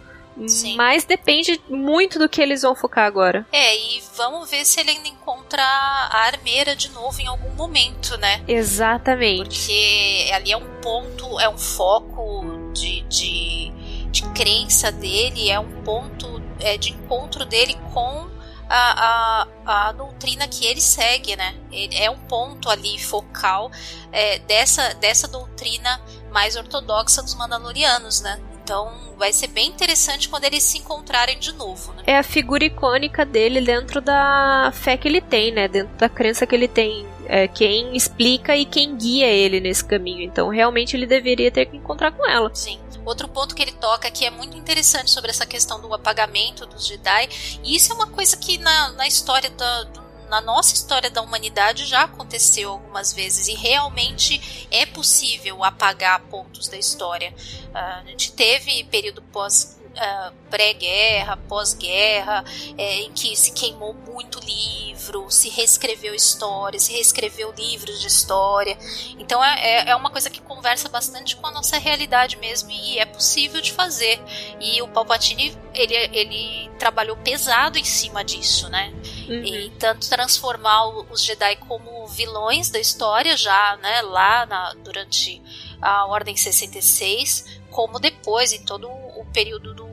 Sim. 0.47 0.76
Mas 0.76 1.05
depende 1.05 1.61
muito 1.68 2.18
do 2.18 2.28
que 2.28 2.41
eles 2.41 2.62
vão 2.62 2.74
focar 2.74 3.07
agora. 3.07 3.47
É, 3.53 3.76
e 3.76 4.03
vamos 4.16 4.51
ver 4.51 4.64
se 4.64 4.80
ele 4.80 4.91
ainda 4.91 5.09
encontra 5.09 5.62
a 5.62 6.26
armeira 6.26 6.76
de 6.76 6.91
novo 6.91 7.20
em 7.20 7.26
algum 7.26 7.55
momento, 7.55 8.16
né? 8.18 8.43
Exatamente. 8.47 9.45
Porque 9.45 10.30
ali 10.32 10.53
é 10.53 10.57
um 10.57 10.80
ponto, 10.80 11.41
é 11.41 11.49
um 11.49 11.59
foco 11.59 12.70
de, 12.74 13.03
de, 13.03 13.72
de 14.11 14.22
crença 14.34 14.93
dele, 14.93 15.51
é 15.51 15.59
um 15.59 15.82
ponto 15.82 16.43
é, 16.61 16.76
de 16.76 16.93
encontro 16.93 17.45
dele 17.45 17.74
com 17.95 18.28
a, 18.68 19.47
a, 19.64 19.89
a, 19.89 19.93
doutrina 19.93 20.49
que 20.49 20.66
ele 20.66 20.80
segue, 20.80 21.37
né? 21.37 21.55
Ele 21.70 21.97
é 21.97 22.11
um 22.11 22.18
ponto 22.18 22.68
ali 22.68 22.99
focal 22.99 23.70
é, 24.12 24.39
dessa, 24.41 24.95
dessa 24.95 25.28
doutrina 25.28 26.01
mais 26.32 26.57
ortodoxa 26.57 27.22
dos 27.22 27.34
Mandalorianos, 27.34 28.20
né? 28.20 28.41
Então 28.67 28.93
vai 29.17 29.33
ser 29.33 29.47
bem 29.47 29.69
interessante 29.69 30.29
quando 30.29 30.43
eles 30.43 30.64
se 30.64 30.79
encontrarem 30.79 31.39
de 31.39 31.53
novo. 31.53 31.93
Né? 31.93 32.03
É 32.05 32.19
a 32.19 32.23
figura 32.25 32.64
icônica 32.64 33.25
dele 33.25 33.61
dentro 33.61 34.01
da 34.01 34.73
fé 34.75 34.97
que 34.97 35.07
ele 35.07 35.21
tem, 35.21 35.53
né? 35.53 35.69
Dentro 35.69 35.97
da 35.97 36.09
crença 36.09 36.45
que 36.45 36.53
ele 36.53 36.67
tem. 36.67 37.07
É 37.27 37.47
quem 37.47 37.97
explica 37.97 38.57
e 38.57 38.64
quem 38.64 38.97
guia 38.97 39.29
ele 39.29 39.61
nesse 39.61 39.85
caminho. 39.85 40.21
Então 40.21 40.49
realmente 40.49 40.97
ele 40.97 41.07
deveria 41.07 41.49
ter 41.49 41.67
que 41.67 41.77
encontrar 41.77 42.11
com 42.11 42.29
ela. 42.29 42.51
Sim. 42.53 42.81
Outro 43.05 43.29
ponto 43.29 43.55
que 43.55 43.62
ele 43.62 43.71
toca 43.71 44.09
aqui 44.09 44.27
é 44.27 44.31
muito 44.31 44.57
interessante 44.57 45.12
sobre 45.12 45.31
essa 45.31 45.47
questão 45.47 45.81
do 45.81 45.95
apagamento 45.95 46.67
dos 46.67 46.89
Jedi. 46.89 47.29
E 47.62 47.77
isso 47.77 47.93
é 47.93 47.95
uma 47.95 48.09
coisa 48.09 48.37
que 48.37 48.59
na, 48.59 48.91
na 48.95 49.07
história 49.07 49.49
da, 49.49 49.85
do 49.85 50.06
na 50.29 50.41
nossa 50.41 50.74
história 50.74 51.11
da 51.11 51.22
humanidade 51.22 51.87
já 51.87 52.03
aconteceu 52.03 52.70
algumas 52.70 53.12
vezes 53.12 53.49
e 53.49 53.55
realmente 53.55 54.66
é 54.70 54.85
possível 54.87 55.62
apagar 55.62 56.20
pontos 56.22 56.68
da 56.68 56.77
história. 56.77 57.35
Uh, 57.70 57.77
a 57.77 58.05
gente 58.07 58.33
teve 58.33 58.85
período 58.85 59.22
pós 59.22 59.77
uh, 59.97 60.33
pré-guerra, 60.51 61.37
pós-guerra, 61.49 62.45
é, 62.77 63.01
em 63.01 63.13
que 63.13 63.35
se 63.37 63.53
queimou 63.53 63.95
muito 63.95 64.39
livro, 64.41 65.31
se 65.31 65.49
reescreveu 65.49 66.15
história, 66.15 66.79
se 66.79 66.93
reescreveu 66.93 67.53
livros 67.57 68.01
de 68.01 68.07
história. 68.07 68.77
Então 69.19 69.43
é, 69.43 69.61
é, 69.61 69.91
é 69.91 69.97
uma 69.97 70.11
coisa 70.11 70.31
que 70.31 70.41
conversa 70.41 70.89
bastante 70.89 71.37
com 71.37 71.47
a 71.47 71.51
nossa 71.51 71.79
realidade 71.79 72.37
mesmo 72.37 72.71
e 72.71 72.99
é 72.99 73.05
possível 73.05 73.61
de 73.61 73.73
fazer. 73.73 74.21
E 74.61 74.81
o 74.83 74.89
Palpatine 74.89 75.57
ele, 75.75 75.95
ele 75.95 76.71
trabalhou 76.79 77.17
pesado 77.17 77.79
em 77.79 77.85
cima 77.85 78.25
disso, 78.25 78.69
né? 78.69 78.93
Uhum. 79.29 79.45
E 79.45 79.71
tanto 79.79 80.09
transformar 80.09 80.87
os 81.11 81.23
Jedi 81.23 81.57
como 81.57 82.07
vilões 82.07 82.71
da 82.71 82.79
história 82.79 83.37
já, 83.37 83.77
né, 83.83 84.01
lá 84.03 84.47
na, 84.47 84.75
durante 84.75 85.43
a 85.81 86.07
Ordem 86.07 86.37
66, 86.37 87.61
como 87.71 87.99
depois, 87.99 88.53
em 88.53 88.65
todo 88.65 88.89
o 88.89 89.27
período 89.33 89.75
do, 89.75 89.85
do 89.85 89.86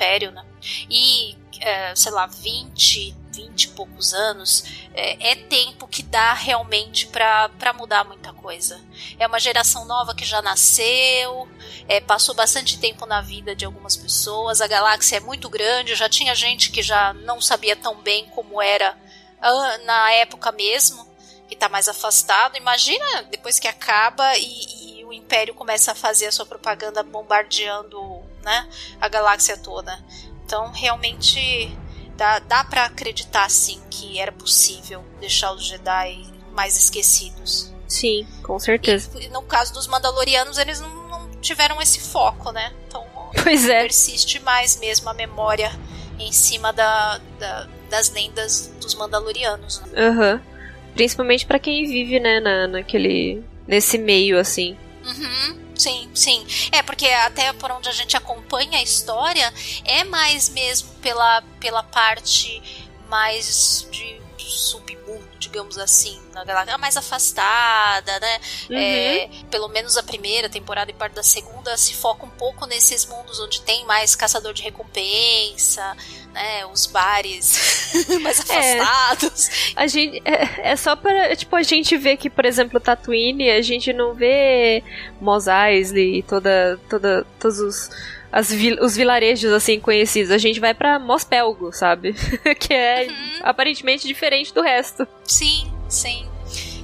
Império, 0.00 0.30
né? 0.30 0.42
E, 0.88 1.36
é, 1.60 1.94
sei 1.94 2.10
lá, 2.10 2.26
20, 2.26 3.14
20 3.34 3.64
e 3.64 3.68
poucos 3.68 4.14
anos, 4.14 4.64
é, 4.94 5.32
é 5.32 5.34
tempo 5.36 5.86
que 5.86 6.02
dá 6.02 6.32
realmente 6.32 7.06
para 7.06 7.72
mudar 7.74 8.02
muita 8.04 8.32
coisa. 8.32 8.80
É 9.18 9.26
uma 9.26 9.38
geração 9.38 9.84
nova 9.84 10.14
que 10.14 10.24
já 10.24 10.40
nasceu, 10.40 11.46
é, 11.86 12.00
passou 12.00 12.34
bastante 12.34 12.78
tempo 12.78 13.04
na 13.04 13.20
vida 13.20 13.54
de 13.54 13.66
algumas 13.66 13.94
pessoas, 13.94 14.62
a 14.62 14.66
galáxia 14.66 15.18
é 15.18 15.20
muito 15.20 15.50
grande, 15.50 15.94
já 15.94 16.08
tinha 16.08 16.34
gente 16.34 16.70
que 16.70 16.82
já 16.82 17.12
não 17.12 17.38
sabia 17.38 17.76
tão 17.76 18.00
bem 18.00 18.24
como 18.30 18.62
era 18.62 18.96
ah, 19.38 19.78
na 19.84 20.12
época 20.12 20.50
mesmo, 20.50 21.06
que 21.46 21.52
está 21.52 21.68
mais 21.68 21.88
afastado. 21.88 22.56
Imagina 22.56 23.24
depois 23.30 23.58
que 23.58 23.68
acaba 23.68 24.34
e, 24.38 25.00
e 25.00 25.04
o 25.04 25.12
Império 25.12 25.54
começa 25.54 25.92
a 25.92 25.94
fazer 25.94 26.26
a 26.26 26.32
sua 26.32 26.46
propaganda 26.46 27.02
bombardeando 27.02 28.29
né, 28.42 28.68
a 29.00 29.08
galáxia 29.08 29.56
toda. 29.56 29.98
Então, 30.44 30.70
realmente 30.72 31.76
dá, 32.16 32.38
dá 32.40 32.64
para 32.64 32.84
acreditar 32.84 33.48
sim 33.50 33.80
que 33.90 34.18
era 34.18 34.32
possível 34.32 35.04
deixar 35.20 35.52
os 35.52 35.64
Jedi 35.64 36.26
mais 36.52 36.76
esquecidos. 36.76 37.72
Sim, 37.86 38.26
com 38.42 38.58
certeza. 38.58 39.10
E, 39.20 39.28
no 39.28 39.42
caso 39.42 39.72
dos 39.72 39.86
Mandalorianos, 39.86 40.58
eles 40.58 40.80
não, 40.80 41.08
não 41.08 41.30
tiveram 41.40 41.80
esse 41.80 42.00
foco, 42.00 42.50
né? 42.52 42.72
Então 42.86 43.04
pois 43.42 43.68
é. 43.68 43.82
persiste 43.82 44.40
mais 44.40 44.78
mesmo 44.78 45.08
a 45.08 45.14
memória 45.14 45.72
em 46.18 46.32
cima 46.32 46.72
da, 46.72 47.20
da 47.38 47.68
das 47.90 48.10
lendas 48.10 48.72
dos 48.80 48.94
Mandalorianos. 48.94 49.80
Né? 49.80 50.06
Aham. 50.06 50.34
Uhum. 50.34 50.50
Principalmente 50.94 51.46
para 51.46 51.58
quem 51.58 51.86
vive, 51.86 52.18
né, 52.18 52.40
na, 52.40 52.66
naquele. 52.66 53.42
nesse 53.66 53.98
meio, 53.98 54.38
assim. 54.38 54.76
Uhum. 55.04 55.58
Sim, 55.80 56.10
sim. 56.14 56.46
É, 56.72 56.82
porque 56.82 57.06
até 57.06 57.54
por 57.54 57.70
onde 57.70 57.88
a 57.88 57.92
gente 57.92 58.14
acompanha 58.14 58.78
a 58.78 58.82
história 58.82 59.50
é 59.82 60.04
mais 60.04 60.50
mesmo 60.50 60.90
pela, 60.96 61.40
pela 61.58 61.82
parte 61.82 62.62
mais 63.08 63.88
de 63.90 64.20
submundo, 64.38 65.29
digamos 65.40 65.78
assim, 65.78 66.20
na 66.32 66.44
galáxia 66.44 66.76
mais 66.78 66.96
afastada, 66.96 68.20
né? 68.20 68.40
Uhum. 68.68 68.76
É, 68.76 69.30
pelo 69.50 69.68
menos 69.68 69.96
a 69.96 70.02
primeira 70.02 70.48
temporada 70.48 70.90
e 70.90 70.94
parte 70.94 71.14
da 71.14 71.22
segunda 71.22 71.76
se 71.76 71.94
foca 71.94 72.26
um 72.26 72.30
pouco 72.30 72.66
nesses 72.66 73.06
mundos 73.06 73.40
onde 73.40 73.62
tem 73.62 73.84
mais 73.86 74.14
caçador 74.14 74.52
de 74.52 74.62
recompensa, 74.62 75.96
né? 76.32 76.66
Os 76.66 76.86
bares 76.86 77.90
mais 78.20 78.38
é. 78.50 78.78
afastados. 78.78 79.48
É, 79.48 79.52
a 79.76 79.86
gente 79.86 80.22
é, 80.24 80.72
é 80.72 80.76
só 80.76 80.94
para 80.94 81.34
tipo 81.34 81.56
a 81.56 81.62
gente 81.62 81.96
ver 81.96 82.18
que, 82.18 82.28
por 82.28 82.44
exemplo, 82.44 82.78
Tatooine, 82.78 83.50
a 83.50 83.62
gente 83.62 83.92
não 83.92 84.14
vê 84.14 84.84
Mos 85.20 85.46
Eisley 85.46 86.18
e 86.18 86.22
toda 86.22 86.78
toda 86.88 87.26
todos 87.38 87.58
os 87.58 87.90
as 88.32 88.50
vil 88.50 88.78
os 88.80 88.96
vilarejos 88.96 89.52
assim 89.52 89.80
conhecidos. 89.80 90.30
A 90.30 90.38
gente 90.38 90.60
vai 90.60 90.74
para 90.74 90.98
Mospelgo, 90.98 91.72
sabe? 91.72 92.14
que 92.58 92.72
é 92.72 93.06
uhum. 93.08 93.40
aparentemente 93.42 94.06
diferente 94.06 94.52
do 94.54 94.62
resto. 94.62 95.06
Sim, 95.24 95.72
sim. 95.88 96.28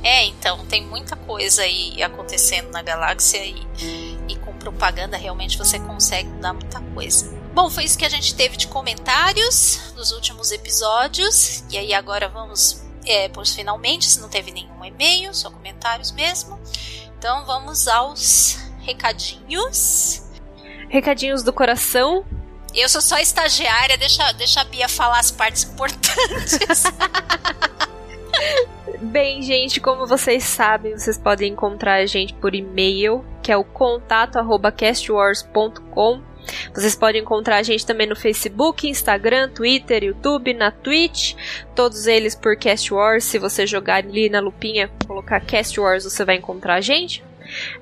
É, 0.03 0.25
então, 0.25 0.65
tem 0.67 0.85
muita 0.85 1.17
coisa 1.17 1.63
aí 1.63 2.01
acontecendo 2.03 2.71
na 2.71 2.83
galáxia 2.83 3.45
e, 3.45 3.57
e 4.29 4.37
com 4.37 4.53
propaganda 4.53 5.17
realmente 5.17 5.59
você 5.59 5.79
consegue 5.81 6.29
mudar 6.29 6.53
muita 6.53 6.81
coisa. 6.81 7.35
Bom, 7.53 7.71
foi 7.71 7.85
isso 7.85 7.99
que 7.99 8.05
a 8.05 8.09
gente 8.09 8.35
teve 8.35 8.57
de 8.57 8.69
comentários 8.69 9.93
nos 9.97 10.13
últimos 10.13 10.53
episódios. 10.53 11.65
E 11.71 11.79
aí 11.79 11.95
agora 11.95 12.29
vamos 12.29 12.85
é, 13.07 13.29
por 13.29 13.47
finalmente, 13.47 14.07
se 14.07 14.21
não 14.21 14.29
teve 14.29 14.51
nenhum 14.51 14.85
e-mail, 14.85 15.33
só 15.33 15.51
comentários 15.51 16.13
mesmo. 16.13 16.61
Então 17.19 17.47
vamos 17.47 17.89
aos 17.89 18.59
recadinhos. 18.81 20.26
Recadinhos 20.89 21.43
do 21.43 21.53
coração. 21.53 22.25
Eu 22.75 22.89
sou 22.89 23.01
só 23.01 23.19
estagiária, 23.19 23.97
deixa, 23.97 24.33
deixa 24.33 24.61
a 24.61 24.65
Bia 24.65 24.89
falar 24.89 25.19
as 25.19 25.31
partes 25.31 25.65
importantes. 25.65 26.85
Bem, 29.01 29.43
gente, 29.43 29.81
como 29.81 30.07
vocês 30.07 30.45
sabem, 30.45 30.97
vocês 30.97 31.19
podem 31.19 31.53
encontrar 31.53 31.95
a 31.95 32.07
gente 32.07 32.33
por 32.35 32.55
e-mail, 32.55 33.25
que 33.43 33.51
é 33.51 33.57
o 33.57 33.65
contato@castwars.com 33.65 36.21
Vocês 36.75 36.95
podem 36.95 37.23
encontrar 37.23 37.57
a 37.57 37.63
gente 37.63 37.87
também 37.87 38.07
no 38.07 38.15
Facebook, 38.15 38.89
Instagram, 38.89 39.49
Twitter, 39.51 40.05
YouTube, 40.05 40.55
na 40.55 40.71
Twitch, 40.71 41.35
todos 41.75 42.07
eles 42.07 42.35
por 42.35 42.57
Cast 42.57 42.93
Wars. 42.93 43.25
Se 43.25 43.39
você 43.39 43.67
jogar 43.67 44.05
ali 44.05 44.29
na 44.29 44.41
lupinha, 44.41 44.91
colocar 45.07 45.41
Cast 45.41 45.81
Wars, 45.81 46.05
você 46.05 46.23
vai 46.25 46.37
encontrar 46.37 46.75
a 46.75 46.81
gente. 46.81 47.25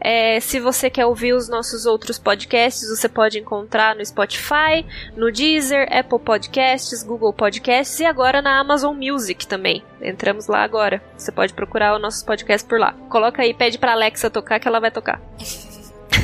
É, 0.00 0.40
se 0.40 0.60
você 0.60 0.90
quer 0.90 1.06
ouvir 1.06 1.32
os 1.32 1.48
nossos 1.48 1.86
outros 1.86 2.18
podcasts, 2.18 2.88
você 2.88 3.08
pode 3.08 3.38
encontrar 3.38 3.94
no 3.94 4.04
Spotify, 4.04 4.84
no 5.16 5.30
Deezer, 5.30 5.88
Apple 5.90 6.18
Podcasts, 6.18 7.02
Google 7.02 7.32
Podcasts 7.32 8.00
e 8.00 8.04
agora 8.04 8.40
na 8.40 8.58
Amazon 8.58 8.96
Music 8.96 9.46
também. 9.46 9.82
Entramos 10.00 10.46
lá 10.46 10.62
agora. 10.62 11.02
Você 11.16 11.32
pode 11.32 11.52
procurar 11.52 11.94
os 11.94 12.02
nossos 12.02 12.22
podcasts 12.22 12.68
por 12.68 12.78
lá. 12.78 12.92
Coloca 13.08 13.42
aí, 13.42 13.54
pede 13.54 13.78
pra 13.78 13.92
Alexa 13.92 14.30
tocar 14.30 14.60
que 14.60 14.68
ela 14.68 14.80
vai 14.80 14.90
tocar. 14.90 15.20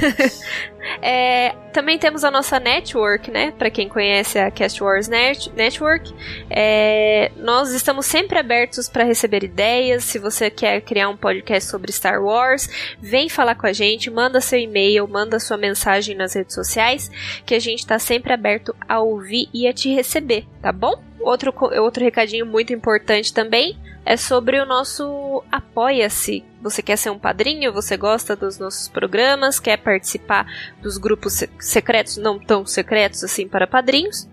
é, 1.03 1.55
também 1.73 1.99
temos 1.99 2.25
a 2.25 2.31
nossa 2.31 2.59
network, 2.59 3.31
né? 3.31 3.51
Para 3.53 3.71
quem 3.71 3.89
conhece 3.89 4.39
a 4.39 4.51
Cast 4.51 4.83
Wars 4.83 5.09
Net 5.09 5.51
Network, 5.55 6.13
é, 6.49 7.31
nós 7.37 7.71
estamos 7.73 8.07
sempre 8.07 8.39
abertos 8.39 8.89
para 8.89 9.05
receber 9.05 9.45
ideias. 9.45 10.05
Se 10.05 10.19
você 10.19 10.51
quer 10.51 10.81
criar 10.81 11.09
um 11.09 11.17
podcast 11.17 11.71
sobre 11.71 11.93
Star 11.93 12.23
Wars, 12.23 12.69
vem 13.01 13.29
falar 13.29 13.55
com 13.55 13.67
a 13.67 13.73
gente, 13.73 14.11
manda 14.11 14.41
seu 14.41 14.59
e-mail, 14.59 15.07
manda 15.07 15.39
sua 15.39 15.57
mensagem 15.57 16.17
nas 16.17 16.35
redes 16.35 16.55
sociais, 16.55 17.11
que 17.45 17.55
a 17.55 17.61
gente 17.61 17.81
está 17.81 17.99
sempre 17.99 18.33
aberto 18.33 18.75
a 18.89 19.01
ouvir 19.01 19.49
e 19.53 19.67
a 19.67 19.73
te 19.73 19.93
receber, 19.93 20.47
tá 20.61 20.73
bom? 20.73 21.10
Outro, 21.21 21.55
outro 21.83 22.03
recadinho 22.03 22.47
muito 22.47 22.73
importante 22.73 23.33
também 23.33 23.79
é 24.05 24.17
sobre 24.17 24.59
o 24.59 24.67
nosso 24.67 25.43
Apoia-se. 25.53 26.45
Você 26.63 26.83
quer 26.83 26.97
ser 26.97 27.11
um 27.11 27.19
padrinho? 27.19 27.73
Você 27.73 27.97
gosta 27.97 28.35
dos 28.35 28.59
nossos 28.59 28.89
programas? 28.89 29.61
Quer 29.61 29.77
participar 29.77 30.47
dos 30.81 30.99
grupos 30.99 31.45
secretos, 31.59 32.17
não 32.17 32.39
tão 32.39 32.67
secretos 32.67 33.23
assim, 33.23 33.47
para 33.47 33.67
padrinhos? 33.67 34.29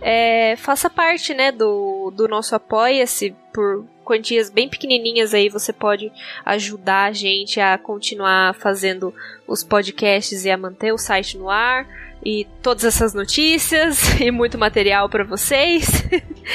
É, 0.00 0.56
faça 0.56 0.90
parte 0.90 1.34
né, 1.34 1.52
do, 1.52 2.12
do 2.14 2.28
nosso 2.28 2.54
Apoia-se 2.54 3.34
por 3.52 3.86
quantias 4.04 4.50
bem 4.50 4.68
pequenininhas 4.68 5.32
aí 5.34 5.48
você 5.48 5.72
pode 5.72 6.12
ajudar 6.44 7.04
a 7.04 7.12
gente 7.12 7.60
a 7.60 7.78
continuar 7.78 8.54
fazendo 8.54 9.14
os 9.46 9.62
podcasts 9.64 10.44
e 10.44 10.50
a 10.50 10.56
manter 10.56 10.92
o 10.92 10.98
site 10.98 11.38
no 11.38 11.48
ar 11.48 11.86
e 12.24 12.46
todas 12.62 12.84
essas 12.84 13.14
notícias 13.14 14.14
e 14.20 14.30
muito 14.30 14.58
material 14.58 15.08
para 15.08 15.24
vocês. 15.24 16.04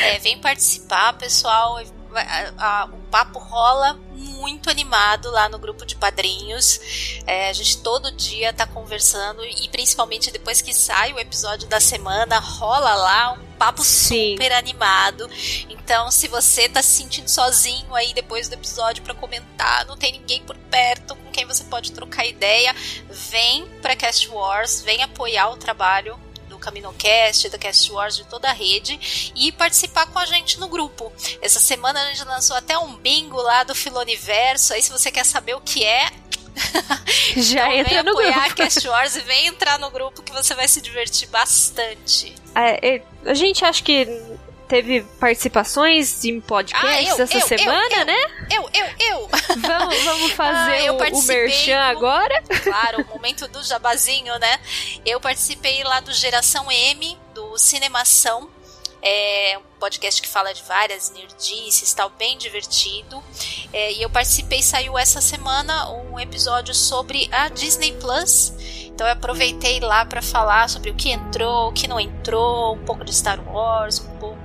É, 0.01 0.19
vem 0.19 0.37
participar, 0.37 1.13
pessoal 1.13 1.79
a, 2.17 2.53
a, 2.57 2.85
o 2.85 2.97
papo 3.09 3.39
rola 3.39 3.99
muito 4.11 4.69
animado 4.69 5.29
lá 5.31 5.47
no 5.47 5.59
grupo 5.59 5.85
de 5.85 5.95
padrinhos. 5.95 7.21
É, 7.25 7.49
a 7.49 7.53
gente 7.53 7.77
todo 7.79 8.11
dia 8.11 8.51
tá 8.53 8.65
conversando 8.65 9.43
e 9.45 9.67
principalmente 9.69 10.31
depois 10.31 10.61
que 10.61 10.73
sai 10.73 11.13
o 11.13 11.19
episódio 11.19 11.67
da 11.67 11.79
semana, 11.79 12.39
rola 12.39 12.93
lá 12.95 13.33
um 13.33 13.45
papo 13.57 13.83
Sim. 13.83 14.31
super 14.31 14.51
animado. 14.53 15.29
Então, 15.69 16.11
se 16.11 16.27
você 16.27 16.67
tá 16.67 16.81
se 16.81 16.97
sentindo 16.97 17.29
sozinho 17.29 17.93
aí 17.95 18.13
depois 18.13 18.47
do 18.47 18.53
episódio 18.53 19.03
para 19.03 19.13
comentar, 19.13 19.85
não 19.85 19.97
tem 19.97 20.11
ninguém 20.11 20.41
por 20.43 20.57
perto 20.57 21.15
com 21.15 21.31
quem 21.31 21.45
você 21.45 21.63
pode 21.63 21.91
trocar 21.91 22.25
ideia, 22.25 22.75
vem 23.09 23.65
para 23.81 23.95
Cast 23.95 24.27
Wars, 24.29 24.81
vem 24.81 25.03
apoiar 25.03 25.49
o 25.49 25.57
trabalho 25.57 26.19
do 26.57 26.59
CaminoCast, 26.59 27.49
da 27.49 27.57
Cast 27.57 27.91
Wars, 27.91 28.17
de 28.17 28.25
toda 28.25 28.49
a 28.49 28.53
rede 28.53 29.31
e 29.35 29.51
participar 29.51 30.07
com 30.07 30.19
a 30.19 30.25
gente 30.25 30.59
no 30.59 30.67
grupo. 30.67 31.11
Essa 31.41 31.59
semana 31.59 32.01
a 32.01 32.05
gente 32.09 32.23
lançou 32.25 32.55
até 32.57 32.77
um 32.77 32.95
bingo 32.97 33.41
lá 33.41 33.63
do 33.63 33.75
Filoniverso, 33.75 34.73
aí 34.73 34.81
se 34.81 34.91
você 34.91 35.11
quer 35.11 35.25
saber 35.25 35.55
o 35.55 35.61
que 35.61 35.85
é, 35.85 36.11
já 37.37 37.73
então, 37.73 37.91
entra 37.91 38.03
no 38.03 38.15
grupo. 38.15 38.39
a 38.39 38.49
Cast 38.49 38.87
Wars 38.87 39.15
e 39.15 39.21
vem 39.21 39.47
entrar 39.47 39.77
no 39.77 39.91
grupo 39.91 40.23
que 40.23 40.33
você 40.33 40.55
vai 40.55 40.67
se 40.67 40.81
divertir 40.81 41.27
bastante. 41.29 42.33
É, 42.55 43.01
a 43.25 43.33
gente 43.35 43.63
acha 43.63 43.83
que 43.83 44.36
teve 44.67 45.01
participações 45.19 46.25
em 46.25 46.41
podcasts 46.41 47.13
ah, 47.13 47.17
eu, 47.17 47.23
essa 47.23 47.37
eu, 47.37 47.47
semana, 47.47 47.95
eu, 47.95 48.05
né? 48.05 48.17
Eu, 48.51 48.69
eu, 48.73 48.85
eu. 48.99 49.29
Vamos, 49.59 50.03
vamos 50.03 50.31
fazer 50.37 50.87
ah, 50.87 50.93
o, 50.93 50.97
o 50.97 51.23
merchan 51.23 51.79
agora? 51.79 52.41
Claro, 52.63 53.01
o 53.03 53.07
momento 53.15 53.47
do 53.47 53.63
jabazinho, 53.63 54.37
né? 54.39 54.59
Eu 55.05 55.19
participei 55.19 55.83
lá 55.83 55.99
do 55.99 56.13
Geração 56.13 56.71
M, 56.71 57.17
do 57.33 57.57
Cinemação. 57.57 58.49
É 59.01 59.57
um 59.57 59.79
podcast 59.79 60.21
que 60.21 60.27
fala 60.27 60.53
de 60.53 60.63
várias 60.63 61.11
nerdices, 61.11 61.93
tal, 61.93 62.09
bem 62.09 62.37
divertido. 62.37 63.23
É, 63.71 63.93
e 63.93 64.01
eu 64.01 64.09
participei, 64.09 64.61
saiu 64.61 64.97
essa 64.97 65.21
semana 65.21 65.89
um 65.91 66.19
episódio 66.19 66.73
sobre 66.73 67.29
a 67.31 67.47
Disney 67.47 67.93
Plus. 67.93 68.53
Então 68.97 69.05
eu 69.05 69.13
aproveitei 69.13 69.79
lá 69.79 70.03
para 70.03 70.23
falar 70.23 70.67
sobre 70.67 70.89
o 70.89 70.95
que 70.95 71.11
entrou, 71.11 71.69
o 71.69 71.71
que 71.71 71.87
não 71.87 71.99
entrou, 71.99 72.73
um 72.73 72.83
pouco 72.83 73.05
de 73.05 73.13
Star 73.13 73.39
Wars, 73.47 73.99
um 73.99 74.17
pouco 74.17 74.36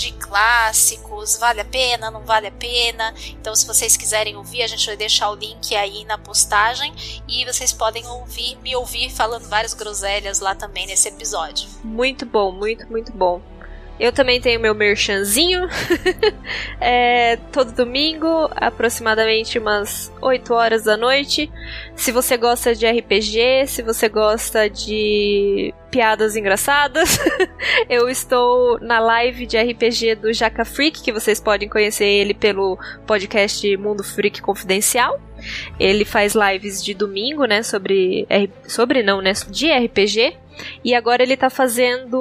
de 0.00 0.12
clássicos, 0.12 1.36
vale 1.36 1.60
a 1.60 1.64
pena, 1.64 2.10
não 2.10 2.24
vale 2.24 2.46
a 2.46 2.52
pena. 2.52 3.14
Então, 3.28 3.54
se 3.54 3.66
vocês 3.66 3.96
quiserem 3.96 4.36
ouvir, 4.36 4.62
a 4.62 4.66
gente 4.66 4.86
vai 4.86 4.96
deixar 4.96 5.30
o 5.30 5.34
link 5.34 5.76
aí 5.76 6.04
na 6.06 6.16
postagem 6.16 6.94
e 7.28 7.44
vocês 7.44 7.72
podem 7.72 8.06
ouvir, 8.06 8.56
me 8.62 8.74
ouvir 8.74 9.10
falando 9.10 9.46
várias 9.48 9.74
groselhas 9.74 10.40
lá 10.40 10.54
também 10.54 10.86
nesse 10.86 11.08
episódio. 11.08 11.68
Muito 11.84 12.24
bom, 12.24 12.50
muito, 12.50 12.90
muito 12.90 13.12
bom. 13.12 13.42
Eu 14.00 14.10
também 14.12 14.40
tenho 14.40 14.58
meu 14.58 14.74
merchanzinho. 14.74 15.68
é, 16.80 17.36
todo 17.52 17.70
domingo, 17.70 18.50
aproximadamente 18.56 19.58
umas 19.58 20.10
8 20.22 20.54
horas 20.54 20.84
da 20.84 20.96
noite. 20.96 21.52
Se 21.94 22.10
você 22.10 22.38
gosta 22.38 22.74
de 22.74 22.86
RPG, 22.90 23.66
se 23.66 23.82
você 23.82 24.08
gosta 24.08 24.70
de 24.70 25.74
piadas 25.90 26.34
engraçadas, 26.34 27.18
eu 27.90 28.08
estou 28.08 28.80
na 28.80 29.00
live 29.00 29.44
de 29.44 29.58
RPG 29.58 30.14
do 30.14 30.32
Jaca 30.32 30.64
Freak, 30.64 31.02
que 31.02 31.12
vocês 31.12 31.38
podem 31.38 31.68
conhecer 31.68 32.06
ele 32.06 32.32
pelo 32.32 32.78
podcast 33.06 33.76
Mundo 33.76 34.02
Freak 34.02 34.40
Confidencial. 34.40 35.20
Ele 35.78 36.06
faz 36.06 36.34
lives 36.34 36.82
de 36.82 36.94
domingo, 36.94 37.44
né, 37.44 37.62
sobre 37.62 38.26
sobre 38.66 39.02
não, 39.02 39.20
né, 39.20 39.32
de 39.50 39.70
RPG. 39.70 40.36
E 40.84 40.94
agora 40.94 41.22
ele 41.22 41.36
tá 41.36 41.50
fazendo 41.50 42.20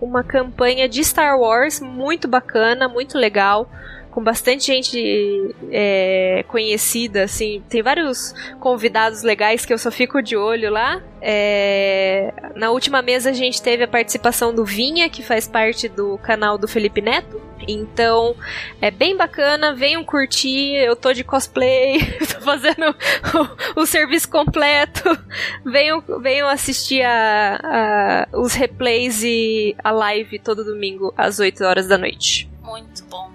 uma 0.00 0.22
campanha 0.22 0.88
de 0.88 1.02
Star 1.04 1.38
Wars 1.38 1.80
muito 1.80 2.28
bacana, 2.28 2.88
muito 2.88 3.18
legal 3.18 3.68
com 4.14 4.22
bastante 4.22 4.66
gente 4.66 5.56
é, 5.72 6.44
conhecida, 6.46 7.24
assim. 7.24 7.60
Tem 7.68 7.82
vários 7.82 8.32
convidados 8.60 9.24
legais 9.24 9.66
que 9.66 9.72
eu 9.72 9.78
só 9.78 9.90
fico 9.90 10.22
de 10.22 10.36
olho 10.36 10.70
lá. 10.70 11.02
É, 11.20 12.32
na 12.54 12.70
última 12.70 13.02
mesa 13.02 13.30
a 13.30 13.32
gente 13.32 13.60
teve 13.60 13.82
a 13.82 13.88
participação 13.88 14.54
do 14.54 14.64
Vinha, 14.64 15.10
que 15.10 15.20
faz 15.20 15.48
parte 15.48 15.88
do 15.88 16.16
canal 16.18 16.56
do 16.56 16.68
Felipe 16.68 17.00
Neto. 17.00 17.42
Então 17.66 18.36
é 18.80 18.88
bem 18.88 19.16
bacana, 19.16 19.74
venham 19.74 20.04
curtir. 20.04 20.76
Eu 20.76 20.94
tô 20.94 21.12
de 21.12 21.24
cosplay, 21.24 21.98
tô 22.32 22.40
fazendo 22.40 22.94
serviço 23.94 24.28
completo. 24.28 25.04
Venham, 25.64 26.02
venham 26.20 26.48
assistir 26.48 27.02
a, 27.02 27.60
a, 28.32 28.38
os 28.38 28.52
replays 28.52 29.22
e 29.22 29.74
a 29.82 29.90
live 29.90 30.38
todo 30.38 30.64
domingo 30.64 31.14
às 31.16 31.38
8 31.38 31.64
horas 31.64 31.86
da 31.86 31.96
noite. 31.96 32.50
Muito 32.62 33.04
bom, 33.04 33.30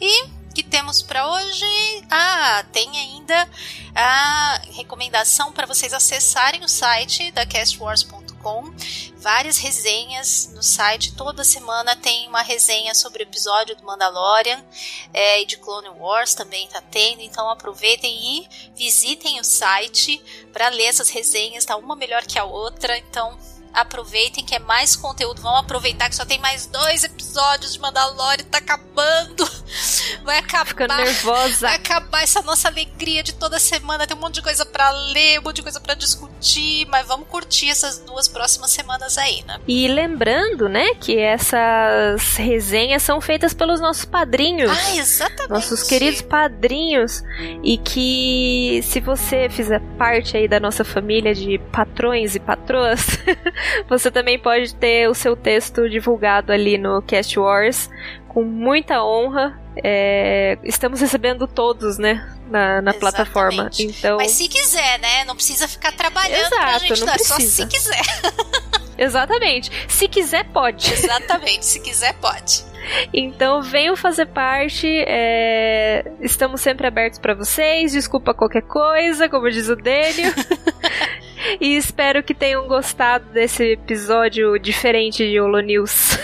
e 0.00 0.35
que 0.56 0.62
temos 0.62 1.02
para 1.02 1.30
hoje? 1.30 1.66
Ah, 2.10 2.64
tem 2.72 2.88
ainda 2.98 3.46
a 3.94 4.58
recomendação 4.72 5.52
para 5.52 5.66
vocês 5.66 5.92
acessarem 5.92 6.64
o 6.64 6.68
site 6.68 7.30
da 7.30 7.44
castwars.com. 7.44 8.72
Várias 9.16 9.58
resenhas 9.58 10.50
no 10.54 10.62
site. 10.62 11.14
Toda 11.14 11.44
semana 11.44 11.94
tem 11.94 12.26
uma 12.26 12.40
resenha 12.40 12.94
sobre 12.94 13.22
o 13.22 13.24
episódio 13.24 13.76
do 13.76 13.84
Mandalorian 13.84 14.64
é, 15.12 15.42
e 15.42 15.44
de 15.44 15.58
Clone 15.58 15.90
Wars 15.90 16.32
também 16.32 16.64
está 16.64 16.80
tendo. 16.80 17.20
Então 17.20 17.50
aproveitem 17.50 18.40
e 18.40 18.48
visitem 18.74 19.38
o 19.38 19.44
site 19.44 20.22
para 20.54 20.70
ler 20.70 20.86
essas 20.86 21.10
resenhas. 21.10 21.66
Tá 21.66 21.76
uma 21.76 21.94
melhor 21.94 22.24
que 22.24 22.38
a 22.38 22.44
outra. 22.44 22.96
Então 22.96 23.38
aproveitem 23.76 24.44
que 24.44 24.54
é 24.54 24.58
mais 24.58 24.96
conteúdo. 24.96 25.42
Vão 25.42 25.56
aproveitar 25.56 26.08
que 26.08 26.16
só 26.16 26.24
tem 26.24 26.38
mais 26.38 26.66
dois 26.66 27.04
episódios 27.04 27.74
de 27.74 27.80
Mandalorian, 27.80 28.44
tá 28.50 28.58
acabando. 28.58 29.48
Vai 30.24 30.38
acabar. 30.38 30.66
Ficando 30.66 30.96
nervosa. 30.96 31.66
Vai 31.66 31.76
acabar 31.76 32.22
essa 32.22 32.42
nossa 32.42 32.68
alegria 32.68 33.22
de 33.22 33.34
toda 33.34 33.58
semana. 33.58 34.06
Tem 34.06 34.16
um 34.16 34.20
monte 34.20 34.36
de 34.36 34.42
coisa 34.42 34.64
para 34.64 34.90
ler, 34.90 35.38
um 35.38 35.42
monte 35.42 35.56
de 35.56 35.62
coisa 35.62 35.80
para 35.80 35.94
discutir, 35.94 36.86
mas 36.86 37.06
vamos 37.06 37.28
curtir 37.28 37.70
essas 37.70 37.98
duas 37.98 38.26
próximas 38.26 38.70
semanas 38.70 39.18
aí, 39.18 39.44
né? 39.46 39.60
E 39.68 39.86
lembrando, 39.88 40.68
né, 40.68 40.94
que 40.94 41.18
essas 41.18 42.36
resenhas 42.36 43.02
são 43.02 43.20
feitas 43.20 43.52
pelos 43.52 43.80
nossos 43.80 44.04
padrinhos. 44.04 44.70
Ah, 44.70 44.96
exatamente. 44.96 45.50
Nossos 45.50 45.82
queridos 45.82 46.22
padrinhos. 46.22 47.22
E 47.62 47.78
que 47.78 48.80
se 48.84 49.00
você 49.00 49.48
fizer 49.50 49.80
parte 49.98 50.36
aí 50.36 50.48
da 50.48 50.58
nossa 50.58 50.84
família 50.84 51.34
de 51.34 51.58
patrões 51.70 52.34
e 52.34 52.40
patroas, 52.40 53.00
você 53.88 54.10
também 54.10 54.38
pode 54.38 54.74
ter 54.74 55.08
o 55.08 55.14
seu 55.14 55.36
texto 55.36 55.88
divulgado 55.88 56.52
ali 56.52 56.78
no 56.78 57.02
Cast 57.02 57.38
Wars 57.38 57.90
com 58.28 58.42
muita 58.42 59.02
honra 59.02 59.58
é, 59.82 60.58
estamos 60.64 61.00
recebendo 61.00 61.46
todos, 61.46 61.98
né? 61.98 62.32
Na, 62.48 62.80
na 62.80 62.94
plataforma. 62.94 63.70
Então. 63.78 64.16
Mas 64.18 64.32
se 64.32 64.48
quiser, 64.48 64.98
né? 65.00 65.24
Não 65.24 65.34
precisa 65.34 65.66
ficar 65.66 65.92
trabalhando 65.92 66.46
Exato, 66.46 66.56
pra 66.56 66.78
gente 66.78 67.00
não 67.00 67.06
dar, 67.06 67.12
precisa. 67.14 67.40
só 67.40 67.40
se 67.40 67.66
quiser. 67.66 68.02
Exatamente. 68.96 69.70
Se 69.88 70.08
quiser, 70.08 70.44
pode. 70.44 70.92
Exatamente, 70.92 71.64
se 71.66 71.80
quiser, 71.80 72.14
pode. 72.14 72.64
Então 73.12 73.60
venham 73.62 73.96
fazer 73.96 74.26
parte. 74.26 74.86
é, 75.06 76.04
Estamos 76.20 76.60
sempre 76.60 76.86
abertos 76.86 77.18
para 77.18 77.34
vocês. 77.34 77.92
Desculpa 77.92 78.32
qualquer 78.32 78.62
coisa, 78.62 79.28
como 79.28 79.50
diz 79.50 79.68
o 79.68 79.76
Dênio. 79.76 80.32
e 81.60 81.76
espero 81.76 82.22
que 82.22 82.34
tenham 82.34 82.66
gostado 82.66 83.26
desse 83.30 83.72
episódio 83.72 84.58
diferente 84.58 85.28
de 85.28 85.40
Holo 85.40 85.60
News. 85.60 86.18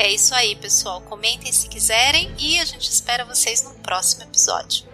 É 0.00 0.12
isso 0.12 0.32
aí, 0.32 0.54
pessoal. 0.54 1.00
Comentem 1.00 1.52
se 1.52 1.68
quiserem 1.68 2.32
e 2.38 2.60
a 2.60 2.64
gente 2.64 2.88
espera 2.88 3.24
vocês 3.24 3.64
no 3.64 3.74
próximo 3.82 4.22
episódio. 4.22 4.84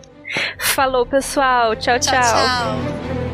Falou, 0.59 1.05
pessoal. 1.05 1.77
tchau. 1.77 2.01
tchau. 2.01 2.22
tchau. 2.22 3.34